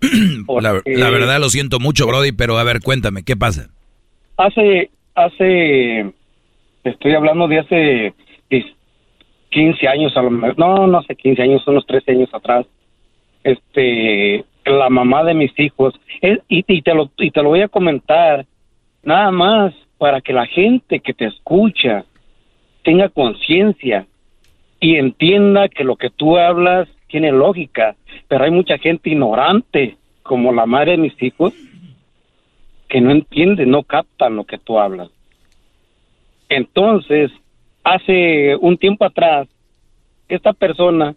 [0.62, 3.68] la, la verdad lo siento mucho, Brody, pero a ver, cuéntame, ¿qué pasa?
[4.36, 6.12] Hace hace
[6.84, 8.14] estoy hablando de hace
[9.50, 12.66] 15 años, a lo mejor, no, no sé, 15 años, unos 13 años atrás,
[13.42, 17.62] este, la mamá de mis hijos, es- y, y te lo, y te lo voy
[17.62, 18.46] a comentar,
[19.02, 22.04] nada más para que la gente que te escucha
[22.84, 24.06] tenga conciencia
[24.78, 27.96] y entienda que lo que tú hablas tiene lógica,
[28.28, 31.52] pero hay mucha gente ignorante, como la madre de mis hijos,
[32.88, 35.10] que no entiende, no captan lo que tú hablas.
[36.48, 37.30] Entonces,
[37.84, 39.48] hace un tiempo atrás,
[40.28, 41.14] esta persona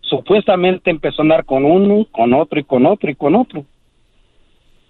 [0.00, 3.64] supuestamente empezó a andar con uno, con otro y con otro y con otro.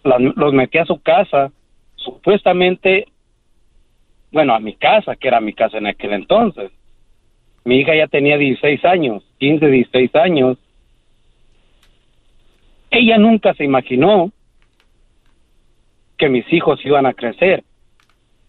[0.03, 1.53] Los metí a su casa,
[1.97, 3.07] supuestamente,
[4.33, 6.71] bueno, a mi casa, que era mi casa en aquel entonces.
[7.65, 10.59] Mi hija ya tenía 16 años, 15, 16 años.
[12.91, 14.33] Ella nunca se imaginó
[16.19, 17.63] que mis hijos iban a crecer.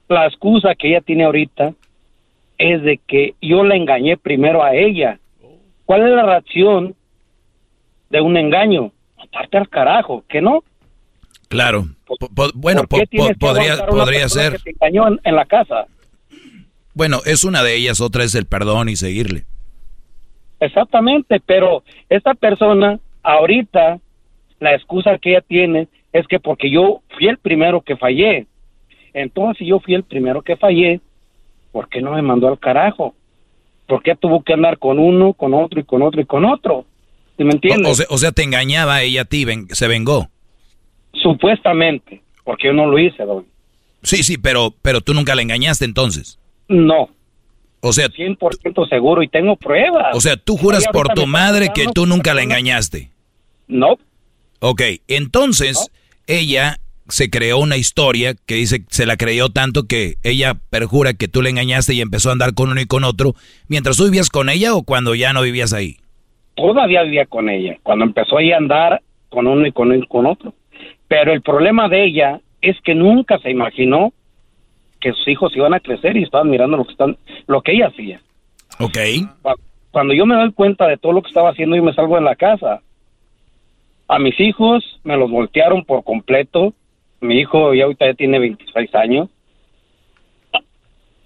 [0.07, 1.73] La excusa que ella tiene ahorita
[2.57, 5.19] es de que yo la engañé primero a ella.
[5.85, 6.95] ¿Cuál es la reacción
[8.09, 8.91] de un engaño?
[9.17, 10.63] Matarte al carajo, ¿que no?
[11.47, 11.85] Claro.
[12.05, 14.53] Po- po- bueno, ¿Por qué po- tienes po- que podría, podría ser.
[14.53, 15.85] que te engañó en, en la casa.
[16.93, 19.45] Bueno, es una de ellas, otra es el perdón y seguirle.
[20.59, 23.99] Exactamente, pero esta persona ahorita
[24.59, 28.45] la excusa que ella tiene es que porque yo fui el primero que fallé.
[29.13, 31.01] Entonces, si yo fui el primero que fallé,
[31.71, 33.15] ¿por qué no me mandó al carajo?
[33.87, 36.85] ¿Por qué tuvo que andar con uno, con otro y con otro y con otro?
[37.37, 37.91] ¿Sí me entiendes?
[37.91, 40.29] O, sea, o sea, te engañaba ella a ti, ven- se vengó.
[41.13, 43.43] Supuestamente, porque yo no lo hice, doy.
[44.03, 46.39] Sí, sí, pero, pero tú nunca la engañaste entonces.
[46.71, 47.09] No.
[47.81, 50.15] O sea, 100% seguro y tengo pruebas.
[50.15, 53.09] o sea, tú juras por tu madre que tú nunca la engañaste.
[53.67, 53.97] No.
[54.59, 55.91] Ok, entonces
[56.27, 56.77] ella
[57.09, 61.41] se creó una historia que dice se la creyó tanto que ella perjura que tú
[61.41, 63.33] le engañaste y empezó a andar con uno y con otro
[63.67, 65.97] mientras tú vivías con ella o cuando ya no vivías ahí.
[66.55, 70.07] todavía vivía con ella, cuando empezó ella a andar con uno y con uno y
[70.07, 70.53] con otro.
[71.07, 74.13] Pero el problema de ella es que nunca se imaginó
[75.01, 77.87] que sus hijos iban a crecer y estaban mirando lo que están, lo que ella
[77.87, 78.21] hacía.
[78.79, 78.97] Ok.
[79.41, 79.59] Cu-
[79.91, 82.21] Cuando yo me doy cuenta de todo lo que estaba haciendo, yo me salgo de
[82.21, 82.81] la casa.
[84.07, 86.73] A mis hijos me los voltearon por completo.
[87.19, 89.29] Mi hijo ya ahorita ya tiene 26 años.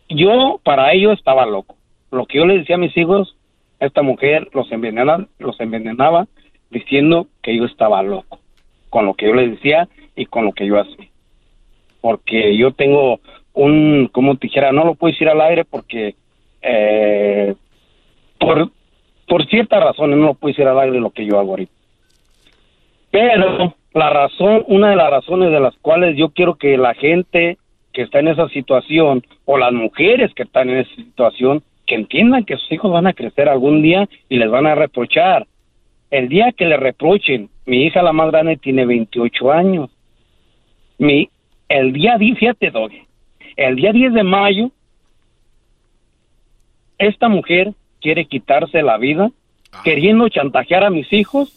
[0.09, 1.75] Yo para ello estaba loco.
[2.11, 3.35] Lo que yo le decía a mis hijos,
[3.79, 6.27] esta mujer los envenenaba, los envenenaba
[6.69, 8.39] diciendo que yo estaba loco
[8.89, 11.07] con lo que yo les decía y con lo que yo hacía.
[12.01, 13.19] Porque yo tengo
[13.55, 16.15] un, como te dijera, no lo puedo decir al aire porque
[16.61, 17.55] eh,
[18.39, 18.69] por,
[19.27, 21.71] por ciertas razones no lo puedo decir al aire lo que yo hago ahorita.
[23.11, 27.57] Pero la razón, una de las razones de las cuales yo quiero que la gente
[27.93, 32.43] que está en esa situación o las mujeres que están en esa situación que entiendan
[32.43, 35.47] que sus hijos van a crecer algún día y les van a reprochar.
[36.11, 39.89] El día que le reprochen, mi hija la más grande tiene 28 años.
[40.97, 41.29] Mi,
[41.69, 43.01] el día 10, fíjate, Doggy,
[43.55, 44.71] el día 10 de mayo,
[46.97, 49.31] esta mujer quiere quitarse la vida
[49.83, 51.53] queriendo chantajear a mis hijos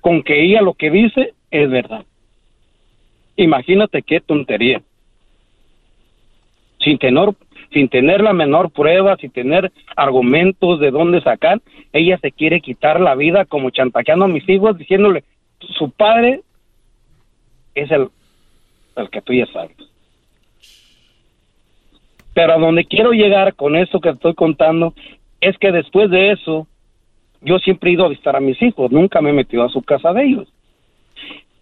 [0.00, 2.04] con que ella lo que dice es verdad.
[3.36, 4.82] Imagínate qué tontería.
[6.78, 7.30] sin tener,
[7.72, 11.62] sin tener la menor prueba, sin tener argumentos de dónde sacar,
[11.92, 15.24] ella se quiere quitar la vida como chantajeando a mis hijos, diciéndole,
[15.60, 16.42] su padre
[17.74, 18.10] es el,
[18.96, 19.93] el que tú ya sabes.
[22.34, 24.92] Pero a donde quiero llegar con eso que estoy contando
[25.40, 26.66] es que después de eso,
[27.40, 29.82] yo siempre he ido a visitar a mis hijos, nunca me he metido a su
[29.82, 30.48] casa de ellos.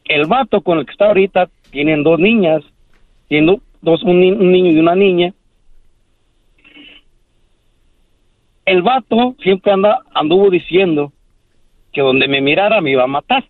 [0.04, 2.62] El vato con el que está ahorita tienen dos niñas,
[3.28, 5.34] tienen dos, un, un niño y una niña.
[8.64, 11.12] El vato siempre anda, anduvo diciendo
[11.92, 13.44] que donde me mirara me iba a matar,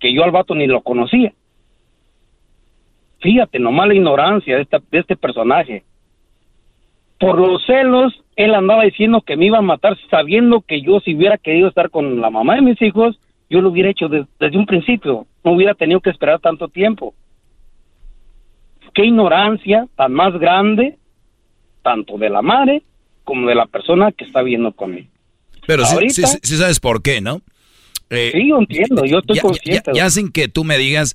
[0.00, 1.32] que yo al vato ni lo conocía.
[3.20, 5.84] Fíjate, nomás la ignorancia de, esta- de este personaje.
[7.18, 11.14] Por los celos, él andaba diciendo que me iba a matar sabiendo que yo si
[11.16, 13.18] hubiera querido estar con la mamá de mis hijos,
[13.50, 15.26] yo lo hubiera hecho des- desde un principio.
[15.42, 17.14] No hubiera tenido que esperar tanto tiempo.
[18.94, 20.96] Qué ignorancia tan más grande,
[21.82, 22.82] tanto de la madre
[23.24, 25.08] como de la persona que está viendo conmigo.
[25.66, 27.40] Pero sí, Ahorita- sí- sí- sí sabes por qué, ¿no?
[28.10, 29.90] Eh, Sí, yo entiendo, yo estoy ya, consciente.
[29.94, 31.14] Ya, ya sin que tú me digas,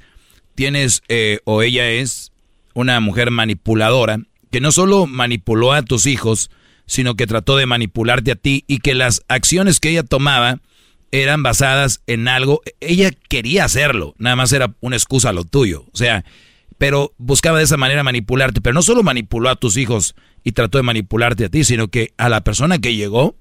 [0.55, 2.31] tienes eh, o ella es
[2.75, 4.17] una mujer manipuladora,
[4.53, 6.49] que no solo manipuló a tus hijos,
[6.85, 10.59] sino que trató de manipularte a ti y que las acciones que ella tomaba
[11.11, 12.61] eran basadas en algo.
[12.79, 15.85] Ella quería hacerlo, nada más era una excusa a lo tuyo.
[15.91, 16.23] O sea,
[16.77, 18.61] pero buscaba de esa manera manipularte.
[18.61, 22.13] Pero no solo manipuló a tus hijos y trató de manipularte a ti, sino que
[22.17, 23.35] a la persona que llegó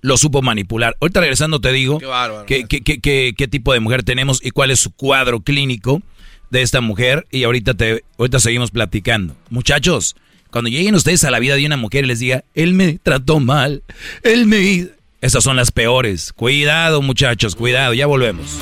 [0.00, 0.96] lo supo manipular.
[1.00, 1.98] Ahorita regresando te digo
[2.46, 6.02] qué, qué- qué- qué- qué tipo de mujer tenemos y cuál es su cuadro clínico
[6.50, 9.36] de esta mujer y ahorita, te, ahorita seguimos platicando.
[9.50, 10.16] Muchachos,
[10.50, 13.40] cuando lleguen ustedes a la vida de una mujer y les diga, él me trató
[13.40, 13.82] mal,
[14.22, 14.88] él me...
[15.20, 16.32] Esas son las peores.
[16.32, 18.58] Cuidado muchachos, cuidado, ya volvemos.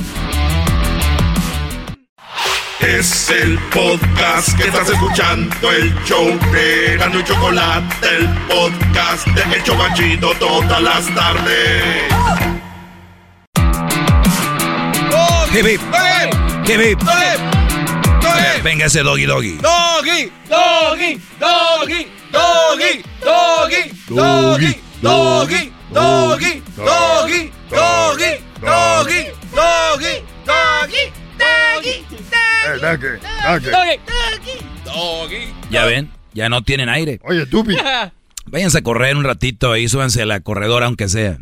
[2.80, 9.56] Es el podcast que estás escuchando, el show de Gano y Chocolate, el podcast de
[9.56, 11.82] El Chocachito todas las tardes.
[15.52, 15.80] Hip, hip.
[16.68, 17.55] Hip, hip.
[18.66, 19.58] Venga ese doggy doggy.
[19.58, 26.52] Doggy, doggy, doggy, doggy, doggy, doggy, doggy, doggy,
[26.90, 29.12] doggy, doggy, doggy,
[29.54, 30.32] doggy,
[32.80, 35.54] doggy, doggy, doggy.
[35.70, 37.20] Ya ven, ya no tienen aire.
[37.22, 37.76] Oye, Tupi.
[38.46, 41.38] Váyanse a correr un ratito ahí, súbanse a la corredora aunque sea.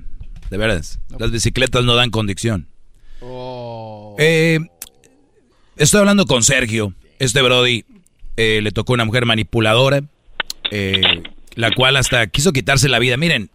[0.51, 2.69] De veras, las bicicletas no dan condición.
[4.19, 4.59] Eh,
[5.79, 6.93] estoy hablando con Sergio.
[7.19, 7.85] Este Brody
[8.37, 10.03] eh, le tocó una mujer manipuladora,
[10.71, 11.01] eh,
[11.55, 13.17] la cual hasta quiso quitarse la vida.
[13.17, 13.51] Miren,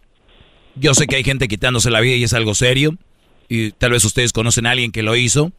[0.74, 2.96] yo sé que hay gente quitándose la vida y es algo serio.
[3.48, 5.52] Y tal vez ustedes conocen a alguien que lo hizo.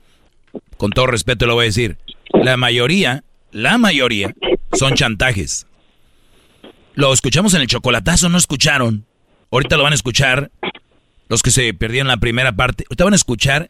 [0.78, 1.98] Con todo respeto lo voy a decir.
[2.34, 4.34] La mayoría, la mayoría,
[4.74, 5.68] son chantajes.
[6.94, 9.06] Lo escuchamos en el chocolatazo, no escucharon.
[9.52, 10.52] Ahorita lo van a escuchar.
[11.30, 12.86] Los que se perdieron la primera parte.
[12.90, 13.70] Ahorita van a escuchar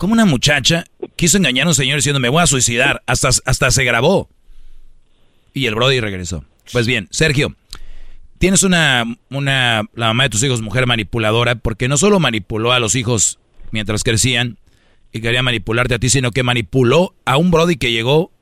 [0.00, 3.02] cómo una muchacha quiso engañar a un señor diciendo me voy a suicidar.
[3.04, 4.30] Hasta, hasta se grabó.
[5.52, 6.42] Y el Brody regresó.
[6.72, 7.54] Pues bien, Sergio,
[8.38, 12.80] tienes una, una, la mamá de tus hijos, mujer manipuladora, porque no solo manipuló a
[12.80, 13.38] los hijos
[13.72, 14.56] mientras crecían
[15.12, 18.32] y quería manipularte a ti, sino que manipuló a un Brody que llegó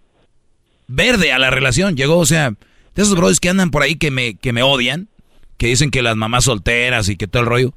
[0.86, 1.96] verde a la relación.
[1.96, 5.08] Llegó, o sea, de esos Brodis que andan por ahí que me, que me odian,
[5.56, 7.74] que dicen que las mamás solteras y que todo el rollo.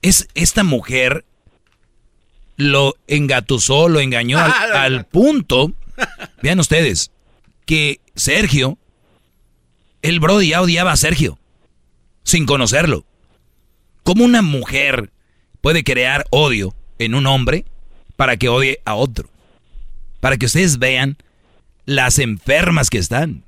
[0.00, 1.26] Es esta mujer
[2.56, 5.72] lo engatusó, lo engañó al, al punto,
[6.42, 7.10] vean ustedes,
[7.64, 8.78] que Sergio,
[10.02, 11.38] el Brody ya odiaba a Sergio,
[12.22, 13.04] sin conocerlo.
[14.02, 15.10] ¿Cómo una mujer
[15.60, 17.64] puede crear odio en un hombre
[18.16, 19.28] para que odie a otro?
[20.20, 21.16] Para que ustedes vean
[21.86, 23.42] las enfermas que están.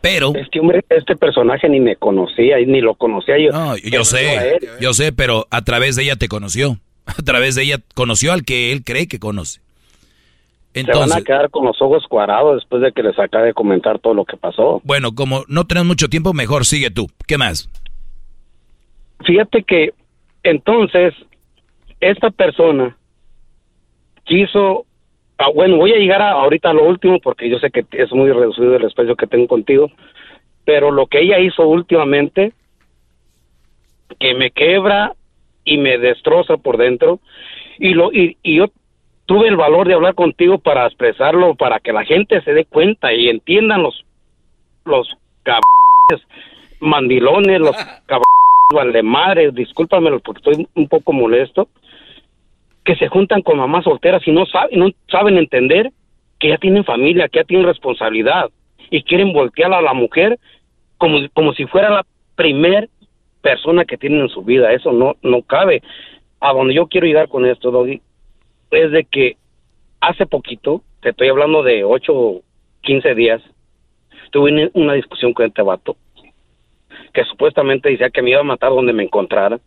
[0.00, 0.34] Pero...
[0.34, 3.50] Es que, hombre, este personaje ni me conocía, y ni lo conocía yo.
[3.52, 6.78] No, yo sé, yo sé, pero a través de ella te conoció.
[7.18, 9.60] A través de ella conoció al que él cree que conoce.
[10.72, 13.54] Se van a Entonces, quedar con los ojos cuadrados después de que les acabe de
[13.54, 14.80] comentar todo lo que pasó.
[14.84, 17.06] bueno, como no tenemos mucho tiempo, mejor sigue tú.
[17.28, 17.70] ¿Qué más?
[19.24, 19.94] Fíjate que
[20.42, 21.14] entonces
[22.00, 22.96] esta persona
[24.24, 24.84] quiso,
[25.38, 28.12] ah, bueno, voy a llegar a, ahorita a lo último porque yo sé que es
[28.12, 29.90] muy reducido el espacio que tengo contigo,
[30.64, 32.52] pero lo que ella hizo últimamente
[34.18, 35.14] que me quebra
[35.64, 37.20] y me destroza por dentro.
[37.78, 38.66] Y lo y, y yo
[39.26, 43.12] tuve el valor de hablar contigo para expresarlo para que la gente se dé cuenta
[43.12, 44.04] y entiendan los
[44.84, 45.08] los
[45.42, 46.26] cabrones
[46.80, 47.76] mandilones los
[48.06, 48.24] cabrones
[48.72, 51.68] vale madre discúlpamelo porque estoy un poco molesto
[52.84, 55.90] que se juntan con mamás solteras y no saben no saben entender
[56.38, 58.50] que ya tienen familia que ya tienen responsabilidad
[58.90, 60.38] y quieren voltear a la mujer
[60.98, 62.88] como, como si fuera la primer
[63.44, 64.72] persona que tienen en su vida.
[64.72, 65.82] Eso no, no cabe.
[66.40, 68.00] A donde yo quiero llegar con esto, Doggy,
[68.70, 69.36] es de que
[70.00, 72.40] hace poquito, te estoy hablando de 8,
[72.80, 73.42] 15 días,
[74.30, 75.96] tuve una discusión con este vato
[77.12, 79.60] que supuestamente decía que me iba a matar donde me encontrara.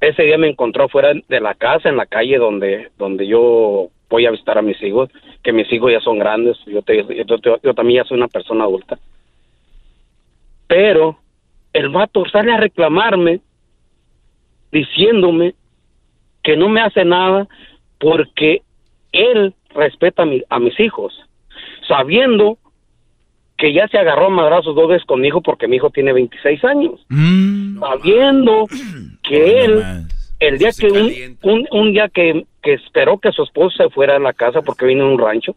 [0.00, 4.26] Ese día me encontró fuera de la casa, en la calle donde, donde yo voy
[4.26, 5.10] a visitar a mis hijos,
[5.42, 8.64] que mis hijos ya son grandes, yo, te, yo, yo también ya soy una persona
[8.64, 8.98] adulta.
[10.66, 11.18] Pero
[11.72, 13.40] el vato sale a reclamarme
[14.72, 15.54] diciéndome
[16.42, 17.48] que no me hace nada
[17.98, 18.62] porque
[19.12, 21.12] él respeta a, mi, a mis hijos,
[21.86, 22.58] sabiendo
[23.56, 26.12] que ya se agarró a madrazos dos veces con mi hijo porque mi hijo tiene
[26.12, 27.06] 26 años,
[27.78, 28.66] sabiendo
[29.22, 29.82] que él,
[30.38, 34.14] el día que un, un, un, día que, que esperó que su esposo se fuera
[34.14, 35.54] de la casa porque vino en un rancho,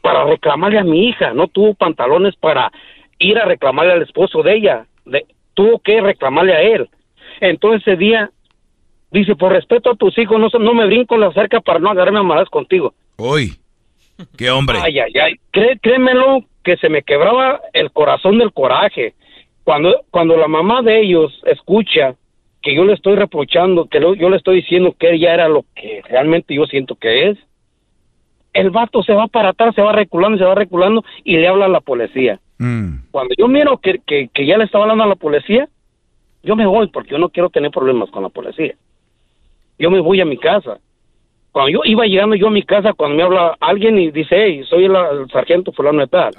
[0.00, 2.72] para reclamarle a mi hija, no tuvo pantalones para
[3.18, 6.88] ir a reclamarle al esposo de ella, de, tuvo que reclamarle a él.
[7.40, 8.30] Entonces ese día
[9.10, 12.20] dice, por respeto a tus hijos, no, no me brinco la cerca para no agarrarme
[12.20, 12.94] a malas contigo.
[13.16, 13.52] Uy,
[14.36, 14.78] qué hombre.
[14.82, 19.14] Ay, ay, ay, Cré, créemelo que se me quebraba el corazón del coraje.
[19.64, 22.14] Cuando, cuando la mamá de ellos escucha
[22.62, 25.64] que yo le estoy reprochando, que lo, yo le estoy diciendo que ella era lo
[25.74, 27.38] que realmente yo siento que es,
[28.52, 31.66] el vato se va para atrás, se va reculando, se va reculando y le habla
[31.66, 32.38] a la policía.
[32.62, 33.10] Mm.
[33.10, 35.68] Cuando yo miro que, que, que ya le estaba hablando a la policía,
[36.44, 38.76] yo me voy porque yo no quiero tener problemas con la policía.
[39.80, 40.78] Yo me voy a mi casa.
[41.50, 44.62] Cuando yo iba llegando yo a mi casa, cuando me habla alguien y dice, hey,
[44.68, 46.34] soy el, el sargento fulano de tal.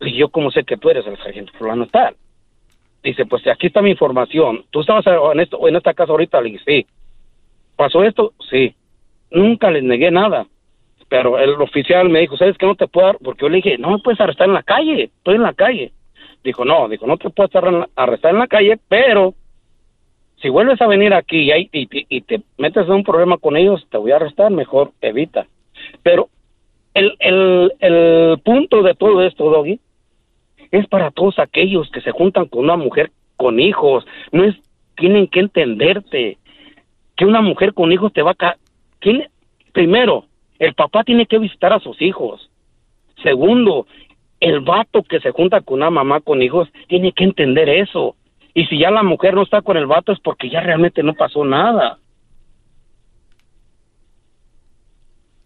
[0.00, 2.16] Y yo, ¿cómo sé que tú eres el sargento fulano de tal?
[3.02, 4.66] Dice, pues aquí está mi información.
[4.70, 6.40] ¿Tú estabas en, esto, en esta casa ahorita?
[6.42, 6.86] Le dije, sí.
[7.76, 8.34] ¿Pasó esto?
[8.50, 8.74] Sí.
[9.30, 10.46] Nunca les negué nada.
[11.08, 13.14] Pero el oficial me dijo, ¿sabes que no te puedo?
[13.22, 15.04] Porque yo le dije, no me puedes arrestar en la calle.
[15.04, 15.92] Estoy en la calle.
[16.44, 17.50] Dijo, no, dijo, no te puedes
[17.96, 19.34] arrestar en la calle, pero
[20.40, 23.84] si vuelves a venir aquí y, y, y, te metes en un problema con ellos,
[23.90, 25.46] te voy a arrestar, mejor evita.
[26.02, 26.28] Pero
[26.94, 29.80] el, el, el punto de todo esto, Doggy,
[30.70, 34.06] es para todos aquellos que se juntan con una mujer con hijos.
[34.30, 34.54] No es,
[34.96, 36.38] tienen que entenderte
[37.16, 38.56] que una mujer con hijos te va a...
[39.00, 39.30] Tiene,
[39.72, 40.26] primero,
[40.58, 42.50] el papá tiene que visitar a sus hijos.
[43.22, 43.86] Segundo,
[44.40, 48.16] el vato que se junta con una mamá con hijos tiene que entender eso.
[48.54, 51.14] Y si ya la mujer no está con el vato es porque ya realmente no
[51.14, 51.98] pasó nada.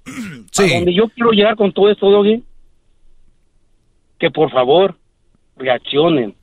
[0.52, 0.70] Sí.
[0.70, 2.44] A donde yo quiero llegar con todo esto, Doggy,
[4.18, 4.96] que por favor
[5.56, 6.34] reaccionen.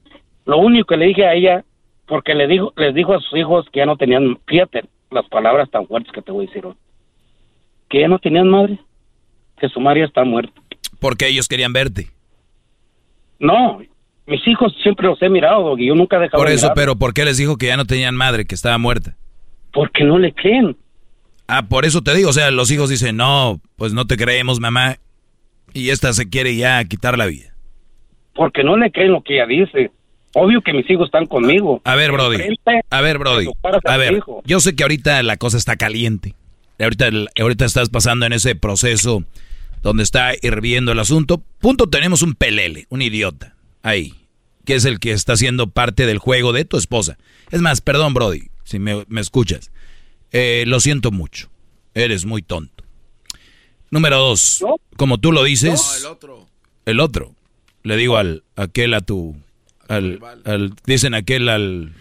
[0.45, 1.63] Lo único que le dije a ella,
[2.07, 5.69] porque le dijo, les dijo a sus hijos que ya no tenían, fíjate las palabras
[5.69, 6.73] tan fuertes que te voy a decir hoy,
[7.89, 8.79] que ya no tenían madre,
[9.59, 10.53] que su madre está muerta.
[10.99, 12.07] Porque ellos querían verte.
[13.39, 13.79] No,
[14.25, 17.13] mis hijos siempre los he mirado, Doggy, yo nunca he dejado Por eso, pero ¿por
[17.13, 19.17] qué les dijo que ya no tenían madre, que estaba muerta?
[19.73, 20.77] Porque no le creen.
[21.47, 24.59] Ah, por eso te digo, o sea, los hijos dicen, no, pues no te creemos,
[24.59, 24.97] mamá,
[25.73, 27.55] y esta se quiere ya quitar la vida.
[28.35, 29.91] Porque no le creen lo que ella dice.
[30.35, 31.81] Obvio que mis hijos están conmigo.
[31.83, 32.55] A ver, Brody.
[32.91, 33.49] A ver, Brody.
[33.85, 36.35] a ver, yo sé que ahorita la cosa está caliente.
[36.79, 37.09] Ahorita,
[37.39, 39.23] ahorita estás pasando en ese proceso
[39.81, 41.43] donde está hirviendo el asunto.
[41.59, 44.13] Punto, tenemos un pelele, un idiota, ahí,
[44.65, 47.17] que es el que está siendo parte del juego de tu esposa.
[47.51, 49.71] Es más, perdón, Brody, si me, me escuchas.
[50.31, 51.49] Eh, lo siento mucho.
[51.93, 52.83] Eres muy tonto.
[53.91, 54.63] Número dos,
[54.97, 56.47] como tú lo dices, el otro.
[56.85, 57.33] el otro.
[57.81, 59.35] Le digo al aquel a tu
[59.87, 61.93] al, al- dicen aquel al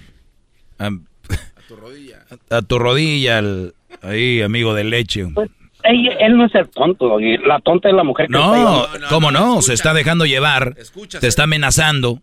[0.79, 0.91] a,
[1.67, 2.27] Tu rodilla.
[2.51, 5.23] a tu rodilla al ahí amigo de leche.
[5.85, 7.19] Ella- él no es el tonto.
[7.47, 8.87] La tonta es la mujer que está No.
[9.09, 9.63] ¿cómo no?
[9.63, 10.77] Se está dejando llevar,
[11.21, 12.21] te está amenazando.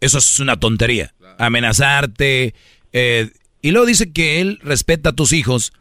[0.00, 1.12] Eso es una tontería.
[1.38, 2.54] Amenazarte.
[2.92, 3.30] eh,
[3.62, 5.72] y luego dice que él respeta a tus hijos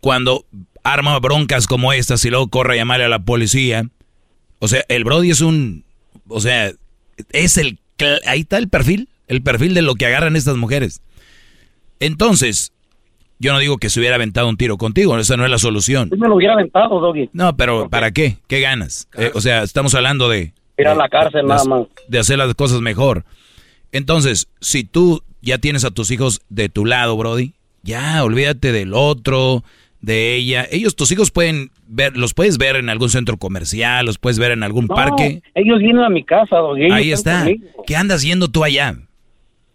[0.00, 0.44] cuando
[0.82, 3.84] arma broncas como estas y luego corre a llamarle a la policía.
[4.58, 5.84] O sea, el Brody es un...
[6.28, 6.72] O sea,
[7.30, 7.78] es el...
[8.26, 9.08] Ahí está el perfil.
[9.28, 11.00] El perfil de lo que agarran estas mujeres.
[12.00, 12.72] Entonces,
[13.42, 15.18] yo no digo que se hubiera aventado un tiro contigo.
[15.18, 16.08] Esa no es la solución.
[16.10, 17.28] Yo me lo hubiera aventado, Doggy.
[17.32, 18.36] No, pero ¿para qué?
[18.46, 19.08] ¿Qué ganas?
[19.18, 20.52] Eh, o sea, estamos hablando de...
[20.78, 21.86] Ir a la cárcel de- nada más.
[22.08, 23.24] De hacer las cosas mejor.
[23.90, 28.94] Entonces, si tú ya tienes a tus hijos de tu lado, Brody, ya, olvídate del
[28.94, 29.64] otro,
[30.00, 30.66] de ella.
[30.70, 34.52] Ellos, tus hijos pueden ver, los puedes ver en algún centro comercial, los puedes ver
[34.52, 35.42] en algún No, parque.
[35.54, 36.90] ellos vienen a mi casa, Doggy.
[36.92, 37.40] Ahí está.
[37.40, 37.66] conmigo.
[37.86, 38.96] ¿Qué andas yendo tú allá?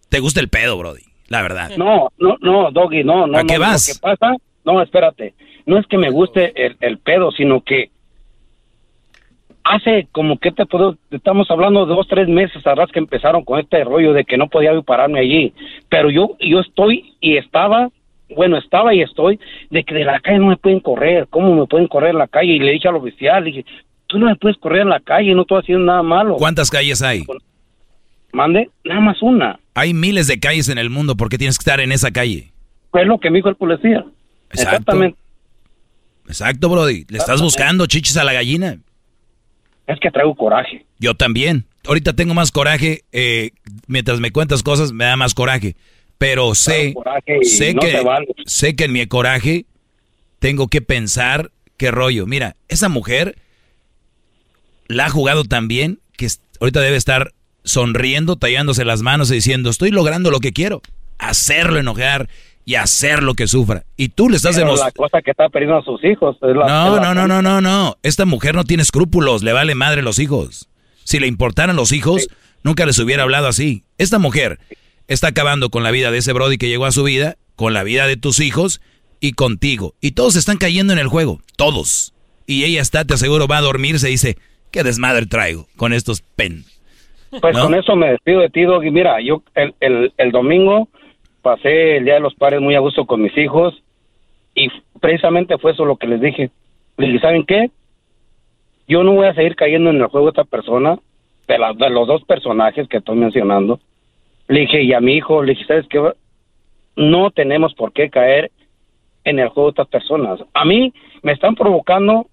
[0.08, 1.02] ¿Te gusta el pedo, Brody?
[1.28, 1.70] La verdad.
[1.76, 3.38] No, no, no, Doggy, no, no.
[3.38, 3.88] ¿A qué no, vas?
[3.88, 5.34] Lo que pasa, no, espérate.
[5.66, 7.90] No es que me guste el, el pedo, sino que
[9.68, 13.60] hace como que te puedo, estamos hablando de dos, tres meses atrás que empezaron con
[13.60, 15.52] este rollo de que no podía pararme allí.
[15.88, 17.90] Pero yo, yo estoy y estaba,
[18.34, 19.38] bueno, estaba y estoy,
[19.70, 21.26] de que de la calle no me pueden correr.
[21.28, 22.52] ¿Cómo me pueden correr en la calle?
[22.52, 23.66] Y le dije al oficial, le dije,
[24.06, 26.36] tú no me puedes correr en la calle, no estoy haciendo nada malo.
[26.36, 27.24] ¿Cuántas calles hay?
[28.32, 29.58] Mande, nada más una.
[29.78, 32.50] Hay miles de calles en el mundo, ¿por qué tienes que estar en esa calle?
[32.90, 34.04] Fue lo que me dijo el policía.
[34.50, 35.16] Exactamente.
[36.26, 37.04] Exacto, Brody.
[37.08, 38.80] Le estás buscando chichis a la gallina.
[39.86, 40.84] Es que traigo coraje.
[40.98, 41.64] Yo también.
[41.86, 43.04] Ahorita tengo más coraje.
[43.12, 43.52] eh,
[43.86, 45.76] mientras me cuentas cosas, me da más coraje.
[46.18, 46.92] Pero sé,
[47.42, 48.02] sé, no que,
[48.46, 49.64] sé que en mi coraje
[50.40, 52.26] tengo que pensar qué rollo.
[52.26, 53.36] Mira, esa mujer
[54.88, 56.26] la ha jugado tan bien que
[56.60, 57.32] ahorita debe estar
[57.68, 60.82] sonriendo, tallándose las manos y diciendo, estoy logrando lo que quiero.
[61.18, 62.28] Hacerlo enojar
[62.64, 63.84] y hacerlo que sufra.
[63.96, 64.84] Y tú le estás demostrando...
[65.02, 66.36] la cosa que está perdiendo a sus hijos.
[66.42, 67.96] es la- No, es la- no, no, no, no, no.
[68.02, 70.68] Esta mujer no tiene escrúpulos, le vale madre los hijos.
[71.04, 72.28] Si le importaran los hijos,
[72.62, 73.84] nunca les hubiera hablado así.
[73.96, 74.58] Esta mujer
[75.06, 77.82] está acabando con la vida de ese Brody que llegó a su vida, con la
[77.82, 78.80] vida de tus hijos
[79.20, 79.94] y contigo.
[80.00, 82.12] Y todos están cayendo en el juego, todos.
[82.46, 84.36] Y ella está, te aseguro, va a dormir, se dice,
[84.70, 86.64] qué desmadre traigo con estos pen.
[87.40, 87.64] Pues ¿no?
[87.64, 88.90] con eso me despido de ti, Doggy.
[88.90, 90.88] Mira, yo el, el, el domingo
[91.42, 93.74] pasé el Día de los Padres muy a gusto con mis hijos
[94.54, 94.68] y
[95.00, 96.50] precisamente fue eso lo que les dije.
[96.96, 97.70] Les dije, ¿saben qué?
[98.88, 100.98] Yo no voy a seguir cayendo en el juego de esta persona,
[101.46, 103.78] de, la- de los dos personajes que estoy mencionando.
[104.48, 106.00] Le dije, y a mi hijo, le dije, ¿sabes qué?
[106.96, 108.50] No tenemos por qué caer
[109.24, 110.40] en el juego de estas personas.
[110.54, 110.92] A mí
[111.22, 112.26] me están provocando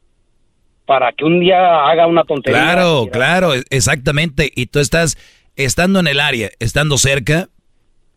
[0.86, 2.62] para que un día haga una tontería.
[2.62, 4.52] Claro, claro, e- exactamente.
[4.56, 5.18] Y tú estás,
[5.56, 7.50] estando en el área, estando cerca,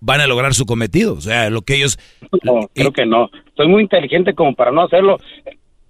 [0.01, 1.15] van a lograr su cometido.
[1.15, 1.99] O sea, lo que ellos...
[2.43, 3.31] No, creo que no.
[3.57, 5.19] Soy muy inteligente como para no hacerlo,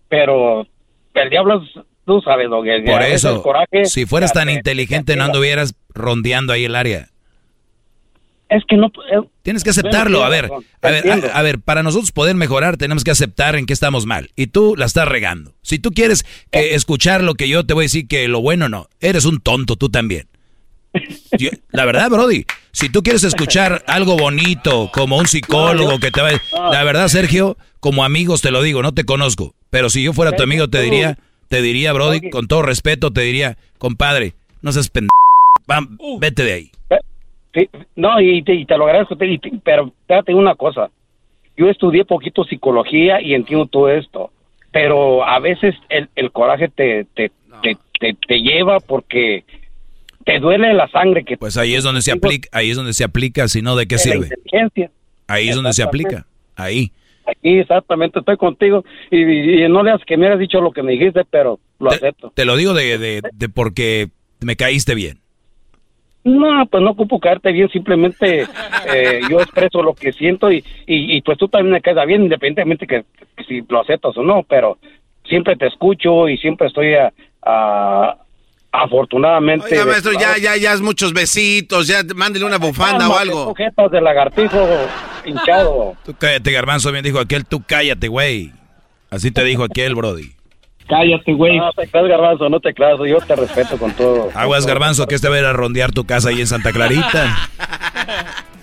[0.09, 0.67] pero
[1.15, 4.55] el diablo, es- tú sabes, lo que Por eso, el coraje, si fueras tan te-
[4.55, 7.09] inteligente, no anduvieras rondeando ahí el área.
[8.49, 8.87] Es que no...
[8.87, 10.25] eh, Tienes que aceptarlo.
[10.25, 10.51] A ver,
[10.83, 14.07] a ver, a, a ver, para nosotros poder mejorar tenemos que aceptar en qué estamos
[14.07, 14.31] mal.
[14.37, 15.53] Y tú la estás regando.
[15.63, 18.69] Si tú quieres que escuchar lo que yo te voy a decir que lo bueno
[18.69, 20.27] no, eres un tonto tú también.
[21.39, 26.23] Yo- la verdad, Brody, si tú quieres escuchar algo bonito, como un psicólogo que te
[26.23, 26.71] va a...
[26.73, 29.55] La verdad, Sergio, como amigos te lo digo, no te conozco.
[29.71, 31.19] Pero si yo fuera tu amigo, te diría,
[31.49, 35.11] te diría, Brody, con todo respeto, te diría, compadre, no seas pendejo.
[36.19, 36.71] Vete de ahí.
[37.55, 40.91] Sí, no, y te, y te lo agradezco, te- y te- pero espérate una cosa.
[41.57, 44.31] Yo estudié poquito psicología y entiendo todo esto,
[44.71, 49.45] pero a veces el, el coraje te, te, te, lleva porque
[50.25, 53.03] te duele la sangre que Pues ahí es donde se aplica, ahí es donde se
[53.03, 54.29] aplica, si no, ¿de qué de sirve?
[55.27, 56.27] Ahí es donde se aplica.
[56.55, 56.93] Ahí.
[57.27, 60.83] Aquí exactamente estoy contigo y, y- y no leas que me hayas dicho lo que
[60.83, 62.31] me dijiste, pero lo acepto.
[62.35, 64.09] Te lo digo de, de, de porque
[64.41, 65.18] me caíste bien.
[66.25, 68.43] No, pues no ocupo caerte bien, simplemente
[68.95, 72.23] eh, yo expreso lo que siento y, y, y, pues tú también me quedas bien,
[72.25, 73.05] independientemente que,
[73.37, 74.79] que si lo aceptas o no, pero
[75.25, 78.17] siempre te escucho y siempre estoy a, a-
[78.73, 79.67] afortunadamente...
[79.67, 83.45] Oiga, de- maestro, ya, ya, ya es muchos besitos, ya mándele una bufanda o algo.
[83.49, 84.59] sujetas de lagartijo
[85.25, 85.97] hinchado.
[86.05, 88.53] Tú cállate, Garbanzo, bien dijo aquel, tú cállate, güey.
[89.11, 90.33] Así te dijo aquel, Brody.
[90.89, 91.59] Cállate, güey.
[91.59, 94.31] No te creas, garbanzo, no te creas, yo te respeto con todo.
[94.35, 97.37] Aguas, Garbanzo, que este va a ir a rondear tu casa ahí en Santa Clarita.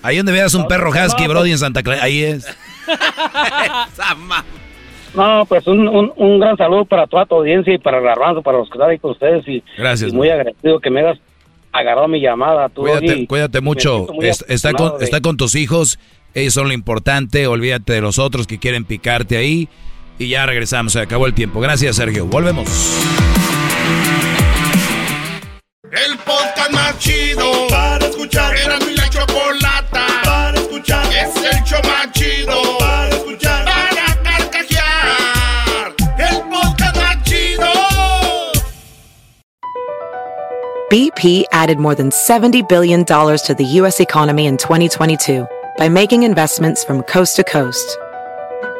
[0.02, 2.06] Ahí donde veas un perro husky, Brody, en Santa Clarita.
[2.06, 2.48] Ahí es.
[5.16, 8.58] No, pues un, un, un gran saludo para toda tu audiencia y para Garbanzo, para
[8.58, 11.18] los que están ahí con ustedes y, Gracias, y muy agradecido que me hayas
[11.72, 12.68] agarrado mi llamada.
[12.70, 13.28] Tú, Cuídate, Doggy.
[13.28, 14.08] cuídate mucho.
[14.50, 16.00] está, con, de- está con tus hijos.
[16.34, 17.48] Ellos son lo importante.
[17.48, 19.70] Olvídate de los otros que quieren picarte ahí.
[20.18, 20.94] Y ya regresamos.
[20.94, 21.60] Se acabó el tiempo.
[21.60, 22.26] Gracias, Sergio.
[22.26, 22.68] Volvemos.
[25.92, 28.56] El podcast más chido para escuchar.
[28.58, 31.06] Era mi la chocolata para escuchar.
[31.08, 33.66] Es el show más chido para escuchar.
[33.66, 35.95] Para carcajear.
[36.18, 37.66] El podcast más chido.
[40.90, 44.00] BP added more than $70 billion to the U.S.
[44.00, 45.45] economy in 2022
[45.77, 47.98] by making investments from coast to coast.